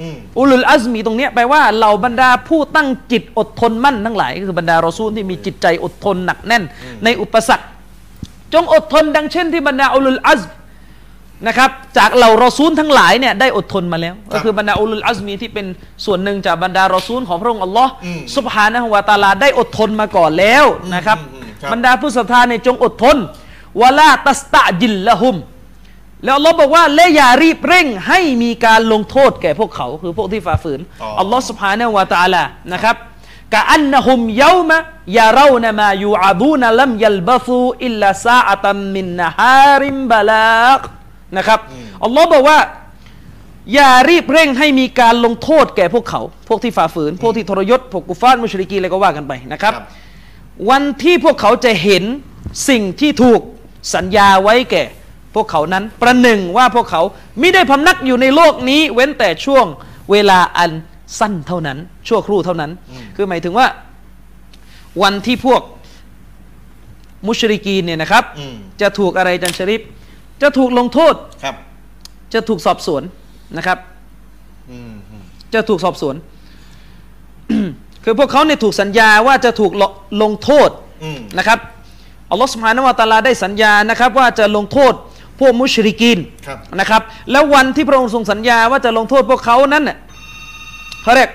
[0.00, 6.62] อืมأولو العزمตรงเนี้ยแปลว่าเหล่าบรรดาผู้ตั้งจิตอดทนมั่นทั้งหลายก็คือบรรดารอซูลที่มีจิตใจอดทนหนักแน่น
[7.04, 7.66] ในอุปสรรค
[8.54, 10.48] จงอดทนดังเช่นที่บรรดาอุลุลอัซม
[11.46, 15.66] นะครับจากเหล่ารอซูลทั้งหลายเนี่ยได้อดทนมาแล้ว ก็คือบรรดาอุลลอัซมีที่เป็น
[16.04, 17.90] ส่วนหนึ่งจากบรรดารอซูลของพระองค์อัลลอฮ์
[18.36, 20.64] สุบฮานะฮุวาตาลาได้อดทนมาก่อนแล้ว
[20.94, 21.18] นะครับ
[21.72, 23.16] บรรดาผู้ศรัทธาเนี่ยจงอดทน
[23.80, 25.36] วะลาตัสตะจินละหุม
[26.24, 30.80] แล้วอัลลอฮ์บอกว่าและอย่ารีบเร่งให้มีการลงโทษแก่พวกเขาคือพวกที่ฝ่าฝืน
[31.20, 32.96] อัลลอฮ์สุบฮานะฮุวาตาลานะครับ
[33.54, 40.80] كأنهم يوم يرون ما يوعدون لم يلبثوا إلا ساعة من نهار بلاغ
[41.38, 41.58] นะครับ
[42.04, 42.58] อัลลอฮ์บอกว่า
[43.74, 49.86] อย่ารีบเร่งให้มีการลงโทษแก่พวกเขา พวกที่ฝ่าฝืน พวกที่ทรยศพวกกุฟาร์มุชริกีนอะไรก็ว่ากันไปนะครับครับ
[50.70, 52.04] วันที่พวกเขาจะเห็น
[52.68, 53.40] สิ่งที่ถูก
[53.94, 54.84] สัญญาไว้แก่
[55.34, 57.02] พวกเขานั้นประหนึ่งว่าพวกเขา
[57.40, 59.66] ไม่ได้พำนักอยู่ในโลกนี้ เว้นแต่ช่วง
[60.10, 60.70] เวลาอัน
[61.18, 61.78] สั้นเท่านั้น
[62.08, 62.70] ชั่วครู่เท่านั้น
[63.16, 63.66] คือหมายถึงว่า
[65.02, 65.62] วันที่พวก
[67.26, 69.80] มุชริกีนเนี่ยนะครับอืมจะถูกอะไรจันชริป
[70.42, 71.14] จะถูกลงโทษ
[71.44, 71.54] ครับ
[72.34, 73.02] จะถูกสอบสวน
[73.56, 73.78] นะครับ
[74.70, 75.24] อืมอืม
[75.54, 76.14] จะถูกสอบสวน
[78.04, 79.84] คือพวกเขาเนี่ยถูกสัญญาว่าจะถูกล
[80.22, 80.70] ลงโทษ
[81.04, 81.58] อืมนะครับ
[82.30, 84.92] อัลลอฮฺสุบฮานาวะตะอาลาได้สัญญานะครับ ว่าจะลงโทษ
[85.40, 89.98] พวกมุชริกีนครับนะครับ แล้ววันที่พระองค์ทรงสัญญาว่าจะลงโทษพวกเขานั้นเน่ะ
[91.02, 91.30] เขาเรียก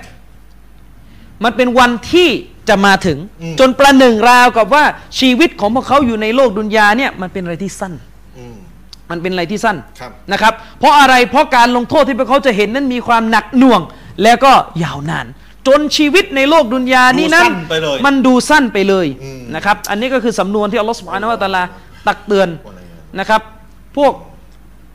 [1.43, 2.29] มันเป็นวันที่
[2.69, 4.83] จะมาถึงอืมจนประหนึ่งราวกับว่า
[5.19, 8.10] ชีวิตของพวกเขาอยู่ในโลกดุนยาเนี่ยมันเป็นอะไรที่สั้นอื
[9.11, 13.81] มมันเป็นอะไรที่สั้นครับนะครับ เพราะอะไรเพราะการลงโทษที่พวกเขาจะเห็นนั้นมีความหนักหน่วง
[14.23, 14.51] แล้วก็
[14.83, 15.25] ยาวนาน
[15.67, 21.63] จนชีวิตในโลกดุนยานี้นั้นดูสั้นไปเลยมันดูสั้นไปเลยอืมนะครับ อันนี้ก็คือสำนวนที่อัลลอฮฺสุบฮานาวะตะอาลา
[22.07, 22.49] ตักเตือน
[23.19, 23.41] นะครับ
[23.97, 24.13] พวก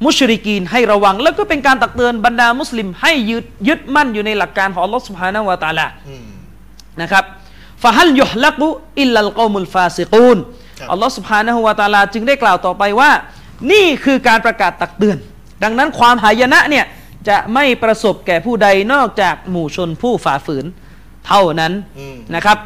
[0.04, 6.26] มุชริกีนให้ระวัง แล้วก็เป็นการตักเตือนบรรดามุสลิม ให้ยึดยึดมั่นอยู่ในหลักการของอัลลอฮฺสุบฮานาวะตะอาลาอืม
[7.02, 7.24] นะครับ
[7.82, 8.68] ฟะฮัลยุฮลักุ
[9.00, 10.38] อิลลัลกอมุลฟาซิกูน
[10.78, 13.10] ครับอัลลอฮฺสุบฮานะฮูวะตะอาลาจึงได้กล่าวต่อไปว่า
[13.72, 15.18] นี่คือการประกาศตักเตือน
[15.62, 16.84] ดังนั้นความหายนะเนี่ย
[17.28, 20.64] จะไม่ประสบแก่ผู้ใดนอกจากหมู่ชนผู้ฝ่าฝืน
[21.26, 22.58] เท่านั้นอืมนะครับ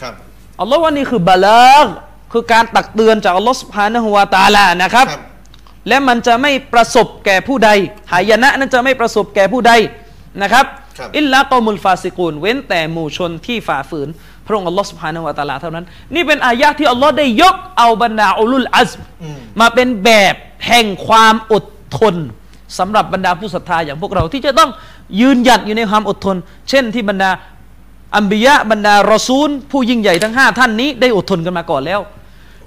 [0.00, 0.14] ครับ
[0.60, 1.86] อัลลอฮ์ว่านี่คือบาลาก
[2.32, 5.22] คือการตักเตือนจากอัลลอฮฺสุบฮานะฮูวะตะอาลานะครับครับ
[5.88, 7.70] และมันจะไม่ประสบแก่ผู้ใด
[8.12, 9.72] หายนะนั้นจะไม่ประสบแก่ผู้ใด
[10.42, 10.66] นะครับ
[10.98, 14.08] ครับอิลลากอมุลฟาซิกูนเว้นแต่หมู่ชนที่ฝ่าฝืน
[14.46, 15.84] พระองค์อัลลอฮ์สุบฮานะฮูวะตะอาลาเท่านั้น
[16.14, 20.34] นี่เป็นอายะห์ที่อัลลอฮ์ได้ยกเอาบรรดาอุลุลอัซมอืมมาเป็นแบบ
[20.66, 21.64] แห่งความอด
[21.98, 22.14] ทน
[22.78, 24.70] สำหรับบรรดาผู้ศรัทธาอย่างพวกเราที่จะต้อง
[25.20, 26.36] ยืนหยัดอยู่ในความอดทน
[26.68, 27.30] เช่นที่บรรดา
[28.16, 32.00] أنبياءบรรดารอซูล ผู้ยิ่งใหญ่ทั้งห้าท่านนี้ได้อดทนกันมาก่อนแล้ว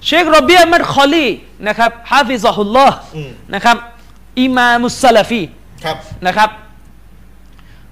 [0.05, 1.27] เชคโรเบียมัดคอลี
[1.67, 3.77] นะครับحفظه اللهอืมนะครับ
[4.41, 5.41] إمام السلفي
[5.83, 6.49] ครับนะครับ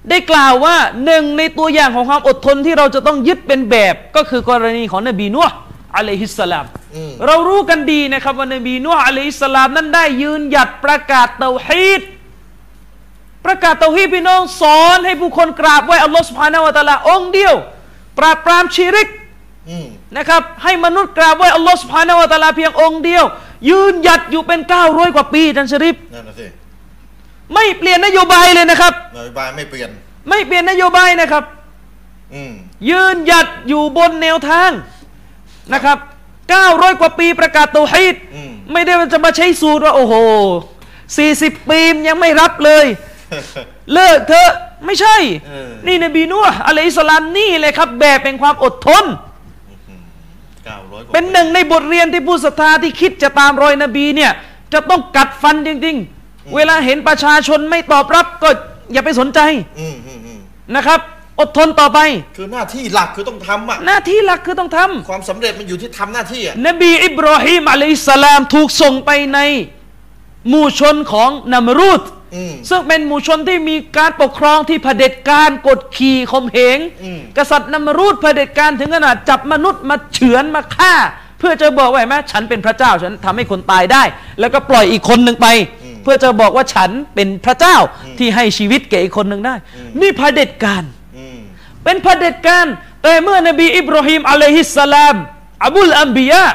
[0.10, 0.76] ได้กล่าวว่า
[1.06, 5.56] หนึ่งในตัวอย่างของความอดทนที่เราจะต้องยึดเป็นแบบ ก็คือกรณีของนบีนัวห์
[5.96, 12.02] عليه السلامอืมเรารู้กันดีนะครับว่านบีนัวห์عليه السلامนั้นได้ยืนหยัดประกาศเตาฮีด
[13.46, 17.56] ประกาศเตาฮีดพี่น้องสอนให้ผู้คนกราบไหว้อัลลอฮฺสุบฮานาวะตะอาลาองค์เดียว
[18.20, 19.10] ปราบปรามชีริก
[19.70, 19.88] อืม
[20.18, 23.24] นะครับ ให้มนุษย์กราบไหว้อัลลอฮ์สุบฮานาวะตะอาลาเพียงองค์เดียว
[23.70, 26.46] ยืนหยัดอยู่เป็น900กว่าปีจันชริฟนั่นน่ะสิ
[27.54, 29.90] ไม่เปลี่ยนนโยบายเลยนะครับ นโยบายไม่เปลี่ยน
[30.30, 31.44] ไม่เปลี่ยนนโยบายนะครับ
[32.34, 32.54] อืม
[32.90, 34.72] ยืนหยัดอยู่บนแนวทาง
[35.74, 35.98] นะครับ
[36.48, 40.14] 900 กว่าปีประกาศเตาฮีดอืมไม่ได้ว่าจะมาใช้สูตรว่า โอ้โห
[41.12, 42.86] 40 ปียังไม่รับเลย
[43.94, 44.52] เลิกเถอะ
[44.86, 45.16] ไม่ใช่
[45.48, 49.06] เออนี่นบีนัวห์อะลัยฮิสสลามนี่เลยครับ แบบเป็นความอดทน
[50.66, 54.32] เก้าร้อยกว่าเป็นหนึ่งในบทเรียนที่ผู้ศรัทธาที่คิดจะตามรอยนบีเนี่ย
[54.74, 56.17] จะต้องกัดฟันจริง ๆ
[56.56, 58.50] เวลาเห็นประชาชนไม่ตอบรับก็
[58.94, 59.40] อย่าไปสนใจ
[59.80, 60.40] อืมอืมอืม
[60.76, 61.00] นะครับ
[61.40, 62.00] อดทนต่อไป
[62.38, 69.40] คือหน้าที่หลักคือต้องทำอะ หน้าที่หลักคือต้องทำความสำเร็จมันอยู่ที่ทำหน้าที่อะ นบีอิบรอฮิมอะลัยฮิสสลามถูกส่งไปใน
[70.50, 72.02] หมู่ชนของนามรูด
[72.36, 80.94] อืม ซึ่งเป็นหมู่ชนที่มีการปกครองที่เผด็จการกดขี่ข่มเหงอืม กษัตริย์นามรูดเผด็จการถึงขนาดจับมนุษย์มาเฉือนมาฆ่า
[81.40, 84.04] เพื่อจะบอกว่าเห็นไหมฉันเป็นพระเจ้าฉันทำให้คนตายได้
[84.40, 87.78] แล้วก็ปล่อยอีกคนหนึ่งไปเพื่อจะบอกว่าฉันเป็นพระเจ้า
[88.18, 89.56] ที่ให้ชีวิตแก่อีกคนหนึ่งได้
[90.02, 90.84] นี่เผด็จการ
[91.18, 91.40] อืม
[91.84, 92.66] เป็นเผด็จการ
[93.04, 95.16] แต่เมื่อนบีอิบราฮิมอะลัยฮิสสลาม
[95.66, 96.46] أبو الأنبياء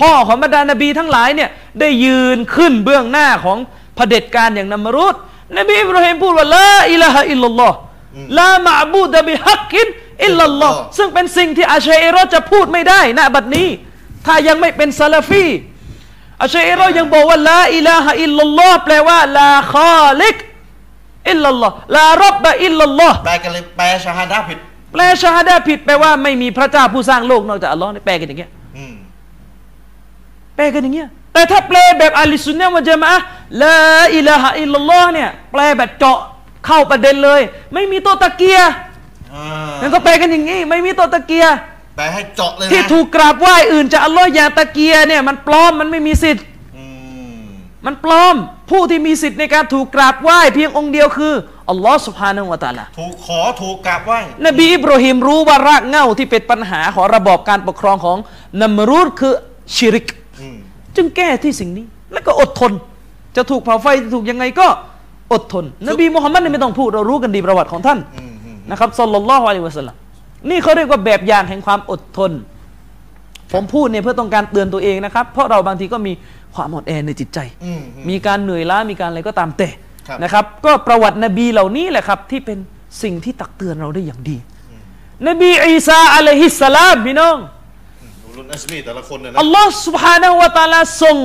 [0.00, 1.50] พ่อของบรรดานบีทั้งหลายเนี่ย
[1.80, 3.58] ได้ยืนขึ้นเบื้องหน้าของ
[3.96, 5.14] เผด็จการอย่างนามรุด
[5.58, 9.88] นบีอิบราฮิมพูดว่าلا إله إلا الله لا معبود بحق إلا
[10.24, 13.68] اللهซึ่งเป็นสิ่งที่อาชัยรอจะพูดไม่ได้ณบัดนี้
[14.26, 15.44] ถ้ายังไม่เป็นซาลาฟี
[16.42, 20.36] อาชัยรอยังบอกว่าلا إله إلا اللهแปลว่าلا خالق
[21.30, 24.58] إلا الله لا رب إلا اللهแปลกันเลยแปลชาฮาดาผิด
[24.92, 28.94] แปลชาฮาดาผิดแปลว่าไม่มีพระเจ้าผู้สร้างโลกนอกจากอัลลอฮ์นี่แปลกันอย่างเงี้ยอืม
[30.56, 33.22] แปลกันอย่างเงี้ยแต่ถ้าแปลแบบอาลิสุนนะวะจามะห์
[33.62, 33.76] ลา
[34.16, 36.18] อิลาฮะอิลลัลลอฮ์เนี่ยแปลแบบเจาะ
[36.66, 37.40] เข้าประเด็นเลย
[37.74, 38.58] ไม่มีโตะตะเกีย
[39.34, 39.44] อ่า
[39.80, 41.69] นั่นก็แปลกันอย่างงี้ ไม่มีโตะตะเกียแป
[42.00, 46.44] ลให้เจาะเลยนะที่ถูกกราบไหว้อื่นจากอัลลอฮ์อย่างตะเกียเนี่ยมันปลอมมันไม่มีสิทธิ์
[46.76, 46.84] อื
[47.40, 47.44] ม
[47.86, 48.34] มันปลอม
[48.70, 51.34] ผู้ที่มีสิทธิ์ในการถูกกราบไหว้เพียงองค์เดียวคือ
[51.70, 58.16] อัลลอฮ์สุบฮานะฮูวะตะอาลาถูกขอถูกกราบไหว้นบีอิบราฮิมรู้ว่ารากเหง้าที่เป็นปัญหาของระบอบการปกครองของ
[58.60, 59.32] นามรูดคือ
[59.76, 60.06] ชิริก
[60.40, 60.56] อืม
[60.96, 62.72] จึงแก้ที่สิ่งนี้ แล้วก็อดทน
[63.36, 64.68] จะถูกเผาไฟจะถูกยังไงก็
[65.32, 69.94] อดทน นบีมุฮัมมัดเนี่ยไม่ต้องพูดเรารู้กันดีประวัติของท่านอืมอืมนะครับสัลลัลลอฮุอะลัยฮิวะสัลลัม
[70.49, 72.31] นี่เขาเรียกว่าแบบอย่างแห่งความอดทน
[73.53, 76.13] ผมพูดเนี่ยเพื่อต้องการเตือนตัวเองนะครับ เพราะเราบางทีก็มี
[76.55, 79.69] ความอ่อนแอในจิตใจ อืมอืม มีการเหนื่อยล้ามีการอะไรก็ตามแต่
[80.07, 82.57] ครับ นะครับ ก็ประวัตินบีเหล่านี้แหละครับ ที่เป็น
[83.03, 84.37] สิ่งที่ตักเตือนเราได้อย่างดี
[85.27, 87.37] นบีอีสาอะลัยฮิสสลามพี่น้อง
[88.25, 91.17] อุลุนอัสมีแต่ละคนเนี่ย อั นะ ลลอฮ์ سبحانه และ تعالى ส่ง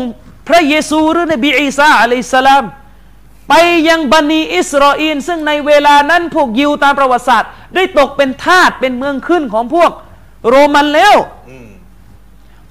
[0.49, 2.65] พระเยซูหรือนบีอีสาอะลัยฮิสสลาม
[3.50, 3.54] ไป
[3.90, 9.92] ยังบันีอิสราเอลซึ่งในเวลานั้นพวกยิวตามประวัติศาสตร์ ได้ตกเป็นทาสเป็นเมืองขึ้นของพวก
[10.50, 11.16] โรมันแล้ว
[11.50, 11.68] อืม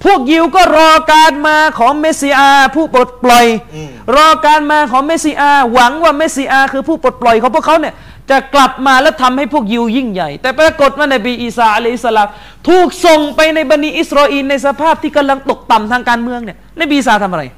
[0.05, 7.95] พวกยิวก็รอการมาของเมสสิอาห์ผู้ปลดปล่อยอืมรอการมาของเมสสิอาห์หวังว่าเมสสิอาห์คือผู้ปลดปล่อยของพวกเขาเนี่ย
[8.31, 12.29] จะกลับมาและทำให้พวกยิวยิ่งใหญ่ แต่ปรากฏว่านบีอีสาอะลัยฮิสสลาม
[12.69, 17.55] ถูกส่งไปในบันิอิสราเอลในสภาพที่กำลังตกต่ำทางการเมืองเนี่ยนบีอีสาทำอะไรจะ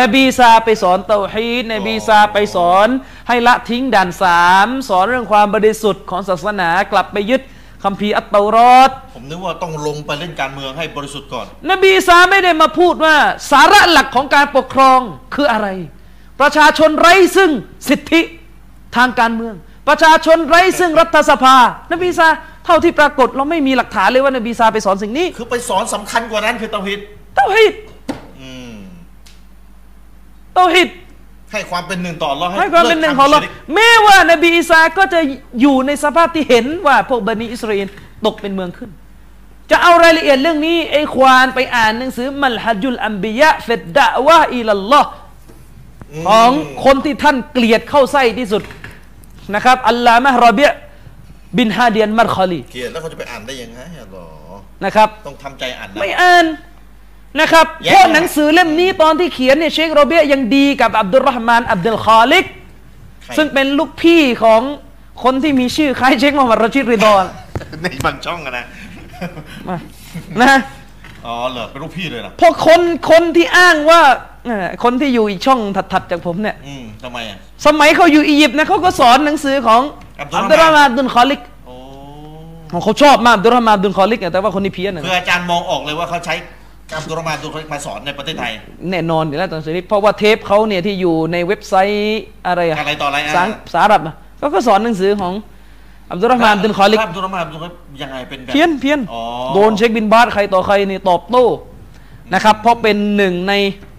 [0.00, 2.88] นบีซาไปสอนเตาฮีดนบีซาไปสอน
[3.28, 7.42] ให้ละทิ้งด่านสามสอนเรื่องความบริสุทธิ์ของศาสนากลับไปยึด
[7.84, 13.16] คัมภีร์อัตเตารอดผมนึกว่าต้องลงไปเล่นการเมืองให้บริสุทธิ์ก่อน นบีอีสาไม่ได้มาพูดว่า
[13.50, 15.00] สาระหลักของการปกครอง
[15.34, 15.68] คืออะไร
[16.40, 17.50] ประชาชนไร้ซึ่ง
[17.88, 18.20] สิทธิ
[18.96, 19.54] ทางการเมือง
[19.88, 21.56] ประชาชนไร้ซึ่งรัฐสภา
[21.92, 22.28] นบีอีสา
[22.66, 27.00] เท่าที่ปรากฏเราไม่มีหลักฐานเลยว่านบีอีสาไปสอนสิ่งนี้ คือไปสอนสำคัญกว่านั้นคือเตาฮิด
[27.36, 30.88] เตาฮิดอืมเตาฮิด
[31.52, 35.20] ให้ความเป็นหนึ่งต่ออัลเลาะห์ให้ความเป็นหนึ่งของเราลิกทำชิริกแม้ว่านบีอีสาก็จะ
[35.60, 37.88] อยู่ในสภาพที่เห็นว่าพวกบนีอิสราเอล
[38.26, 38.90] ตกเป็นเมืองขึ้น
[39.70, 45.08] จะเอารายละเอียดเรื่องนี้อิควานไปอ่านหนังสือمنهج الأنبياء في الدعوة إلى الله
[46.26, 46.50] ของ
[46.84, 48.62] คนที่ท่านเกลียดเข้าไส้ที่สุด
[49.54, 50.68] นะครับอัลลามะฮ์รอเบีย
[51.58, 54.26] บินฮาเดียนมัดคอลีเกลียดแล้วเขาจะไปอ่านได้ยังไงอะหรอ
[54.84, 56.44] นะครับ ต้องทำใจอ่านนะไม่อ่าน
[57.40, 62.44] นะครับแย่เพราะหนังสือเล่มนี้ตอนที่เขียนเนี่ยเชคโรเบียยังดีกับอับดุลรห์มานอับดุลคอลิก
[63.24, 64.60] ใครซึ่งเป็นลูกพี่ของ
[65.22, 67.24] คนที่มีชื่อคล้ายเชคมูฮัมหมัดรอชิดริดอน
[67.82, 68.64] ในบันช่องอะนะ
[69.68, 69.76] มา
[70.42, 70.54] นะ
[71.26, 74.00] อ๋อเหรอเป็นลูกพี่เลยนะเพราะคนคนที่อ้างว่า
[74.46, 75.60] เอ่อคนที่อยู่อีกช่อง
[75.92, 79.82] ถัดๆจากผมเนี่ยอืมทำไมอะสมัยเขาอยู่อียิปต์นะเขาก็สอนหนังสือของ
[80.20, 86.34] อัอับบดุดุลลรรห์ห์มานมานอับดุลคอลิกโอ้เขาชอบมากอับดุลรห์มานอับดุลคอลิกอะแต่ว่าคนนี้เพี้ยนนะคืออาจารย์มองออกเลยว่าเขาใช้
[86.96, 88.52] อับดุลรห์มานอับดุลคอลิกมาสอนในประเทศไทย
[88.90, 95.32] แน่นอนอยู่แล้วตอนนี้เพราะว่าเทปเขาเนี่ยที่อยู่ในเว็บไซต์อะไรอะอะไรต่ออะไรอะ สารสารับอะก็ก็สอนหนังสือของ
[96.10, 99.22] อับดุลรห์มานอับดุลคอลิกอับดุลรห์มานอับดุลคอลิกยังไงเป็นแบบ เพี้ยนเพี้ยนอ๋อ
[99.54, 101.46] โดนเชคบินบาสใครต่อใครนี่ตอบโต้
[102.34, 103.52] นะครับ เพราะเป็นหนึ่งใน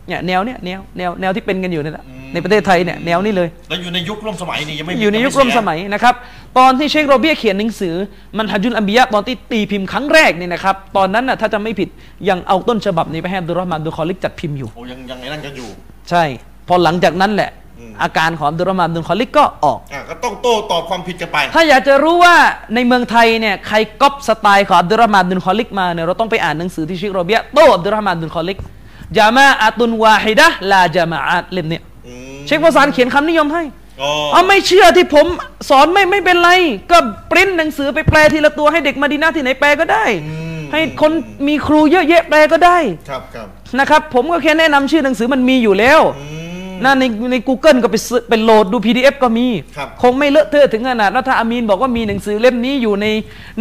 [0.10, 6.16] เนี่ยแนวเนี่ยแนวแนวแนวที่เป็นกันอยู่เนี่ยแหละในประเทศไทยเนี่ยแนวนี้เลยแล้วอยู่ในยุคร่วมสมัยนี่ยังไม่มีอยู่ในยุคร่วมสมัยนะครับ
[6.58, 7.96] ตอนที่เชคโรเบียเขียนหนังสือ
[8.38, 11.90] منهج الأنبياءตอนที่ตีพิมพ์ครั้งแรกเนี่ยนะครับตอนนั้นน่ะถ้าจะไม่ผิด
[12.30, 15.70] ยังเอาต้นฉบับนี้ไปให้อับดุลรห์มานอับดุลคอลิกจัดพิมพ์อยู่โอ้ยังยังไงนั่นกันอยู่
[16.10, 16.24] ใช่
[16.68, 17.50] พอหลังจากนั้นแหละ
[17.80, 22.36] อืมอาการของอับดุลรห์มานอับดุลคอลิกก็ออกอะก็ต้องโต้ตอบความผิดกันไป ถ้าอยากจะรู้ว่า
[22.76, 28.58] ในเมืองไทยเนี่ยใครก๊อปสไตล์ของอับดุลรห์มานอับดุลคอลิกมาเนี่ยเราต้องไปอ่านหนังสือที่เชคโรเบียโต้อับดุลรห์มานอับดุลคอลิก
[29.18, 33.64] جماعة واحدة لا جماعات เล่มเนี่ยอืมเชคโบซานเขียนคำนิยมให้
[34.02, 35.26] อ๋อเอาไม่เชื่อที่ผม
[35.70, 36.50] สอนไม่ไม่เป็นไร
[36.92, 36.98] ก็
[37.32, 41.12] ปริ้นหนังสือไปแปลทีละตัวให้เด็กมาดีนาที่ไหนแปลก็ได้อืมให้คน
[41.48, 42.78] มีครูเยอะแยะแปลก็ได้
[43.10, 43.48] ครับครับ
[43.80, 46.39] นะครับ ผมก็แค่แนะนำชื่อหนังสือมันมีอยู่แล้วอืม
[46.86, 53.06] นั่นในใน Google ก็ไปซื้อไปโหลดดู PDF ก็มีครับคงไม่เลอะเทอะถึงขนาดว่าถ้าอามีนบอกว่ามีหนังสือเล่มนี้อยู่ใน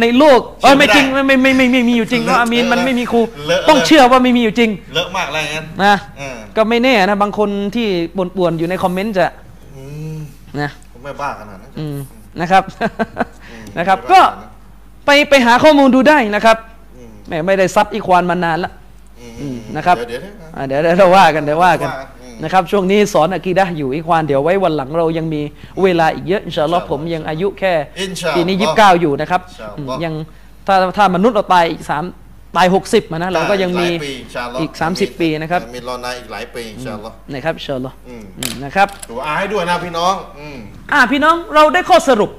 [0.01, 9.25] ในโลกเออไม่จริงไม่ไม่ไม่ไม่ไม่มีอยู่จริงเพราะอามีนมันไม่มีครูเลอะต้องเชื่อว่าไม่มีอยู่จริง เลอะมากอะไรงั้นนะเออก็ไม่แน่นะบางคนที่ป่วนๆอยู่ในคอมเมนต์จะ
[9.77, 9.83] อื
[10.15, 10.17] ม
[10.61, 11.97] นะผมไม่บ้าขนาดนั้นอืม
[12.41, 12.63] นะครับ
[13.51, 16.57] อืมนะครับไม่ก็บ้าขนาดนั้นไปไปหาข้อมูลดูได้นะครับ
[16.97, 18.71] อืมแหมไม่ได้ซัดอีควานมานานละ
[19.19, 25.41] อืมอืมนะครับเดี๋ยวเดี๋ยวอ่าเดี๋ยวเดี๋ยวเราว่ากันเดี๋ยวว่ากันว่ากั นอืมนะครับช่วงนี้สอนอะกีดะห์อยู่อีควานเดี๋ยวไว้วันหลังเรายังมี
[25.83, 30.13] เวลาอีกเยอะอินชาอัลลอฮ์อินชาอัลลอฮ์ผมยังอายุแค่อินชาอัลลอฮ์ปีนี้ยี่สิบเก้าอยู่นะครับอินชาอัลอืมลอฮ์ยัง
[30.67, 32.03] ถ้าถ้ามนุษย์เราตายอีกสาม
[32.57, 40.57] ตายหกสิบมานะ เราก็ยังมีหลาปีอินชาอัลลอฮ์อีกสามสิบปีนะครับ มีรอนาอีกหลายปีอินชาอัลลอฮ์นะครับอินชาอัลลอฮ์อืมอืมนะครับดูอาให้ด้วยนะพี่น้องอืม
[40.93, 42.31] อ่าพี่น้องเราได้ข้อสรุป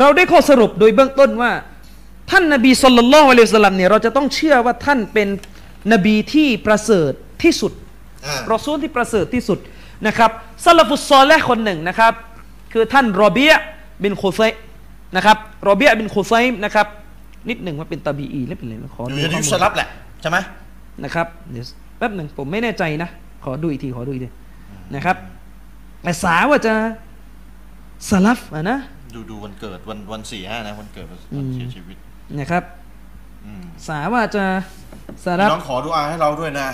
[0.00, 1.52] เราได้ข้อสรุปโดยเบื้องต้นว่า
[2.30, 5.28] ท่านนบีสัลลัลลอฮุอะลัยฮิวะสัลลัมเนี่ยเราจะต้องเชื่อว่าท่านเป็น
[5.92, 7.87] นบีที่ประเสริฐที่สุดอ่า
[8.52, 9.58] รอซูลที่ประเสริฐที่สุด
[10.06, 10.30] นะครับ
[10.64, 12.12] สะละฟุศศอลิห์คนหนึ่งนะครับ
[12.72, 13.52] คือท่านรอเบีย
[14.02, 14.40] บินโคไซ
[15.16, 16.32] นะครับรอเบียบินโคไซ
[16.64, 16.86] นะครับ
[17.48, 19.88] นิดหนึ่งว่าเป็นตาบีอีหรือเป็นอะไรนะขออดูยู่ในข้อยุคมูสลลับแหละ
[20.20, 20.38] ใช่ไหม
[21.04, 21.66] นะครับเดี๋ยว
[21.98, 23.08] แป๊บหนึ่งผมไม่แน่ใจนะ
[23.44, 24.30] ขอดูอีกทีขอดูอีกที
[24.94, 25.16] นะครับ
[26.02, 26.74] แต่สาว่าจะ
[28.10, 28.78] สลับอะนะ
[29.14, 31.96] ดูดูวันเกิดวันวันสี่ห้านะวันเกิดวันอืมเสียชีวิต
[32.38, 32.62] นะครับ
[33.44, 34.44] อืมสาว่าจะ
[35.24, 36.68] สลัพี่บน้องขอดูอาให้เราด้วยนะ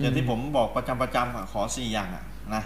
[0.00, 2.24] อย่างที่ผมบอกประจำประจำอะขอสี่อย่างอะ
[2.54, 2.62] นะ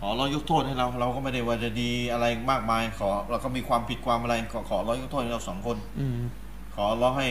[0.00, 6.18] ขอเรายกโทษให้เราเราก็ไม่ได้ว่าจะดีอะไรมากมาย ขอเราก็มีความผิดความอะไรขอขอเรายกโทษให้เราสองคนอืม
[6.74, 7.28] ขอเราให้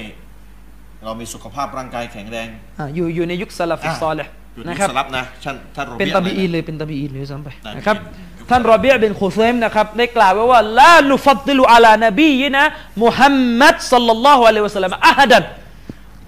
[1.04, 2.48] เรามีสุขภาพร่างกายแข็งแรง
[2.80, 7.98] อะอยู่อยู่ในยุคสะละฟุศศอลิห์เลยอยู่ในนะครับสะลัฟนะท่านท่านโรเป็นบียตาบีอีะไรเลยเป็นตาบีอีเลยซ้ำไปตาบีอีนะครับ
[8.40, 15.44] ยุคท่านรอเบียบินโคไซมนะครับได้กล่าวไว้ว่าلا نفضل على نبينا محمد صلى الله عليه وسلم أحدا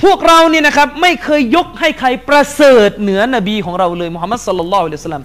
[0.03, 5.23] พวกเราเนี่ยนะครับไม่เคยยกให้ใครประเสริฐเหนือนบีของเราเลยมุฮัมมัดสัลลัลลอฮุอะลัยฮิวะสัลลัม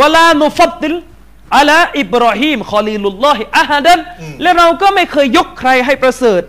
[0.00, 0.94] ولا نفضل
[1.56, 3.98] على إبراهيم خليل الله أحدا
[4.42, 6.42] และเราก็ไม่เคยยกใครให้ประเสริฐ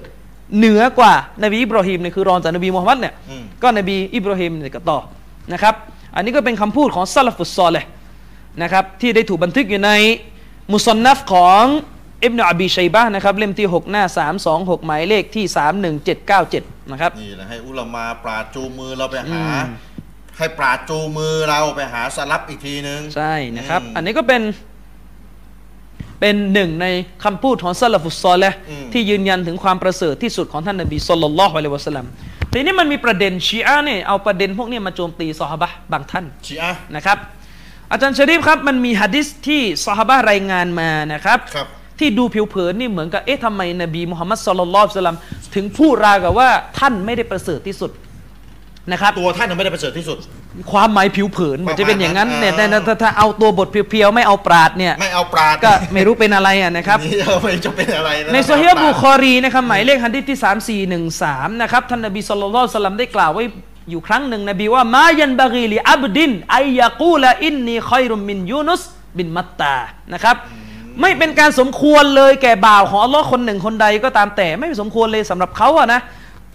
[0.57, 4.99] เหนือกว่านบีอิบราฮิมเนี่ยคือรองจากนบีมุฮัมมัดเนี่ยอืมก็นบีอิบราฮิมเนี่ยก็ต่อ
[5.53, 5.75] นะครับ
[6.15, 7.83] อันนี้ก็เป็นคำพูดของซาลฟุตซอลเลย
[8.61, 9.91] นะครับที่ได้ถูกบันทึกอยู่ใน
[10.73, 11.63] มุสนนัฟของ
[12.23, 14.03] อิบนาอบีชัยบะห์นะครับ เล่มที่ 6 หน้า
[14.45, 15.45] 326 หมายเลขที่
[16.13, 19.67] 31797 นะครับ นี่แหละให้อุลามาปราดจูงมือเราไปหาอืม
[20.37, 24.41] ให้ปราดจูมือเราไปหาสลับอีกทีนึง ใช่นะครับอืมอันนี้ก็เป็น
[26.19, 26.87] เป็นหนึ่งใน
[27.23, 32.05] คำพูดของซาลฟุสซอลและอืมที่ยืนยันถึงความประเสริฐที่สุดของท่านนบีสุลต่านละฮ์อะลัยฮิวะสัลลัม
[32.53, 37.17] ทีนี้มันมีประเด็นชีอะห์เนี่ยเอาประเด็นพวกเนี้มาโจมตีซอฮาบะห์บางท่านชีอะห์นะครับ
[37.91, 41.67] อาจารย์ชะรีฟครับมันมีฮะดิษที่ซอฮาบะห์รายงานมานะครับครับ
[42.01, 45.17] ที่ดูผิวเผินนี่เหมือนกับเอ๊ะทำไมนบีมุฮัมมัดสุลลัลลอฮุอะลัยฮิวะสัลลัม
[45.55, 46.49] ถึงพูดราวกับว่า
[46.79, 47.91] ท่านไม่ได้ประเสริฐที่สุด
[48.91, 50.17] นะครับตัวท่านน่ะไม่ได้ประเสริฐที่สุด
[50.71, 60.39] ความหมายผิวเผินมันจะเป็นอย่างนั้นประมาณเนี่ยนั้นแต่ถ้าถ้าเอาตัวบทเพียวๆไม่เอาปราดเนี่ยไม่เอาปราดก็ไม่รู้เป็นอะไรอะนะครับนี่เอาไม่จะเป็นอะไรนะในโซฮีฮ์บุคอรีนะครับหมายเลขฮันดิษที่
[61.03, 63.43] 3413นะครับท่านนบีสุลต่านละสลัมได้กล่าวไว้
[63.89, 68.81] อยู่ครั้งหนึ่งนบีว่ามายันบากีลีอับดินไอยากูลอินนีคอยรุมมินยูนุส
[69.17, 69.75] บินมัตตา
[70.13, 70.35] นะครับ
[71.01, 76.01] ไม่เป็นการสมควรเลยแก่บ่าวของอัลลอฮ์คนหนึ่งคนใดก็ตามแต่ไม่สมควรเลยสำหรับเขาอะนะ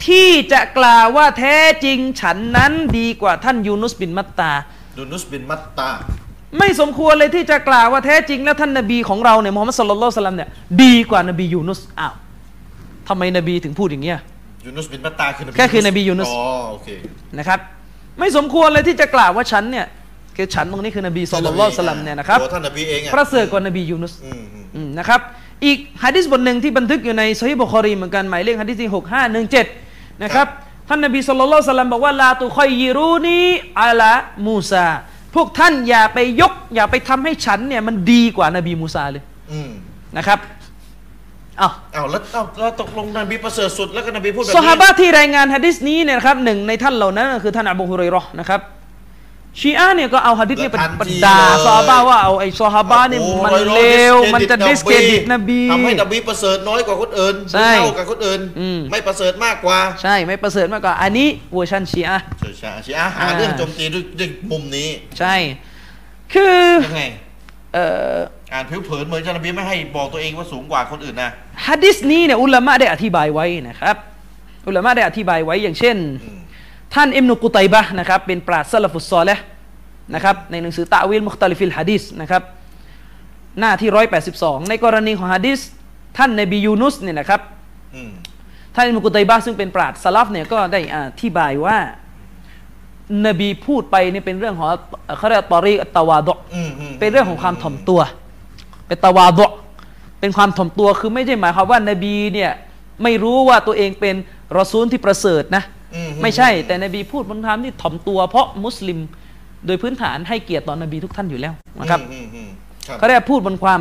[0.06, 4.52] ที่จะกล่าวว่าแท้จริงฉันนั้นดีกว่าท่านยูนุสบินมัตตา
[4.98, 5.90] ดูนุสบินมัตตา
[6.58, 10.48] ไม่สมควรเลยที่จะกล่าวว่าแท้จริงแล้วท่านนบีของเราเนี่ยมุฮัมมัดสุลลัลลอฮุอะลัยฮิวะสัลลัมเนี่ย
[10.82, 12.14] ดีกว่านบียูนุสอ้าว
[13.08, 14.18] ทำไมนบีถึงพูดอย่างเงี้ย
[14.66, 16.88] ยูนุสบินมัตตาคือนบีก็คือนบียูนุสอ๋อโอเค
[17.38, 17.60] นะครับ
[18.18, 19.86] ไม่สมควรเลยที่จะกล่าวว่าฉันเนี่ย
[20.36, 25.20] คือฉันตรงนี้คือนบีสัลลัลลอฮุอะลัยฮิวะสัลลัมเนี่ยนะครับตัวท่านนบีเองอะประเสริฐกว่านบียูนุสอืมอืมอืมนะครับ
[25.64, 29.66] อีกฮะดิษบทหนึ่งที่บันทึกอยู่ในซอฮีบุคอรีเหมือนกันหมายเลขฮะดิษที่หกห้าหนึ่งเจ็ด
[30.22, 30.46] นะครับ
[30.88, 34.88] ท่านนบีสัลลัลลอฮุอะลัยฮิวะสัลลัมบอกว่า لا تخيروني على موسى
[35.34, 39.22] พวกท่านอย่าไปยก อย่าไปทำให้ฉันเนี่ยมันดีกว่านบีมูซาเลย
[39.52, 39.70] อืม
[40.16, 40.38] นะครับ
[41.60, 48.60] อ้าวอ้าวแล้วอ้าวแล้วตกลงนบีประเสริฐสุดแล้วก็นบีพูดแบบซอฮานี้บะห์ที่รายงานฮะดิษนี้เนี่ยนะครับหนึ่งในท่านเหล่านั้นก็คือท่านอบูฮุเรยเราะห์นะครับ
[49.60, 53.80] ชีอะห์เนี่ยก็เอาฮะดิษนี้ไปประด่าซอฮาบะห์ว่าเอาไอ้ซอฮาบะห์เนี่ยโอ้โหมันร้อยเล
[54.14, 64.88] ว discredit มันจะ discredit นบีทำให้นบีประเสริฐน้อยกว่าคนอื่นใช่เท่ากับคนอื่นอืมไม่ประเสริฐมากกว่า ใช่ไม่ประเสริฐมากกว่า อันนี้เวอร์ชันชีอะห์ใช่ใช่ชีอะห์หาอ่าเรื่องโจมตีด้วยด้วยมุมนี้
[65.18, 65.34] ใช่
[66.32, 67.02] คือยังไง
[67.74, 67.84] เอ่
[68.14, 68.16] อ
[68.52, 71.30] อ่านผิวเผินเหมือนจะนบีไม่ให้บอกตัวเองว่าสูงกว่าคนอื่นนะ
[71.66, 73.96] ฮะดิษนี้เนี่ยอุลามะได้อธิบายไว้นะครับ
[74.68, 76.38] อุลามะได้อธิบายไว้อย่างเช่นอืม
[76.94, 79.44] ท่านอิบนุกุตัยบะห์นะครับเป็นปราชญ์สะละฟุศศอลิห์
[80.14, 82.42] นะครับในหนังสือتأويل مختلف الحديث นะครับ
[83.60, 83.90] หน้าที่
[84.30, 85.60] 182ในกรณีของฮะดิษ
[86.18, 87.40] ท่านนบียูนุสเนี่ยนะครับ
[87.94, 88.12] อืม
[88.74, 91.76] ท่านอิบนุกุตัยบะห์ซึ่งเป็นปราชญ์สลัฟเนี่ยก็ได้อธิบายว่า
[93.26, 94.68] นบีพูดไปเนี่ยเป็นเรื่องของ
[95.18, 98.00] เขาเรียกว่าตอรีอัตตะวาดะอืมอืมเป็นเรื่องของความถ่อมตัว
[98.86, 99.52] เป็นตะวาดะ
[100.20, 102.52] เป็นความถ่อมตัวคือไม่ใช่หมายความว่านบีเนี่ย
[103.02, 104.14] ไม่รู้ว่าตัวเองเป็น
[104.58, 105.75] รอซูลที่ประเสริฐนะอื
[106.22, 108.98] ไม่ใช่ แต่นบีพูดบนความที่ถ่อมตัวเพราะมุสลิม
[109.66, 112.48] โดยพื้นฐานให้เกียรติต่อนบีทุกท่านอยู่แล้วนะครับอืมอืม
[112.88, 113.80] ครับเขาเรียกพูดบนความ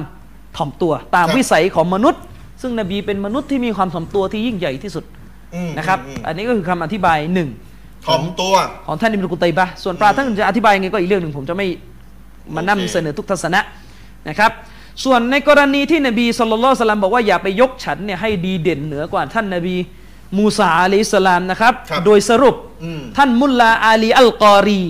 [0.58, 2.22] ถ่อมตัว ตามครับวิสัยของมนุษย์
[2.62, 5.04] ซึ่งนบีเป็นมนุษย์ที่มีความถ่อมตัวที่ยิ่งใหญ่ที่สุด
[5.56, 7.50] อืมนะครับอืมอันนี้ก็คือคำอธิบายหนึ่ง
[8.06, 8.54] ถ่อมตัว
[8.88, 11.68] ของท่านอิบนุกุตัยบะห์ส่วนปราชญ์ท่านจะอธิบายยังไงก็อีกเรื่องหนึ่งผมจะไม่
[12.56, 13.60] มาโอเคนำเสนอทุกทัศนะ
[14.30, 14.52] นะครับ
[15.04, 19.76] ส่วนในกรณีที่นบีสัลลัลลอฮุอะลัยฮิวะสัลลัมบอกว่าอย่าไปยกฉันเนี่ยให้ดีเด่นเหนือกว่าท่านนบี
[20.38, 24.84] มูซาอะลัยฮิสสลามนะครับครับ โดยสรุปอืมท่านมุลลาอาลีอัลกอรี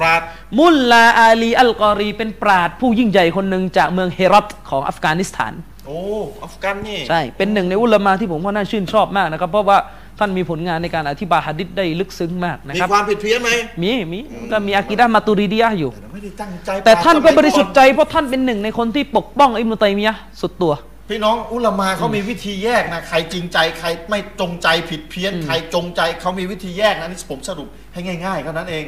[0.00, 0.20] ปราด
[0.58, 5.52] มุลลาอาลีอัลกอรี เป็นปราชญ์ผู้ยิ่งใหญ่คนหนึ่งจากเมืองเฮรัตของอัฟกานิสถาน
[5.86, 5.98] โอ้
[6.44, 9.78] อัฟกันนี่ใช่ เป็นหนึ่งในอุลามาที่ผมว่าน่าชื่นชอบมากนะครับ เพราะว่า
[10.18, 13.50] ท่านมีผลงานในการอธิบายฮะดิษได้ลึกซึ้งมากนะมีครับความผิดเพี้ยนไหม
[13.82, 14.18] มีมี
[14.50, 20.72] ก็มีอากีดะห์มาตูริดียะห์อยู่แต่ไม่ได้ตั้งใจแต่ท่านก็ปบดริสุทธิ์ใจเพราะท่านเป็นหนึ่งในคนที่ปกป้องอิบนุตัยมียะห์สุดตัว
[21.08, 28.84] พี่น้องอุลามาเขามีวิธีแยกนะใครจริงใจใครไม่จงใจผิดเพี้ยนใครจงใจเขามีวิธีแยกนะนี่ผมสรุปให้ง่ายๆเท่านั้นเอง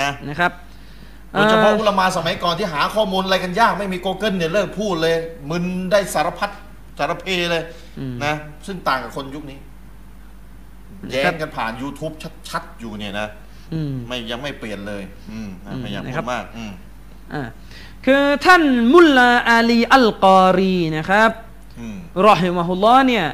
[0.00, 0.52] นะนะครับ
[1.30, 5.14] โดยเฉพาะเอ่อุอลามาสมัยก่อนที่หาข้อมูลอะไรกันยากไม่มี Google เนี่ยเลิกพูดเลย
[5.50, 6.50] มึนได้สารพัด
[6.98, 7.62] สารเพเลย
[8.24, 8.34] นะ
[8.66, 9.58] ซึ่งต่างกับคนยุคนี้
[11.10, 12.14] แย้งกันผ่าน YouTube
[12.48, 13.28] ชัดๆอยู่เนี่ยนะ
[13.72, 16.72] อืมไม่ยังไม่เปลี่ยนเลย อืมนะอืมไม่อยากนะพูครัดบมาก อืม
[17.34, 17.42] อ่า
[18.06, 18.62] คือท่าน
[18.94, 21.30] มุลลาอาลีอัลกอรีนะครับ
[21.80, 21.96] อืม
[22.28, 23.24] รอฮิมะฮุลลอฮ์เนี่ย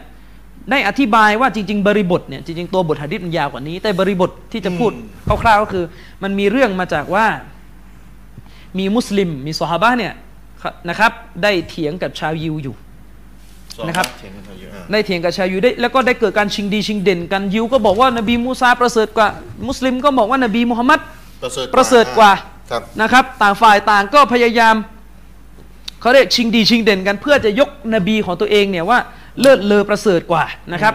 [0.71, 5.85] ได้อธิบายว่าจริง ๆ บริบทเนี่ยจริง ๆ ตัวบทหะดิษมันยาวกว่านี้ แต่บริบทที่จะพูดอืมคร่าวๆก็คือ
[6.23, 7.27] มันมีเรื่องมาจากว่า
[8.79, 10.13] มีมุสลิม มีซอฮาบะห์เนี่ย
[10.89, 11.13] นะครับ
[11.43, 12.75] ได้เถียงกับชาวยิวอยู่
[13.77, 19.29] สองนะครับเถียงกันเยอะอะได้เถียงกับชาวยิวได้แล้วก็ได้เกิดการชิงดีชิงเด่นกันยิวก็บอกว่านบีมูซาประเสริฐกว่า
[19.69, 21.01] มุสลิมก็บอกว่านบีมุฮัมมัด
[21.43, 22.52] ประเสริฐประเสริฐกว่าครับ
[23.03, 24.75] นะครับ ต่างฝ่ายต่างก็พยายาม
[26.01, 28.99] เขาเรียกชิงดีชิงเด่นกัน เพื่อจะยกนบีของตัวเองเนี่ยว่า
[29.41, 30.95] เลิศเลอประเสริฐกว่านะครับ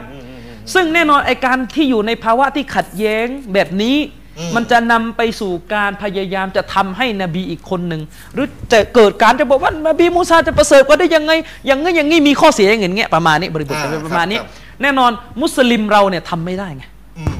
[0.74, 3.98] ซึ่งแน่นอนไอการที่อยู่ในภาวะที่ขัดแย้งแบบนี้
[4.38, 8.02] อืมมันจะนำไปสู่การพยายามจะทำให้นบีอีกคนหนึ่ง
[8.34, 11.32] หรือจะเกิดการจะบอกว่านบีมูซาจะประเสริฐกว่าได้ยังไง
[11.66, 14.40] อย่างงี้อย่างงี้มีข้อเสียอย่างเงี้ยประมาณนี้บริบทจะเป็นประมาณนี้
[14.82, 16.84] แน่นอนมุสลิมเราเนี่ยทำไม่ได้ไง
[17.18, 17.36] อืม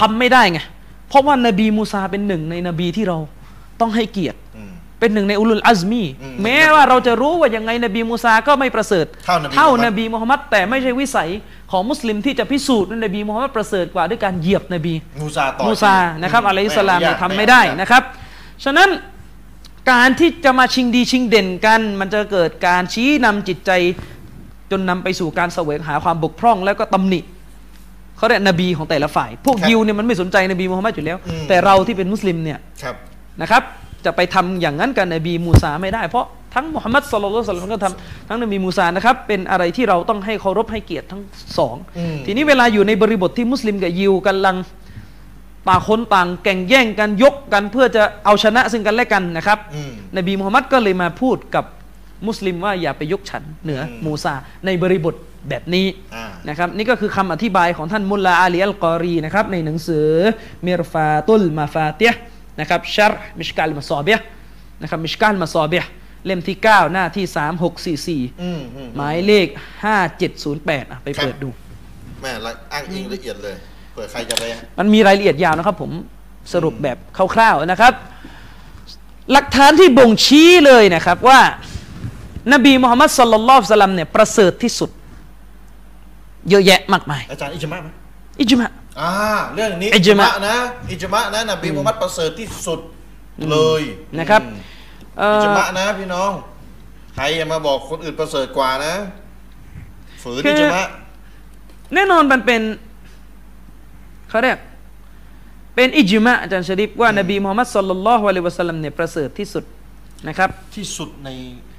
[0.00, 0.60] ทำไม่ได้ไง
[1.08, 3.18] เพราะว่านบีมูซาเป็นหนึ่งในนบีที่เรา
[3.80, 9.06] ต้องให้เกียรติอืมเป็นหนึ่งในอุลุลอัซมีอืมแม้ว่าเราจะรู้ว่ายังไงนบีมูซาก็ไม่ประเสริฐ
[9.54, 11.30] เท่านบีมุฮัมมัดนบีมุฮัมมัดแต่ไม่ใช่วิสัย
[11.70, 18.02] ของมุสลิมที่จะพิสูจน์ว่านบีมุฮัมมัดประเสริฐกว่าด้วยการเหยียบนบีมูซาต่อมูซานะครับมอะลัยฮิสสลามเนี่ยอทำไม่ได้อนุญาตนะครับ
[18.64, 18.88] ฉะนั้น
[19.92, 23.70] การที่จะมาชิงดีชิงเด่นกัน มันจะเกิดการชี้นำจิตใจ
[24.70, 27.20] จนนำไปสู่การแสวงหาความบกพร่องแล้วก็ตำหนิ
[28.16, 31.18] เขาเรียกนบีของแต่ละฝ่าย พวกยิวเนี่ยมันไม่สนใจนบีมุฮัมมัดอยู่แล้ว
[31.48, 32.96] แต่เราที่เป็นมุสลิมเนี่ยครับ
[33.40, 33.62] นะครับ
[34.04, 41.22] จะไปทำอย่างนั้นกับนบีมูซาไม่ได้ เพราะทั้งมุฮัมมัดสัลลัลลอฮุอะลัยฮิวะซัลลัมก็ทำทั้งนบีมูซานะครับ เป็นอะไรที่เราต้องให้เคารพให้เกียรติทั้ง
[41.58, 44.56] สองอืมทีนี้เวลาอยู่ในบริบทที่มุสลิมกับยิวกำลัง
[45.68, 51.64] ต่างคนต่างแข่งแย่งกันยกกันเพื่อจะเอาชนะซึ่งกันและกันนะครับอืมนบีมูฮัมมัดก็เลยมาพูดกับ
[52.26, 54.34] มุสลิมว่าอย่าไปยกฉันเหนืออมมูซา
[54.66, 55.14] ในบริบท
[55.48, 60.08] แบบนี้อ่านะครับนี่ก็คือคำอธิบายของท่านมุลลาอาลีอัลกอรีนะครับในหนังสือ
[60.66, 62.12] مرقاة المفاتيح
[62.60, 64.18] นะครับชัรมิชกาลมาซอเบีย
[64.82, 65.82] นะครับมิชกาลมาซอเบีย
[66.26, 69.46] เล่มที่ 9 หน้าที่ 3644อืมอืมหมายเลข
[70.18, 71.48] 5708อะไปเปิดดู
[72.22, 73.54] แม่ละอ้างอิงละเอียดเลย
[73.92, 74.42] เผื่อใครจะไป
[74.78, 75.90] มันมีรายละเอียดยาวนะครับ ผม
[76.52, 76.96] สรุปแบบ
[77.34, 77.92] คร่าวๆนะครับ
[79.32, 81.40] หลักฐานที่บ่งชี้เลยนะครับว่า
[82.52, 84.90] นบีมุฮัมมัดสัลลัลลอฮุอะลัยฮิวะสัลลัมเนี่ยประเสริฐที่สุด
[86.50, 87.88] เยอะแยะมากมายอาจารย์อิจมาไหม
[88.40, 88.70] อิจมะ
[89.00, 89.10] อ่า
[89.54, 90.56] เรื่องนี้อิจมะนะ
[90.90, 92.80] อิจมะนะนบีมุฮัมมัดประเสริฐที่สุด
[93.50, 93.82] เลย
[94.18, 94.56] นะครับอืม
[95.18, 96.32] เอ่อิอจมะนะพี่น้อง
[97.14, 98.94] ใครอย่ามาบอกคนอื่นประเสริฐกว่านะ
[100.22, 100.82] ฝืนคืออิจมะ
[101.94, 102.62] แน่นอนมันเป็น
[104.28, 104.58] เขาเรียก
[105.74, 109.64] เป็นอิจมะอาจารย์ชริฟว่านบีมุฮัมมัดสัลลัลลอฮุอะลัยฮิวะสัลลัมเนี่ยประเสริฐที่สุด
[110.28, 111.28] นะครับ ที่สุดใน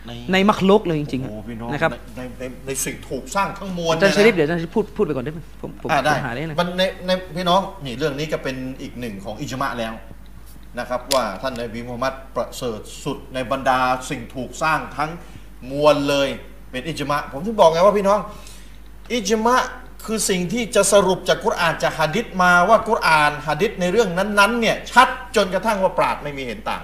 [0.08, 9.94] ในในมักลุกเลยจริงโอ้โหพี่น้องๆนะครับในในในในสิ่งถูกสร้างทั้งมวลอาจารย์ชนี่ริฟนะเดี๋ยวอาจารย์ชริฟพูดพูดไปก่อนได้ไหมผมผมอ่าได้ผมหาได้นะมันในในพี่น้องนี่เรื่องนี้ก็เป็นอีกหนึ่งของอิจมะแล้ว
[10.80, 15.12] นะครับ ว่าท่านนบีมูฮัมมัดประเสริฐสุดในบรรดาสิ่งถูกสร้างทั้ง
[15.72, 16.30] มวลเลย
[16.72, 18.20] เป็นอิจมะผมถึงบอกไงว่าพี่น้อง
[19.12, 19.58] อิจมะ
[20.06, 26.84] คือสิ่งที่จะสรุปจากกุรอานจากฮะดิษมาว่ากุรอานฮะดิษในเรื่องนั้นๆเนี่ยชัดจนกระทั่งว่าปราดไม่มีเห็นต่าง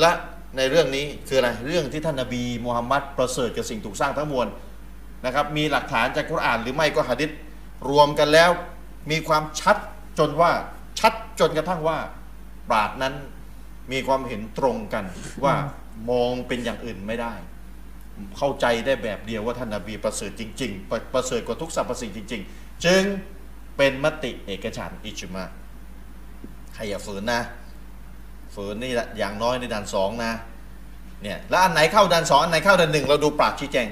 [0.00, 0.10] และ
[0.56, 4.46] ในเรื่องนี้คืออะไรเรื่องที่ท่านนบีมูฮัมมัดประเสริฐกับสิ่งถูกสร้างทั้งมวล
[5.24, 7.30] นะครับ มีหลักฐานจากกุรอานหรือไม่ก็หะดิษ
[7.90, 8.50] รวมกันแล้ว
[9.10, 9.76] มีความชัด
[10.18, 10.50] จนว่า
[11.00, 11.98] ชัดจนกระทั่งว่า
[12.68, 13.14] ปราดนั้น
[13.92, 15.04] มีความเห็นตรงกัน
[15.44, 15.54] ว่า
[16.10, 17.34] มองเป็นอย่างอื่นไม่ได้
[18.36, 23.02] เข้าใจได้แบบเดียวว่าท่านนบีประเสริฐจริง ๆ ประประเสริฐกว่าทุกสรรพสิ่งจริง ๆ จึง
[23.76, 25.44] เป็นมติเอกฉันอิจุมา
[26.74, 27.40] ใครอย่าฝืนนะ
[28.56, 30.32] ฝืนนี่แหละอย่างน้อยในด่านสองนะ
[31.22, 33.88] เนี่ยแล้วอันไหนเข้าด่านสองอันไหนเข้าด่านหนึ่งเราดูปราดชี้แจง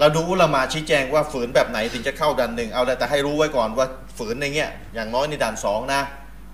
[0.00, 3.86] เราดูอุลามาชี้แจงว่าฝืนแบบไหนถึงจะเข้าด่านหนึ่งเอาแต่ให้รู้ไว้ก่อนว่า
[4.18, 6.00] ฝืนในเงี้ยอย่างน้อยในด่านสองนะ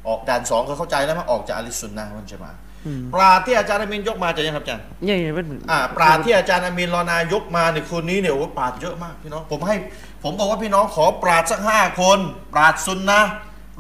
[0.09, 2.53] ออกด่านสองก็เข้าใจแล้วมั้งออกจากอาลิสซุนนะห์วันจะมา
[2.87, 9.77] อืมปราดที่อาจารย์อามินยกมาจะยังครับอาจารย์เนี่ยเนี่ยเป็นอ่าปราดที่อาจารย์อามีนรอนายกมาในคืนนี้เนี่ยโอ้โหปราดเยอะมากพี่น้องผมให้
[10.23, 12.19] ผมบอกว่าพี่น้องขอปราดสักห้าคน
[12.55, 13.31] ปราดซุนนะห์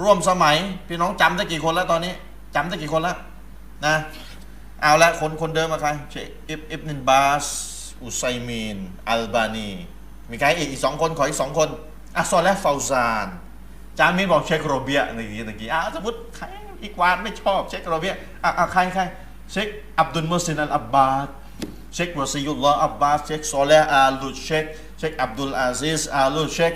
[0.02, 0.56] ร่วมสมัย
[0.88, 2.12] พี่น้องจำได้กี่คนแล้วตอนนี้
[2.54, 3.16] จำได้กี่คนแล้ว
[3.86, 3.96] นะ
[4.82, 7.46] เอาละคนคนเดิมมาใครเชคอิบอิบนินบาส
[8.02, 8.76] อุไซมีน
[9.10, 9.70] อัลบานี
[10.30, 11.68] มีใครอีกอีกสองคนขออีกสองคน
[12.16, 13.28] อะซอและฟาวซาน
[13.98, 16.44] จามินบอกเชคโรเบียอะไรอย่างเงี้ยตะกี้อะสมมติใคร
[16.82, 19.02] อีกวานไม่ชอบเชคโรเบียอะอะใครใคร
[19.52, 21.28] เชคอับดุลมุสินอัลอับบาด
[21.94, 24.64] เชควาซียุลลอฮ์อับบาสเชคซอเลห์อาลุเชค
[24.98, 26.74] เชคอับดุลอาซิสอาลุเชค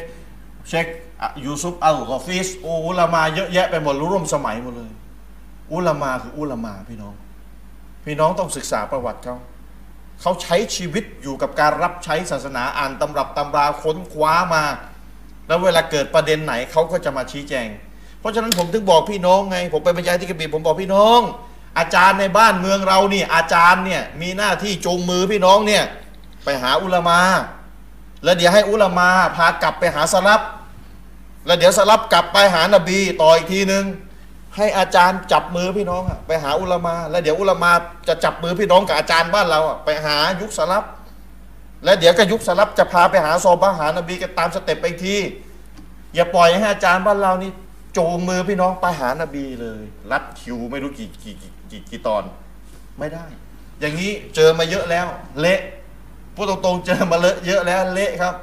[0.68, 0.86] เชค
[1.22, 4.90] อะยูซุฟอัลกอฟิสโอ้อุลามาเยอะแยะไปหมดร่วมสมัยหมดเลย
[5.72, 7.14] อุลามาคืออุลามาพี่น้อง
[8.04, 9.36] พี่น้องต้องศึกษาประวัติเขา
[10.20, 14.64] เขาใช้ชีวิตอยู่กับการรับใช้ศาสนาอ่านตำรับตำราค้นคว้ามา
[15.46, 17.68] แล้วเวลาเกิดประเด็นไหนเขาก็จะมาชี้แจง
[18.20, 21.20] เพราะฉะนั้นผมถึงบอกพี่น้องไง ผมไปบรรยายที่กระบี่ผมบอกพี่น้อง
[21.78, 25.84] อาจารย์ในบ้านเมืองเรานี่อาจารย์เนี่ยมีหน้าที่จูงมือพี่น้องเนี่ย
[26.44, 27.20] ไปหาอุลามา
[28.24, 30.40] แล้วเดี๋ยวให้อุลามาพากลับไปหาสลับ
[31.46, 33.84] แล้วเดี๋ยวสลับกลับไปหานบีต่ออีกทีหนึ่ง
[34.56, 37.72] ให้อาจารย์จับมือพี่น้องอะไปหาอุลามา แล้วเดี๋ยวอุลามา
[38.08, 40.84] จะจับมือพี่น้องกับอาจารย์บ้านเราอะไปหายุคสลับ
[41.84, 45.16] แล้วเดี๋ยวก็ยุคสลับจะพาไปหาซอบาหานบีกันตามสเต็ปไปอีกที
[46.14, 47.50] อย่าปล่อยให้อาจารย์บ้านเรานี่
[47.96, 52.22] จูงมือพี่น้องไปหานบีเลย รัดคิวไม่รู้กี่กี่กี่กี่กี่ตอน
[52.98, 53.24] ไม่ได้
[53.80, 55.06] อย่างนี้เจอมาเยอะแล้ว
[55.40, 55.60] เละ
[56.34, 58.34] พูดตรงๆเจอมาเลอะเยอะแล้วเละครับ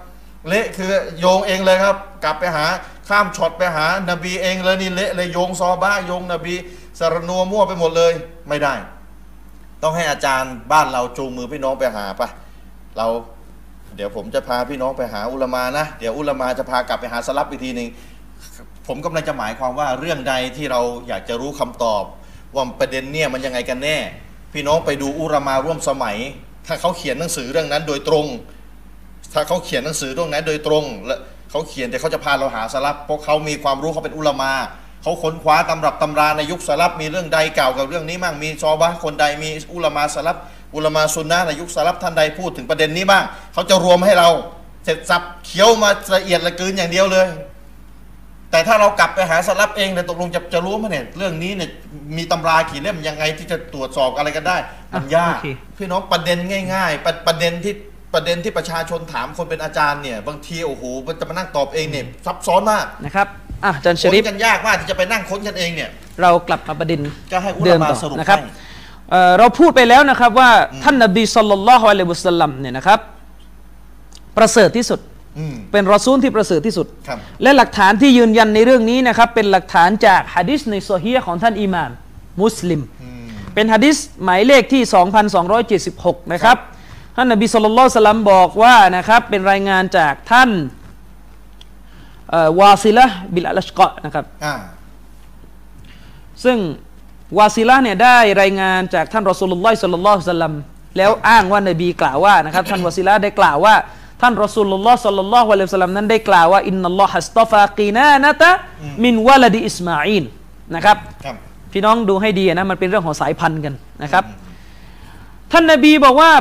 [0.49, 2.65] เละคือโยงเองเลยครับ กลับไปหา
[3.09, 6.55] ข้ามช็อตไปหานบีเองเลยนี่เละเลยโยงซอบ้าโยงนบี
[6.99, 8.13] สารนัวมั่วไปหมดเลย
[8.49, 8.73] ไม่ได้
[9.83, 12.21] ต้องให้อาจารย์บ้านเราจูงมือพี่น้องไปหาไป
[12.97, 13.07] เรา
[13.95, 17.89] เดี๋ยวผมจะพาพี่น้องไปหาอุลามานะเดี๋ยวอุลามาจะพากลับไปหาสลับอีกทีหนึ่ง
[18.87, 22.03] ผมกำลังจะหมายความว่าเรื่องใดที่เราอยากจะรู้คำตอบ
[22.55, 23.97] ว่าประเด็นเนี่ยมันยังไงกันแน่
[24.53, 26.17] พี่น้องไปดูอุรามาร่วมสมัย
[26.67, 28.25] ถ้าเขาเขียนหนังสือเรื่องนั้นโดยตรง
[29.33, 31.17] ถ้าเขาเขียนหนังสือเรื่องนั้นโดยตรงและ
[31.51, 34.51] เขาเขียนแต่เขาจะพาเราหาสลับเพราะเขามีความรู้เขาเป็นอุลามา
[35.03, 40.37] เขาค้นคว้าตำรับตำราในยุคสลับมีเรื่องใดเก่ากับเรื่องนี้มั่งมีซอบะห์คนใดมีอุลามาสลับ
[40.75, 43.23] อุลามาซุนนะห์ในยุคสลับท่านใดพูดถึงประเด็นนี้บ้าง
[43.53, 44.29] เขาจะรวมให้เรา
[44.85, 47.27] เสร็จสับเขียวมาละเอียดละกืนอย่างเดียวเลย
[48.51, 51.69] แต่ถ้าเรากลับไปหาสลับเองเนี่ยตกลงจะจะรู้ไหมเนี่ยเรื่องนี้เนี่ย
[52.17, 54.57] มีตำรากี่เล่มยังไงที่จะตรวจสอบอะไรกันได้
[54.93, 55.47] มันยากโอเค
[55.77, 56.37] พี่น้องประเด็น
[56.73, 57.73] ง่าย ๆ ประประเด็นที่
[58.13, 63.27] ประเด็นที่ประชาชนถามคนเป็นอาจารย์เนี่ย บางทีโอ้โหมันจะมานั่งตอบเองเนี่ยซับซ้อนมากนะครับ
[63.65, 65.89] อะอาจารย์ชค้นริฟกันยากมากที่จะไปนั่งค้นกันเองเนี่ย
[66.21, 66.99] เรากลับมาประเด็น
[67.31, 68.49] ก็ให้อุเดิลามมาต่อสรุปนะครับให้
[69.11, 70.49] เอ่อเราพูดไปแล้วนะครับว่า
[70.83, 72.99] ท่านนบีสัลลัลลอฮุอะลัยฮิวะสัลลัมเนี่ยนะครับ
[74.37, 74.99] ประเสริฐที่สุด
[75.39, 81.91] อืมเป็นรอซูลที่ประเสริฐที่สุดครับและหลักฐานที่ยืนยันในเรื่องนี้นะครับ เป็นหลักฐานจากฮะดิษในโซฮีฮ์ของท่านอิหม่าม
[82.41, 83.25] มุสลิมอืม
[83.55, 84.81] เป็นฮะดิษหมายเลขที่
[85.57, 86.57] 2276 นะครับ
[87.15, 90.49] ท่านนบีสัลลัลลอฮุอะลัยฮิวะสัลลัมบอกว่านะครับเป็นรายงานจากท่าน
[92.29, 94.55] เอ่อวาซิละห์บินอัลอัสเกาะนะครับอ่า
[96.43, 96.57] ซึ่ง
[97.37, 100.53] วาซิละห์เนี่ยได้รายงานจากท่านรอสูลุลลอฮ์สัลลัลลอฮุอะลัยฮิวะสัลลัม
[100.97, 103.75] แล้วอ้างว่านบีกล่าวว่านะครับท่านวาซิละห์ได้กล่าวว่า
[104.21, 110.25] ท่านรอสูลุลลอฮ์สัลลัลลอฮุอะลัยฮิวะสัลลัมนั้นได้กล่าวว่าإن الله اصطفى كنانة من ولد إسماعيل
[110.75, 111.35] นะครับครับ
[111.71, 113.73] พี่น้องดูให้ดีนะมันเป็นเรื่องของสายพันธุ์กัน
[114.03, 114.23] นะครับ
[115.51, 116.31] ท่านนบีบอกว่า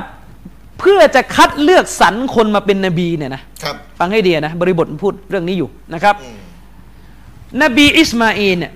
[0.81, 6.39] เพื่อจะคัดเลือกสรรคนมาเป็นนบีเนี่ยนะครับฟังให้ดีนะบริบทมันพูดเรื่องนี้อยู่นะครับอืม
[7.63, 8.73] นบีอิสมาอีลเนี่ย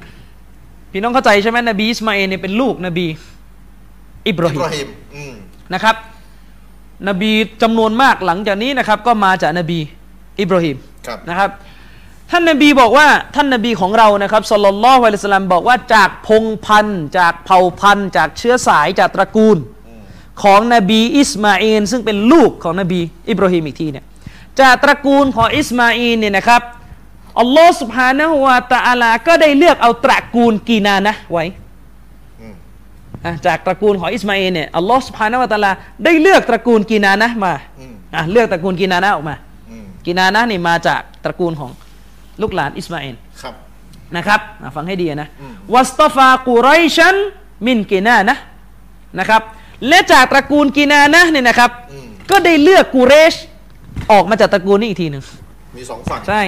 [0.91, 3.07] พี่น้องเข้าใจใช่ไหมนบีอิสมาอีลเนี่ยเป็นลูกนบี
[4.29, 5.35] อิบราอิฮิบมราฮิมอืม
[5.75, 5.97] นะครับ
[7.09, 7.31] นบี
[7.63, 9.79] จำนวนมากหลังจากนี้นะครับ ก็มาจากนบี
[10.41, 10.77] อิบราฮิม
[11.07, 11.51] ครับนะครับ
[12.31, 19.57] ท่านนบีบอกว่าท่านนบีของเรานะครับสลลัลลอฮุอะลัยฮิวะสัลลัมบอกว่าจากพงศ์พันธุ์จากเผ่าพันธุ์จากเชื้อสายจากตระกูล
[20.43, 24.05] ของนบีอิสมาอีลซึ่งเป็นลูกของนบีอิบราฮิมอีกทีเนี่ย
[24.61, 26.63] จากตระกูลของอิสมาอีลเนี่ยนะครับ
[27.41, 31.45] อัลลอฮ์สุบฮานะฮูวาตะอาลา ก็ได้เลือกเอาตระกูลกีนานะไว้
[32.41, 32.55] อืม
[33.25, 35.73] อะจากตระกูลของอิสมาอีลเนี่ยอัลลอฮ์สุบฮานะฮูวาตะอาลา
[36.05, 39.35] ได้เลือกตระกูลกีนานะมาอืมอะเลือกตระกูลกีนานะออกมา
[39.71, 41.71] อืมกีนานะนี่มาจากตระกูลของ
[42.43, 43.55] ลูกหลานอิสมาอีลครับ
[44.17, 47.17] นะครับอะฟังให้ดีนะอืมวัสตฟากุไรชัน
[47.67, 48.37] มินกีนานะ
[49.19, 49.43] นะครับ
[49.89, 53.35] และจากตระกูลกีนานะเนี่ยนะครับอืมก็ได้เลือกกูเรช
[54.13, 55.23] ออกมาจากตระกูลนี้อีกทีหนึ่ง
[55.77, 56.43] มีสองฝั่งใช่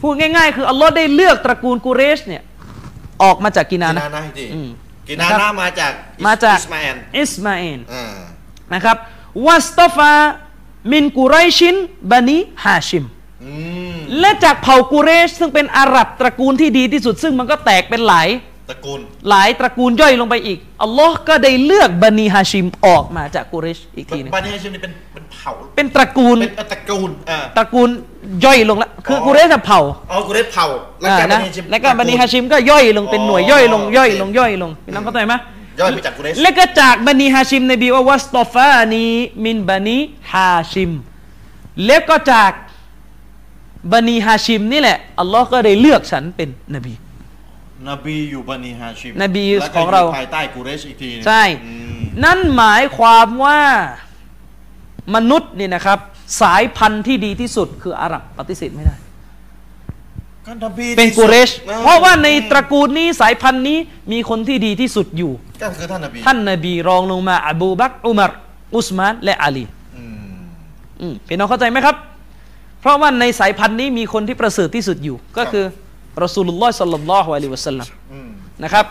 [0.00, 2.42] พูดง่าย ๆ คืออัลลอฮ์ได้เลือกตระกูลกูเรชเนี่ย
[3.22, 4.68] ออกมาจากกีนากินานะนะให้ดีอืม
[5.08, 8.14] กินานะครับนะมาจากอิสมาจากอิสมาแอนอิสมาอิลอ่า
[8.74, 8.96] นะครับ
[9.46, 13.04] واصطفى من قريش بني هاشم
[13.44, 13.52] อื
[13.96, 18.28] มและจากเผ่ากุเรช ซึ่งเป็นอาหรับตระกูลที่ดีที่สุด ซึ่งมันก็แตกเป็นหลาย
[18.72, 27.90] ตระกูลหลายตระกูลย่อยลงไปอีกอัลลอฮ์ก็ได้เลือกบันีฮาชิมออกมาจากกุเรชอีกทีหนึงบานีฮาชิมนี่เป็นเป็นเผ่าเป็นตระกูลเป็นตระกูลอ่าตระกูล
[28.44, 29.80] ย่อยลงแล้วคือออกุเรชอะเผ่า
[30.10, 30.66] อ๋อกุเรชเผ่า
[31.00, 35.34] แล้วอ่าก็บานะนีฮาชิมแล้วก็ตระบันีฮาชิมก็ย่อยลงเป็นหน่วยอ๋อย่อยลงย่อยโอเคลงย่อยลงพี่น้องเข้าใจไหม
[35.80, 39.06] ย่อยมาจากกุเรชแล้วก็จากบันีฮาชิมนบีว่าวัสตอฟานี
[39.44, 39.98] มินบันี
[40.32, 40.92] ฮาชิม
[41.86, 42.52] แล้วก็จาก
[43.92, 46.94] บันีฮาชิมนี่แหละอัลลอฮ์ก็ได้เลือกฉันเป็นนบี
[47.88, 53.60] นบีอยู่บานีฮาชิมนบีแล้วก็ของเรายู่ภายใต้กุเรชอีกทีหนึ่งใช่อืมนั่นหมายความว่า
[55.14, 55.98] มนุษย์นี่นะครับ
[56.40, 58.96] สายพันธุ์ที่ดีที่สุดคืออาหรับปฏิเสธไม่ได้
[60.46, 63.78] ก็นบีเป็นที่สุกุดเรชออเพราะว่าในตระกูลนี้สายพันธุ์นี้
[64.12, 65.32] มีคนที่ดีที่สุดอยู่
[65.62, 68.32] ก็คือท่านนบีท่านนบีรองลงมาอบูบักรอุมาร
[68.74, 69.64] อุสมาน และอาลี
[69.96, 70.04] อื
[70.40, 70.44] ม
[71.00, 71.96] อืมพี่น้องเข้าใจไหมครับ
[72.80, 75.64] เพราะว่าในสายพันธุ์นี้มีคนที่ประเสริฐที่สุดอยู่ก็คือ
[76.24, 78.30] รอสูลุลลอฮ์สัลลัลลอฮุอะลัยฮิวะสัลลัมอืม
[78.64, 78.84] นะครับ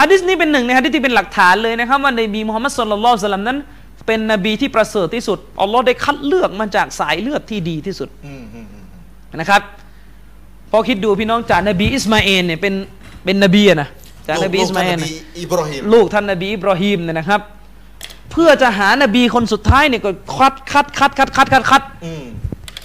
[0.00, 3.58] ฮะดิษนี้เป็นหนึ่งในฮะดิษที่เป็นหลักฐานเลยนะครับว่านบีมุฮัมมัดสุลลัลลอฮุอะลัยฮิวะสัลลัมนั้น
[4.06, 8.84] เป็นนบีที่ประเสริฐที่สุดอัลลอฮ์ได้คัดเลือกมาจากสายเลือดที่ดีที่สุดอืมอืมอืม
[9.40, 9.62] นะครับ
[10.70, 12.74] พอคิดดูพี่น้องจากนบีอิสมาเอลเนี่ยเป็น
[13.24, 13.88] เป็นนบีอะนะ
[14.28, 17.40] จากนบีอิสมาเอลลูกท่านนบีอิบราฮิมลูกท่านนบีอิบราฮิมเนี่ยนะครับ
[18.30, 22.24] เพื่อจะหานบีคนสุดท้ายเนี่ยก็คัดคัดคัดคัดคัดคัดคัดอืม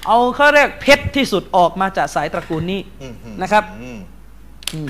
[0.07, 3.99] เอาเขาเรียกเพชรที่สุดออกมาจากสายตระกูลนี้อืมอืมนะครับอืม
[4.73, 4.89] อืม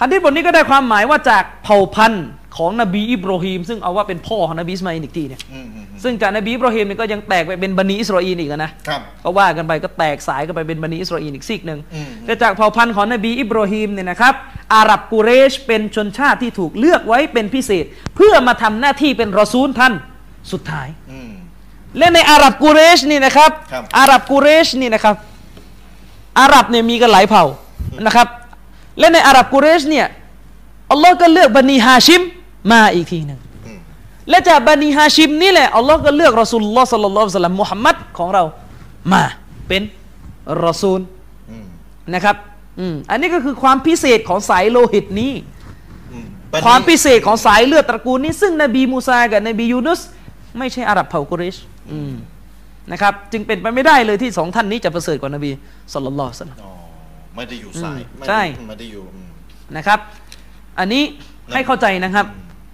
[0.00, 2.26] ฮะดิษบทนี้ก็ได้ความหมายว่าจากเผ่าพันธุ์
[2.56, 14.34] ของนบีอิบราฮิมซึ่งเอาว่าเป็นพ่อของนบีอิสมาอิลอีกทีเนี่ยอืมอืมอืมซึ่งจากนบีอิบราฮิมเนี่ยก็ยังแตกไปเป็นบันิอิสราเอลอีกอะนะครับก็ว่ากันไปก็แตกสายกันไปเป็นบันิอิสราเอลอีกซีกหนึ่งอืมแต่จากเผ่าพันธุ์ของนบีอิบราฮิมเนี่ยนะครับ
[14.74, 17.84] อาหรับกุเรชเป็นชนชาติที่ถูกเลือกไว้เป็นพิเศษ
[18.16, 19.92] เพื่อมาทำหน้าที่เป็นรอซูลท่าน
[20.52, 21.31] สุดท้ายอืม
[21.98, 25.16] และในอาหรับกุเรชนี่นะครับครับอาหรับกุเรชนี่นะครับ
[26.40, 27.44] อาหรับเนี่ยมีกันหลายเผ่า
[28.06, 28.28] นะครับ
[28.98, 30.06] และในอาหรับกุเรชเนี่ย
[30.90, 32.22] อัลลอฮ์ก็เลือกบันีฮาชิม
[32.72, 33.78] มาอีกทีหนึ่งอืม
[34.30, 38.42] และจากบันีฮาชิมนี่แหละอัลลอฮ์ก็เลือกรอสูลุลลอฮ์สัลลัลลอฮุอะลัยฮิวะสัลลัมมุฮัมมัดของเรา
[39.12, 39.22] มา
[39.68, 39.82] เป็น
[40.64, 41.00] รอซูล
[41.50, 41.66] อืม
[42.14, 42.36] นะครับ
[42.80, 45.32] อืมอันนี้ก็คือความพิเศษของสายโลหิตนี้
[46.12, 50.00] อืมบัดนี้ ความพิเศษของสายเลือดตระกูลนี้ ซึ่งนบีมูซากับนบียูนุส
[50.58, 51.56] ไม่ใช่อาหรับเผ่ากุเรช
[51.92, 52.12] อืม
[52.92, 55.50] นะครับ จึงเป็นไปไม่ได้เลยที่สองท่านนี้จะประเสริฐกว่านบี
[55.92, 56.72] สัลลัลลอฮุอะลัยฮิวะสัลลัมอ๋อ
[57.36, 59.28] ไม่ได้อยู่สายอืมไม่ใช่ได้ไม่ได้อยู่อืม
[59.76, 59.98] นะครับ
[60.78, 61.02] อันนี้
[61.54, 62.26] ให้เข้าใจนะครับ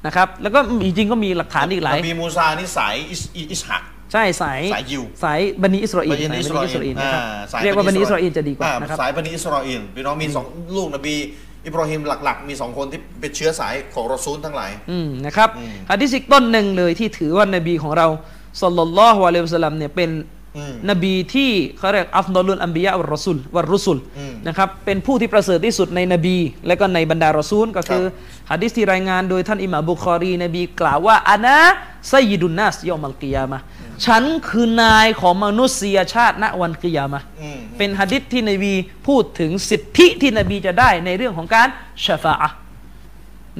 [0.06, 3.82] นะครับ แล้วก็จริงๆก็มีหลักฐานอีกหลายนบีมูซานี่สายอิสอิอิสฮัก
[4.12, 11.14] ใช่สายสายยิวสายบันิอิสราเอลบันิอิสราเอลนะครับอ่าสเรียกว่าบันิอิสราเอลจะดีกว่าอ่นะครับสายบันิอิสราเอลพี่น้องมีสองลูกนบี
[11.66, 18.06] อิบราฮิมหลักๆ มีสองคนที่เป็นเชื้อสายของรอซูลทั้งหลายอืมนะครับอืมฮะดิษอีกต้นหนึ่งเลยที่ถือว่านบีของเรา
[18.62, 20.10] สัลลัลลอฮุอะลัยฮิวะสัลลัมเนี่ยเป็น
[20.56, 33.64] อืมนบีที่เขาเรียกأفضل الأنبياء والرسل والرسلอืมนะครับเป็นผู้ที่ประเสริฐที่สุดในนบี และก็ในบรรดารอซูล ก็คือครับฮะดิษที่รายงานโดยท่านอิหม่ามบุคอรีนบีกล่าวว่าأنا سيد الناس يوم القيامة
[34.06, 38.72] ฉันคือนายของมนุษยชาติณวันกิยามะห์อืมเป็นฮะดิษที่นบี
[39.06, 41.68] พูดถึงสิทธิที่นบีจะได้ในเรื่องของการ
[42.04, 42.56] ชฟาอะห์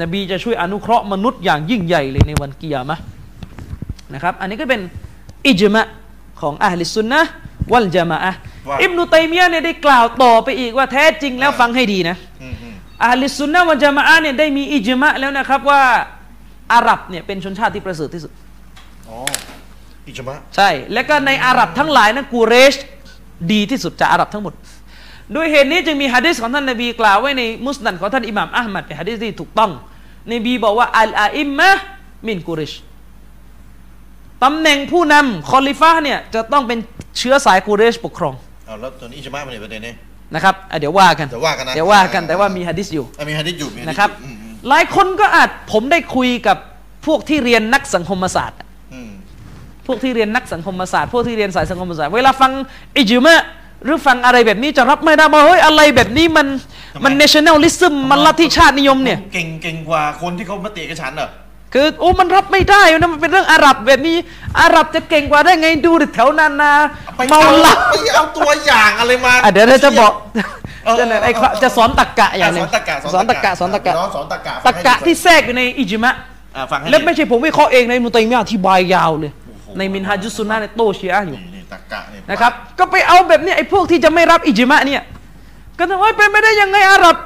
[0.01, 3.03] นบีจะช่วยอนุเคราะห์มนุษย์อย่างยิ่งใหญ่เลยในวันกิยามะห์
[4.15, 4.81] นะครับ อันนี้ก็เป็น
[5.47, 5.83] อิจมะ
[6.41, 7.31] ของอาลิสซุนนะห์
[7.73, 12.75] วัลจามะอะห์ว่าอิบนุตัยมียะห์เนี่ยได้กล่าวต่อไปอีกว่าแท้จริงแล้วฟังให้ดีนะอืมอืม
[13.05, 15.83] อาลิสซุนนะห์วัลจามะอะห์เนี่ยได้มีอิจมะแล้วนะครับว่า
[16.73, 18.33] อาหรับเนี่ยเป็นชนชาติที่ประเสริฐที่สุด
[19.09, 19.17] อ๋อ
[20.09, 22.75] อิจมะใช่ และก็ในอาหรับทั้งหลายนั้นกูเรช
[23.53, 24.55] ดีที่สุดจากอาหรับทั้งหมด
[25.35, 29.71] ด้วยเหตุนี้จึงมีฮะดิษของท่านนบีกล่าวไว้ในมุสนัดของท่านอิหม่ามอัลมัดเป็นฮะดิษที่ถูกต้อง
[30.33, 31.83] นบีบอกว่าอัลอาอิมมะห์
[32.27, 32.73] มินกุเรช
[34.45, 36.79] ตำแหน่งผู้นำคอลิฟะห์เนี่ยจะต้องเป็น
[37.19, 38.35] เชื้อสายกุเรชปกครอง
[38.67, 39.93] เอาแล้วตอนนี้อิจมะมันในประเด็นนี้
[40.35, 46.57] นะครับอะเดี๋ยวว่ากันเดี๋ยวว่ากันนะเดี๋ยวว่ากันแต่ว่ามีฮะดิษอยู่อะมีฮะดิษอยู่มีฮะดิษนะครับอยู่อืมอืมหลายคนก็อาจผมได้คุยกับ
[47.07, 48.59] พวกที่เรียนนักสังคมศาสตร์
[48.95, 49.11] อืม
[49.87, 52.51] พวกที่เรียนนักสังคมศาสตร์พวกที่เรียนสายสังคมศาสตร์เวลาฟัง
[52.97, 53.43] อิจมะ
[53.85, 56.47] หรือฟังอะไรแบบนี้จะรับไม่ได้บอกเฮ้ยอะไรแบบนี้มัน
[57.05, 61.29] มัน nationalism มันลัทธิชาตินิยมเนี่ย เก่งเก่งกว่าคนที่เขามาติกับฉันเหรอ
[61.75, 64.17] คือโอ้มันรับไม่ได้นะมันเป็นเรื่องอาหรับแบบนี้
[64.61, 66.73] อาหรับจะเก่งกว่าได้ไงดูดิแถวนานา
[67.17, 70.13] ไปเมาเหล้าไปเอาตัวอย่างอะไรมาอะเดี๋ยวเราจะบอก
[70.85, 76.15] เออจะไหนไอ้เออเออจะสอนตักกะอย่างหนึงสอนตรรกะสอนตักกะสอนตักกะน้องสอนตรรกะตักกะที่แทรกอยู่ในอิจมะ
[76.57, 85.03] อะฟังให้และดีไม่ใช่ผมวิเคราะห์เองในมุตัยมียะห์อธิบายยาวเลยโอ้โหในมินฮาจุสซุนนะห์ในโตชีอะห์อยู่นี่นี่ตรรกะนี่นะครับ ก็ไปเอาแบบนี้ไอ้พวกที่จะไม่รับอิจมะเนี่ย
[85.79, 87.17] ก็จะว่าเป็นไม่ได้ยังไงอาหรับ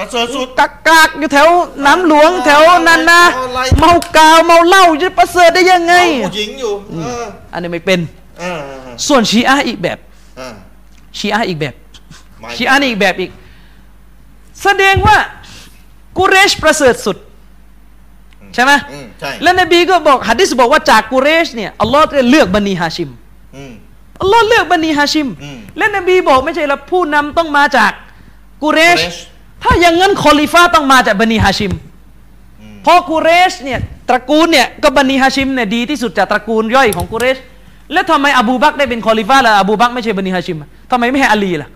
[0.00, 1.48] ประเสริฐสุด กักกากอยู่แถว
[1.86, 6.72] น้ำหลวงแถวนันนาอะไร เมากาวเมาเหล้าจะประเสริฐได้ยังไง เอาผู้หญิงอยู่
[7.04, 8.00] เอออันนี้ไม่เป็น
[8.40, 9.98] เออเออส่วนชีอะห์อีกแบบ
[10.36, 10.54] เออ
[11.18, 11.74] ชีอะห์อีกแบบ
[12.42, 13.30] มาชีอะห์นี่อีกแบบอีก
[14.62, 15.16] แสดงว่า
[16.18, 17.16] กุเรชประเสริฐสุด
[18.54, 23.10] ใช่ไหมอืมใช่และนบีก็บอกฮะดิษบอกว่าจากกุเรชเนี่ยอัลลอฮ์ได้เลือกบันีฮาชิม
[23.56, 23.72] อืม
[24.20, 27.92] อัลลอฮ์เลือกบันีฮาชิม อืมและนบีบอกไม่ใช่ละผู้นำต้องมาจาก
[28.62, 29.16] กุเรชกุเรช
[29.62, 31.72] ถ้าอย่างนั้นคอลิฟาต้องมาจากบันีฮาชิม
[32.60, 33.78] อืมเพราะกุเรชเนี่ย
[34.08, 37.36] ตระกูลเนี่ยก็บันีฮาชิมเนี่ยดีที่สุดจากตระกูลย่อยของกุเรช
[37.92, 41.68] แล้วทำไมอบูบักรได้เป็นคอลิฟาล่ะอบูบักรไม่ใช่บันีฮาชิมอะทำไมไม่ให้อาลีล่ะ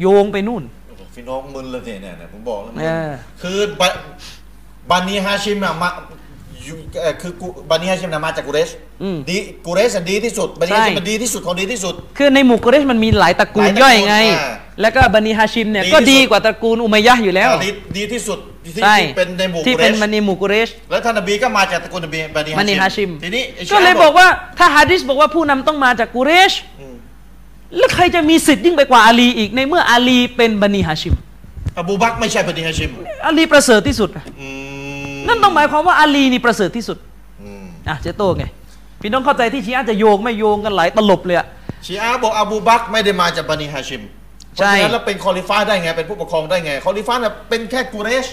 [0.00, 3.10] โยงไปนู่นโอ้โหพี่น้องมึนเลยเนี่ยเนี่ยเนี่ยผมบอกแล้วมึนเออ
[3.42, 3.88] คือบะ
[4.90, 5.88] บานีฮาชิมอะมา
[6.64, 8.70] อยู่เอ่อคือกุบานีฮาชิมนะมาจากกุเรช
[9.02, 24.26] อืมดีกุเรชอะดีที่สุดบานีฮาชิมใช่มันดีที่สุดของดีที่สุด คือในหมู่กุเรชมันมีหลายตระกูลหลายตระกูลย่อยไงอ่า แล้วก็บันีฮาชิมเนี่ยดีก็ที่สุด ดีกว่าตระกูลอุมัยยะห์อยู่แล้ว ดีดีที่สุดที่ใช่ ที่เป็นในหมู่ที่กุเรเป็นชบันีหมู่กุเรช แล้วท่านนบีก็มาจากตระกูลนบีบานีบันีฮาฮาชิชิมมทีนี้ไอ้ก็เลยชีะบอกว่า
[24.58, 26.94] ถ้าฮะดิษบอกว่าผู้นำต้องมาจากกุเรช อืม
[27.76, 31.14] แล้วใครจะมีสิทธิ์ยิ่งไปกว่าอาลีอีกในเมื่ออาลีเป็นบันีฮาชิม
[31.78, 32.90] อบูบักรไม่ใช่บานีฮาชิม
[33.26, 34.10] อาลีประเสริฐที่สุด
[34.40, 34.48] อื
[35.16, 36.98] มนั่นต้องหมายความว่าอาลีนี่ประเสริฐที่สุด
[37.42, 38.44] อืมอะเจ๊โต้ไง
[39.00, 41.46] พี่น้องเข้าใจที่ชีอะห์จะโยงไม่โยงกันหลายตลบเลยอะ
[41.86, 44.17] ชีอาบอกอบูบักรไม่ได้มาจากบานีฮาชิมเพ
[44.58, 48.26] ใช่ราะฉะนั้นแล้วเป็นคอลิฟ้าได้ไง เป็นผู้ปกครองได้ไง คอลิฟ้าน่ะเป็นแค่กุเรช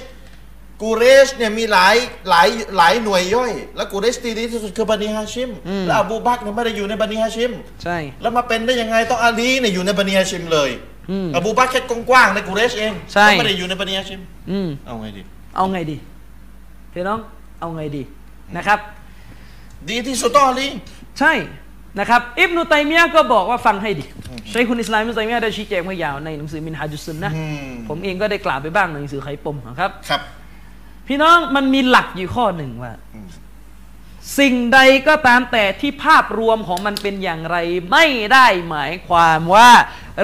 [0.81, 1.95] กุเรชเนี่ยมีหลาย
[2.29, 2.47] หลาย
[2.77, 5.49] หลายหน่วยย่อย แล้วกุเรชที่ดีที่สุดคือบานีฮาชิม
[5.87, 7.51] แล้วอบูบักรเนี่ยไม่ได้อยู่ในบานีฮาชิม
[7.83, 10.69] ใช่ แล้วมาเป็นได้ยังไงต้องอาลีเนี่ยอยู่ในบานีฮาชิมเลย
[11.11, 14.21] อืมอบูบักรแค่กว้างๆในกุเรชเองใช่เขาไม่ได้อยู่ในบานีฮาชิม
[14.51, 15.21] อืมเอาไงดี
[15.55, 15.97] เอาไงดี
[16.93, 17.19] พี่น้อง
[17.59, 18.03] เอาไงดี
[18.57, 18.79] นะครับ
[19.89, 20.67] ดีที่สุดต้องอาลี
[21.19, 21.33] ใช่
[21.99, 24.05] นะครับอิบนุตัยมียะห์ก็บอกว่าฟังให้ดี
[24.51, 30.21] ใช้คุณอิสลามอิบนุตัยมียะห์ได้ชี้แจงไว้ยาวในหนังสือมินฮาจุสซุนนะห์อืมผมเองก็ได้กล่าวไปบ้างในหนังสือไขปมนะครับครับ
[31.07, 33.27] พี่น้องมันมีหลักอยู่ข้อหนึ่งว่าอืม
[34.39, 37.57] สิ่งใดก็ตามแต่ที่ภาพรวมของมันเป็นอย่างไร
[37.91, 39.69] ไม่ได้หมายความว่า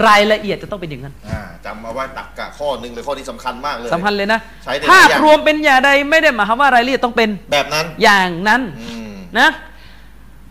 [0.08, 9.50] รายละเอียดจะต้องเป็นอย่างนั้นอ่าจำมาไว้ตักกะข้อหนึ่งเลยข้อที่สำคัญมากเลยสำคัญเลยนะใช้ได้หลายภาพอย่างรวมเป็นอย่างใดไม่ได้หมายความว่ารายละเอียดต้องเป็นแบบนั้น อย่างนั้นอืมนะ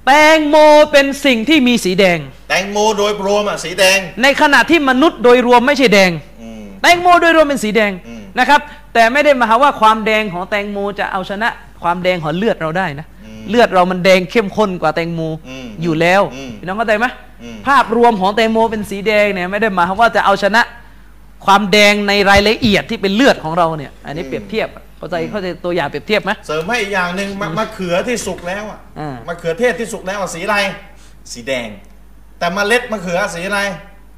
[0.07, 0.57] แตงโม
[0.93, 2.19] เป็นสิ่งที่มีสีแดง
[2.49, 6.11] แตงโมโดยรวมอะสีแดง ในขณะที่มนุษย์โดยรวมไม่ใช่แดง
[6.43, 8.61] อืมแตงโมโดยรวมเป็นสีแดงอืมนะครับ
[8.95, 11.49] แต่ไม่ได้หมายความว่าความแดงของแตงโมจะเอาชนะ
[11.83, 17.07] ความแดงของเลือดเราได้นะอืมเลือดเรามันแดงเข้มข้นกว่าแตงโมอืมอยู่แล้วอืมพี่น้องเข้าใจไหม
[17.43, 20.63] อืมภาพรวมของแตงโมเป็นสีแดงเนี่ยไม่ได้หมายความว่าจะเอาชนะ
[21.47, 24.69] ความแดงในรายละเอียดที่เป็นเลือดของเราเนี่ย อันนี้เปรียบเทียบ
[25.01, 30.57] เข้าใจเข้าใจตัวอย่างเปรียบเทียบไหมเสริมให้อีกอย่างหนึ่งมะมะเขือที่สุกแล้วอะอ่ามมะเขือเทศที่สุกแล้วอะสีอะไร
[31.33, 31.69] สีแดง
[32.39, 33.61] แต่เมล็ดมะเขือสีอะไร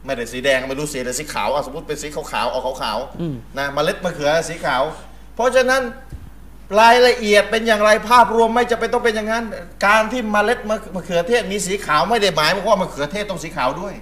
[0.04, 4.82] ไม่ได้สีแดงไม่รู้สีแต่สีขาวอะสมมติเป็นสีขาวๆออกขาวอืม ๆนะเมล็ดมะเขือสีขาว
[5.34, 5.82] เพราะฉะนั้น
[6.80, 9.44] รายละเอียดเป็นอย่างไรภาพรวมไม่จะเป็นต้องเป็นอย่างนั้น
[9.86, 13.94] การที่เมล็ดมะมะเขือเทศมีสีขาวไม่ได้หมายความว่ามะเขือเทศต้องสีขาวด้วย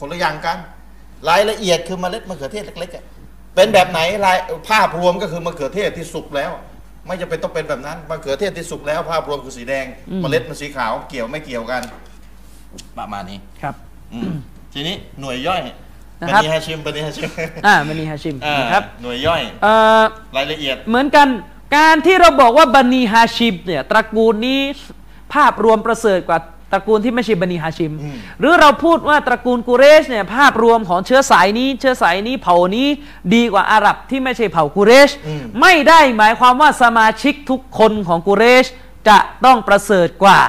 [0.00, 0.58] คนละอย่างกัน
[1.28, 3.04] รายละเอียดคือเมล็ดมะเขือเทศเล็กๆอะ
[3.58, 6.50] เป็นแบบไหนรายภาพรวมก็คือมะเขือเทศที่สุกแล้ว
[7.06, 11.82] ไม่จะเป็นต้องเป็นแบบนั้นมะเขือเทศที่สุกแล้วภาพรวมคือสีแดงอืม เมล็ดมันสีขาวเกี่ยวไม่เกี่ยวกัน
[12.98, 13.74] ประมาณนี้ครับ
[14.12, 14.32] อืม
[14.72, 15.62] ทีนี้หน่วยย่อย
[16.20, 17.30] นะบัครับนีฮาชิมบันีฮาชิม
[17.66, 20.02] อ่ามันนีฮาชิมอ่านะครับหน่วยย่อย เอ่อ
[20.36, 21.28] รายละเอียด เหมือนกัน
[21.76, 24.60] การที่เราบอกว่าบันีฮาชิมเนี่ยตระกูลนี้
[25.34, 26.38] ภาพรวมประเสริฐกว่า
[26.72, 32.88] ตระกูลที่ไม่ใช่บันีฮาชิมอืมหรือเราพูดว่าตระกูลกุเรชเนี่ยภาพรวมของเชื้อสายนี้เชื้อสายนี้เผ่านี้
[33.34, 38.66] ดีกว่าอาหรับที่ไม่ใช่เผ่ากุเรชอืมไม่ได้หมายความว่าสมาชิกทุกคนของกุเรช
[39.08, 40.40] จะต้องประเสริฐกว่า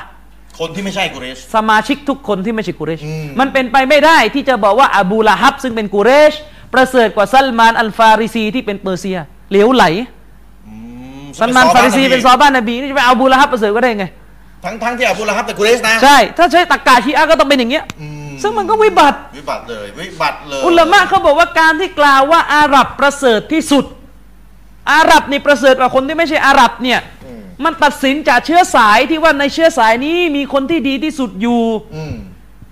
[0.60, 6.34] คนที่ไม่ใช่กุเรช สมาชิกทุกคนที่ไม่ใช่กุเรชอืมมันเป็นไปไม่ได้ที่จะบอกว่าอบูละฮับ ซึ่งเป็นกุเรช
[6.74, 9.18] ประเสริฐกว่าซัลมานอัลฟาริซีที่เป็นเปอร์เซีย
[9.52, 9.86] เหลวไหล
[10.68, 10.74] อื
[11.24, 14.06] มซัลมานฟาริซีเป็นซอบ้านนบีนี่จะไปเอาอบูละฮับประเสริฐก็ได้ไง
[14.64, 23.86] ทั้งทั้งที่อับดุลละฮับแต่กุเรชนะใช่ ถ้าใช้ตรรกะชีอะห์ก็ต้องเป็นอย่างเงี้ย อืมซึ่งมันก็วิบัติ วิบัติเลยวิบัติเลยอุลามะเขาบอกว่าการที่กล่าวว่าอาหรับประเสริฐที่สุด
[24.94, 31.62] อาหรับนี่ประเสริฐกว่าคนที่ไม่ใช่อาหรับเนี่ย อืมมันตัดสินจากเชื้อสายที่ว่าในเชื้อสายนี้มีคนที่ดีที่สุดอยู่
[31.96, 32.16] อืม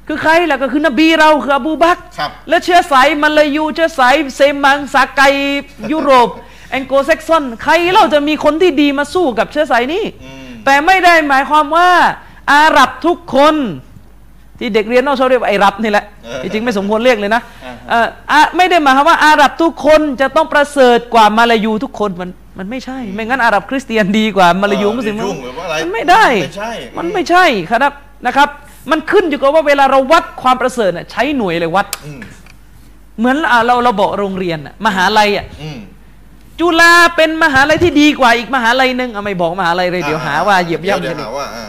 [0.07, 5.21] คือใครล่ะก็คือนบีเราคืออบูบักรครับ และเชื้อสายมาลายูเชื้อสายเซมังสาไก
[5.91, 6.29] ยุโรป
[6.71, 11.89] แองโกลแซกซอนใครเราจะมีคนที่ดีมาสู้กับเชื้อสายนี้ อืม แต่ไม่ได้หมายความว่า
[12.53, 13.55] อาหรับทุกคน
[14.59, 27.93] ที่เด็กเรียนนอกชอบเรียกว่าไอ้รับนี่แหละเออที่จริงไม่สมควรเรียกเลยนะอ่าเอ่ออะไม่ได้หมายความว่าอาหรับทุกคนจะต้องประเสริฐกว่ามาลายูทุกคนมันมันไม่ใช่ ไม่งั้นอาหรับคริสเตียนดีกว่ามาลายูเออมุสลิมยุ่งหรือว่าอะไรมันไม่ได้ไม่ใช่มันไม่ใช่ครับ
[28.25, 28.49] นะครับ
[28.91, 32.19] มันขึ้นอยู่กับว่าเวลาเราวัดความประเสริฐน่ะใช้หน่วยเลยวัดอืม
[33.19, 35.79] เหมือนอะเราเราบอกโรงเรียนน่ะมหาลัยอะอืม
[36.59, 41.67] จุฬาเป็นมหาลัยที่ดีกว่าอีกมหาลัยหนึ่งเอาไม่บอกมหาลัยเลยเดี๋ยวหาว่าเหยียบย่ำเดี๋กัยวนอีหากว่าอ่า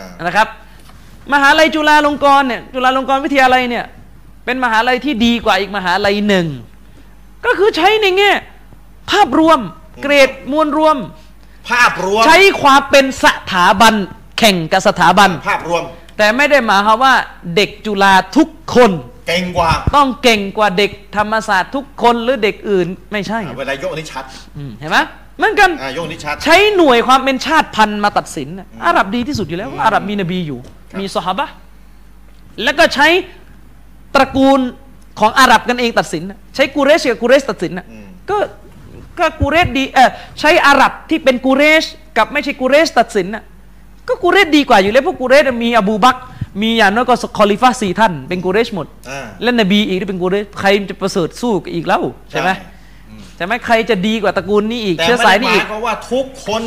[11.70, 13.94] ภาพรวม ใช้ความเป็นสถาบัน
[14.39, 15.82] แข่งกับสถาบัน ภาพรวม
[16.19, 17.15] แต่ไม่ได้หมายความว่า
[17.56, 18.90] เด็กจุฬาทุกคน
[19.28, 24.24] เก่งกว่า ต้องเก่งกว่าเด็กธรรมศาสตร์ทุกคนหรือเด็กอื่นไม่ใช่อ่าเวลายกอันนี้ชัด
[24.56, 24.98] อืมเห็นไหม
[25.38, 30.59] เหมือนกันอ่ายกอันนี้ชัด ใช้หน่วยความเป็นชาติพันธุ์มาตัดสินน่ะอาหรับดีที่สุดอยู่แล้ว อาหรับมีนบีอยู่
[30.90, 31.52] ครับมีซอฮาบะห์
[32.64, 33.06] แล้วก็ใช้
[34.14, 34.60] ตระกูล
[35.20, 38.36] ของอาหรับกันเองตัดสินน่ะใช้กูเรชกับกูเรชตัดสินน่ะอืมก็
[39.18, 40.10] ก็กูเรชดีเออ
[40.40, 41.84] ใช้อาหรับที่เป็นกูเรช
[42.16, 43.42] กับไม่ใช่กูเรชตัดสินน่ะ
[44.09, 46.20] ก็กูเรชดีกว่าอยู่แล้วเพราะกูเรชมีอบูบักร
[46.62, 52.51] มีอย่างน้อยก็คอลิฟาสี่ท่าน เป็นกูเรชหมดอ่าและนบีอีกที่เป็นกูเรชใครจะประเสริฐสู้กับอีกแล้วใช่ไหม
[53.09, 56.62] อืมใช่ไหมใครจะดีกว่าตระกูลนี้อีกแต่เชื้อไม่สายได้หนี้มาอียกความว่าทุกคน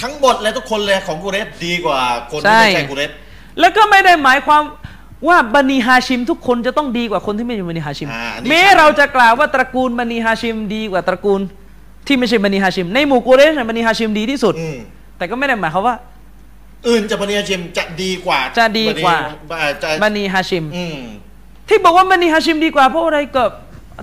[0.00, 2.00] ทั้งหมดเลยทุกคนเลยของกุเรชดีกว่า
[2.30, 3.10] คนที่ใช่ไม่ใช่กุเรช
[3.60, 4.62] แล้วก็ไม่ได้หมายความ
[5.28, 11.40] ว่าบันีฮาชิม ทุกคนจะต้องดีกว่าคนที่ไม่ใช่บันีฮาชิมอ่าอันนี้แม้ชัดเราจะกล่าวว่าตระกูลบันีฮาชิมดีกว่าตระกูล
[12.06, 14.78] ที่ไม่ใช่บันีฮาชิม ในหมู่กุเรชน่ะบันีฮาชิมดีที่สุดอืม
[15.18, 15.94] แต่ก็ไม่ได้หมายความว่า
[16.88, 19.16] อื่นจะบันีฮาชิมจะดีกว่าจะดีกว่า
[19.50, 20.96] บันีจะบันีฮาชิมอืม
[21.68, 23.44] ที่บอกว่าบันีฮาชิมดีกว่าเพราะอะไรก็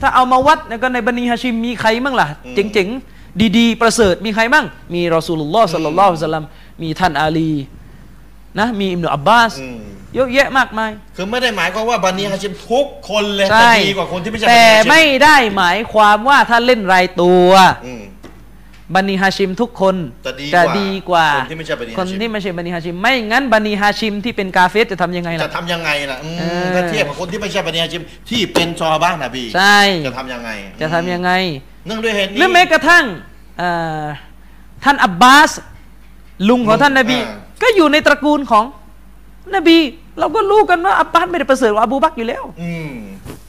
[0.02, 6.46] ถ้าเอามาวัดเนี่ยก็ในบันีฮาชิมมีใครบ้างล่ะอืมเจ๋งๆ ดีๆ ประเสริฐมีใครบ้างมีรอสูลุลลอฮ์สัลลัลลอฮุอะลัยฮิวะสัลลัม
[6.82, 7.54] มีท่านอาลี
[8.60, 9.80] นะมีอิมนุอับบาสอืม
[10.16, 17.50] เยอะแยะมากมาย คือไม่ได้หมายความว่าบันีฮาชิมทุกคนเลยใช่จะดีกว่าคนที่ไม่ใช่บัแต่นีฮาชิมไม่ได้หมายความว่าถ้าเล่นรายตัว
[17.86, 18.04] อืม
[18.96, 19.96] บันีฮาชิมทุกคน
[20.26, 30.50] จะดีกว่าดีกว่าคนที่ไม่ใช่บันีฮาชิมคนที่ไม่ใช่บันีฮาชิม ไม่งั้นบันีฮาชิมที่เป็นกาเฟสจะทำยังไงจะล่ะทำยังไงล่ะอืมเออถ้าเทียบกับคนที่ไม่ใช่บันีฮาชิม ที่เป็นซอฮาบ้านนบีใช่จะทำยังไง
[30.82, 31.32] จะทำยังไง
[31.86, 33.06] เนื่องด้วยเหตุหนี้รือแม้กระทั่ง
[33.58, 33.70] เอ่
[34.02, 34.04] อ
[34.84, 35.52] ท่านอับบาส
[36.50, 38.66] ลุงของท่านนบีอ่าก็อยู่ในตระกูลของ
[39.56, 39.78] นบี
[40.20, 42.92] เราก็รู้กันว่าอับบาสไม่ได้ประเสริฐกว่าอบูบักรอยู่แล้ว อืม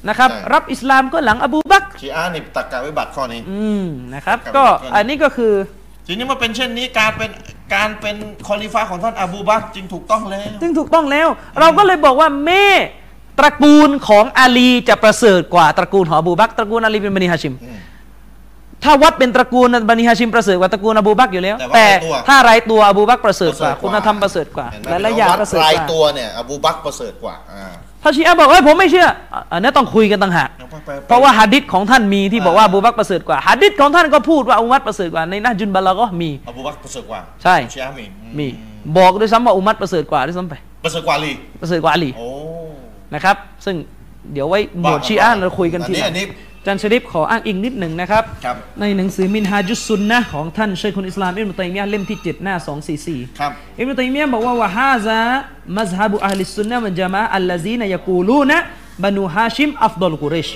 [0.08, 5.52] นะครับใช่รับอิสลามก็หลังอบูบักรชีอานี่ตักกะวิบัติข้อนี้ อืมนะครับครับก็ครับอันนี้ก็คือ
[6.06, 7.30] ทีนี้มาเป็นเช่นนี้การเป็น
[7.74, 8.16] การเป็น
[8.46, 11.28] คอลิฟาของท่านอบูบักรจึงถูกต้องแล้วซึ่งถูกต้องแล้ว
[11.60, 12.66] เราก็เลยบอกว่าแม่
[13.38, 17.78] ตระกูลของอาลีจะประเสริฐกว่าตระกูลของอบูบักรตระกูลอาลีเป็นบันิฮาชิมอืม
[18.84, 27.66] ถ้าวัดเป็นตระกูลบันิฮาชิมประเสริฐกว่าตระกูลอบูบักรอยู่แล้ว แต่ว่าแต่รายตัวถ้ารายตัวอบูบักรประเสริฐกว่าประเสริฐกว่า คุณธรรมประเสริฐกว่าเห็นไหมและละอย่างวัดประเสริฐรายกว่าตัวเนี่ยอบูบักรประเสริฐกว่าอ่า
[28.02, 38.48] ถ้าชีอะห์บอกเอ้ยผมไม่เชื่ออะอันนี้ต้องคุยกันต่างหากแล้วไปไปเพราะว่าหะดิษของท่านมีที่บอกว่าอ่าอบูบักรประเสริฐกว่าหะดิษของท่านก็พูดว่าอุมัตประเสริฐกว่าในนะจุนบาลาก็มีอบูบักรประเสริฐกว่าใช่ชีอามีอืมี
[38.96, 40.54] บอกด้วยซ้ำว่าอุมัตประเสริฐกว่าด้วยซ้ำไป
[40.84, 42.28] ประเสริฐกว่าลีประเสริฐกว่าอาลีโอ้
[43.14, 43.76] นะครับ ซึ่ง
[44.32, 46.34] เดี๋ยวไว้หมวดชีอะห์เราคุยกันทีหลัอังนนี้อา
[46.66, 52.54] จันชริฟขออ้างอิงนิดหนึ่งนะครับครับในหนังสือมินฮาจุสซุนนะห์ของท่านเชคคุนอิสลามอิบนุตัยมียะห์เล่มที่ 7 หน้า
[52.96, 60.48] 244ครับอิบนุตัยมียะห์บอกว่าوهذا مذهب أهل السنة والجماعة الذين يقولون بنو هاشم أفضل قريش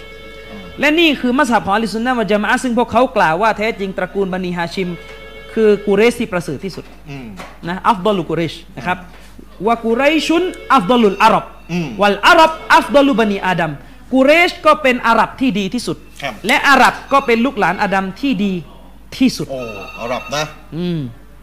[0.81, 4.89] และนี่คือมัซฮับของอะห์ลิสซุนนะห์วัลญะมาอะห์ซึ่งพวกเขากล่าวว่าแท้จริงตระกูลบันีฮาชิม
[5.55, 7.27] คือกุเรชที่ประเสริฐที่สุดอืม
[7.69, 8.99] นะأفضل قريشนะครับ
[9.67, 13.73] وقريش أفضل العربอืมوالعرب أفضل بني آدم
[14.13, 18.53] กุเรชก็เป็นอาหรับที่ดีที่สุด ครับ และอาหรับก็เป็นลูกหลานอาดัมที่ดี
[19.17, 19.61] ที่สุด โอ้
[20.01, 20.45] อาหรับนะ
[20.77, 21.01] อืม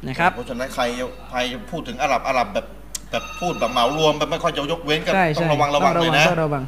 [0.08, 0.84] นะครับ เพราะฉะนั้นใคร
[1.30, 1.40] ใคร
[1.72, 2.66] พูดถึงอาหรับอาหรับแบบ
[3.12, 6.64] แบบพูดแบบเหมารวมแบบไม่ค่อยจะยกเว้นกันใช่ต้องใช่ระวังระวังต้เลอยนะต้องระวัง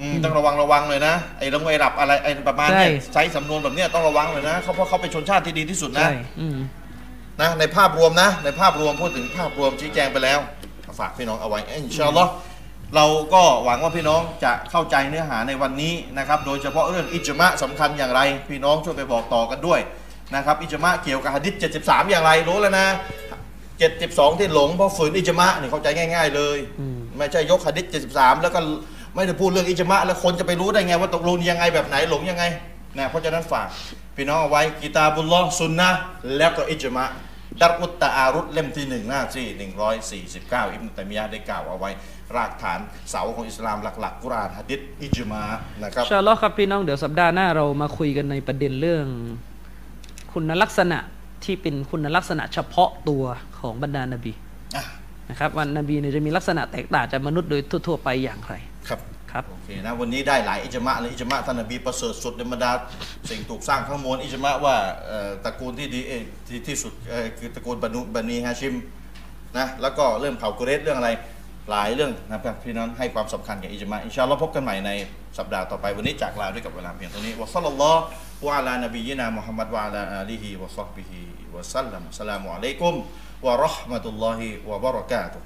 [0.00, 6.56] อืมต้องระวังระวังเลยนะไอ้เรื่องไอ้รับอะไรไอ้ประมาณเนี้ยใช่ ใช้สำนวนแบบเนี้ยต้องระวังเลยนะเขาเพราะเขาเป็นชนชาติที่ดีที่สุดนะใช่อืม
[7.40, 10.38] นะในภาพรวมนะ ในภาพรวมพูดถึงภาพรวมชี้แจงไปแล้ว
[11.00, 12.30] ฝากพี่น้องเอาไว้อินชาอัลลอฮ์
[12.96, 19.80] เราก็หวังว่าพี่น้องจะเข้าใจเนื้อหาในวันนี้นะครับ โดยเฉพาะเรื่องอิจมะสำคัญอย่างไร พี่น้องช่วยไปบอกต่อกันด้วย
[20.34, 22.86] นะครับ อิจมะเกี่ยวกับหะดิษ73 อย่างไรรู้แล้วนะ
[23.62, 26.58] 72 ที่หลงเพราะฝืนอิจมะนี่เข้าใจง่าย ๆ เลย
[27.18, 28.60] ไม่ใช่ยกหะดิษ73 แล้วก็
[29.14, 32.44] ไม่ได้พูดเรื่องอิจมะแล้วคนจะไปรู้ได้ไงว่าตกลงยังไงแบบไหนหลงยังไง
[32.98, 33.66] นะเพราะฉะนั้นฝาก
[34.16, 36.00] พี่น้องเอาไว้กิตาบุลลอฮ์ซุนนะห์
[36.36, 37.04] แล้วก็อิจมะ
[37.60, 39.46] ดัรอุตตะอารุตเล่มที่หนึ่งหน้าที่
[40.30, 41.90] 149 อิบนุตัยมียะห์ได้กล่าวเอาไว้
[42.36, 42.78] รากฐาน
[43.10, 45.42] เสาของอิสลามหลักๆกุรอานฮะดิษอิจมา
[45.82, 49.06] นะครับอินชาอัลลอฮ์ครับพี่น้องเดี๋ยวสัปดาห์หน้าเรามาคุยกันในประเด็นเรื่อง
[50.32, 50.98] คุณลักษณะ
[51.44, 53.24] ที่เป็นคุณลักษณะเฉพาะตัว
[53.58, 54.32] ของบรรดานบี
[54.76, 54.84] อะ
[55.30, 58.54] นะครับวันนบีเนี่ยจะมีลักษณะแตกต่างจากมนุษย์โดยทั่วๆไปอย่างไร
[58.88, 59.00] ครับ
[59.32, 62.70] ครับโอเคนะวันนี้ได้หลายอิจมะเลยอิจมะท่านนบีประเสริฐสุดในบรรดา
[63.30, 64.76] สิ่งถูกสร้างทั้งมวลอิจมะว่า
[65.06, 68.74] เอ่อตระกูลที่ดีเอ่อที่ที่สุดเอ่อคือตระกูลบันุบันีฮาชิม
[69.58, 71.10] นะแล้วก็เรื่องเผ่ากุเรชเรื่องอะไร
[71.70, 74.90] หลายเรื่องนะครับพี่น้องให้ความสำคัญกับอิจมาอินชาอัลลอฮ์พบกันใหม่ใน
[75.38, 81.20] สัปดาห์ต่อไปวันนี้จากลาด้วยกับเวลาเพียงเท่านี้วะซัลลัลลอฮุอะลานบียินามุฮัมมัดวะอะลาอาลีฮิวะซอฮบิฮิ
[81.54, 82.94] วะซัลลัมอัสสลามุอะลัยกุม
[83.46, 85.44] วะเราะห์มะตุลลอฮิวะบะเราะกาตุฮ์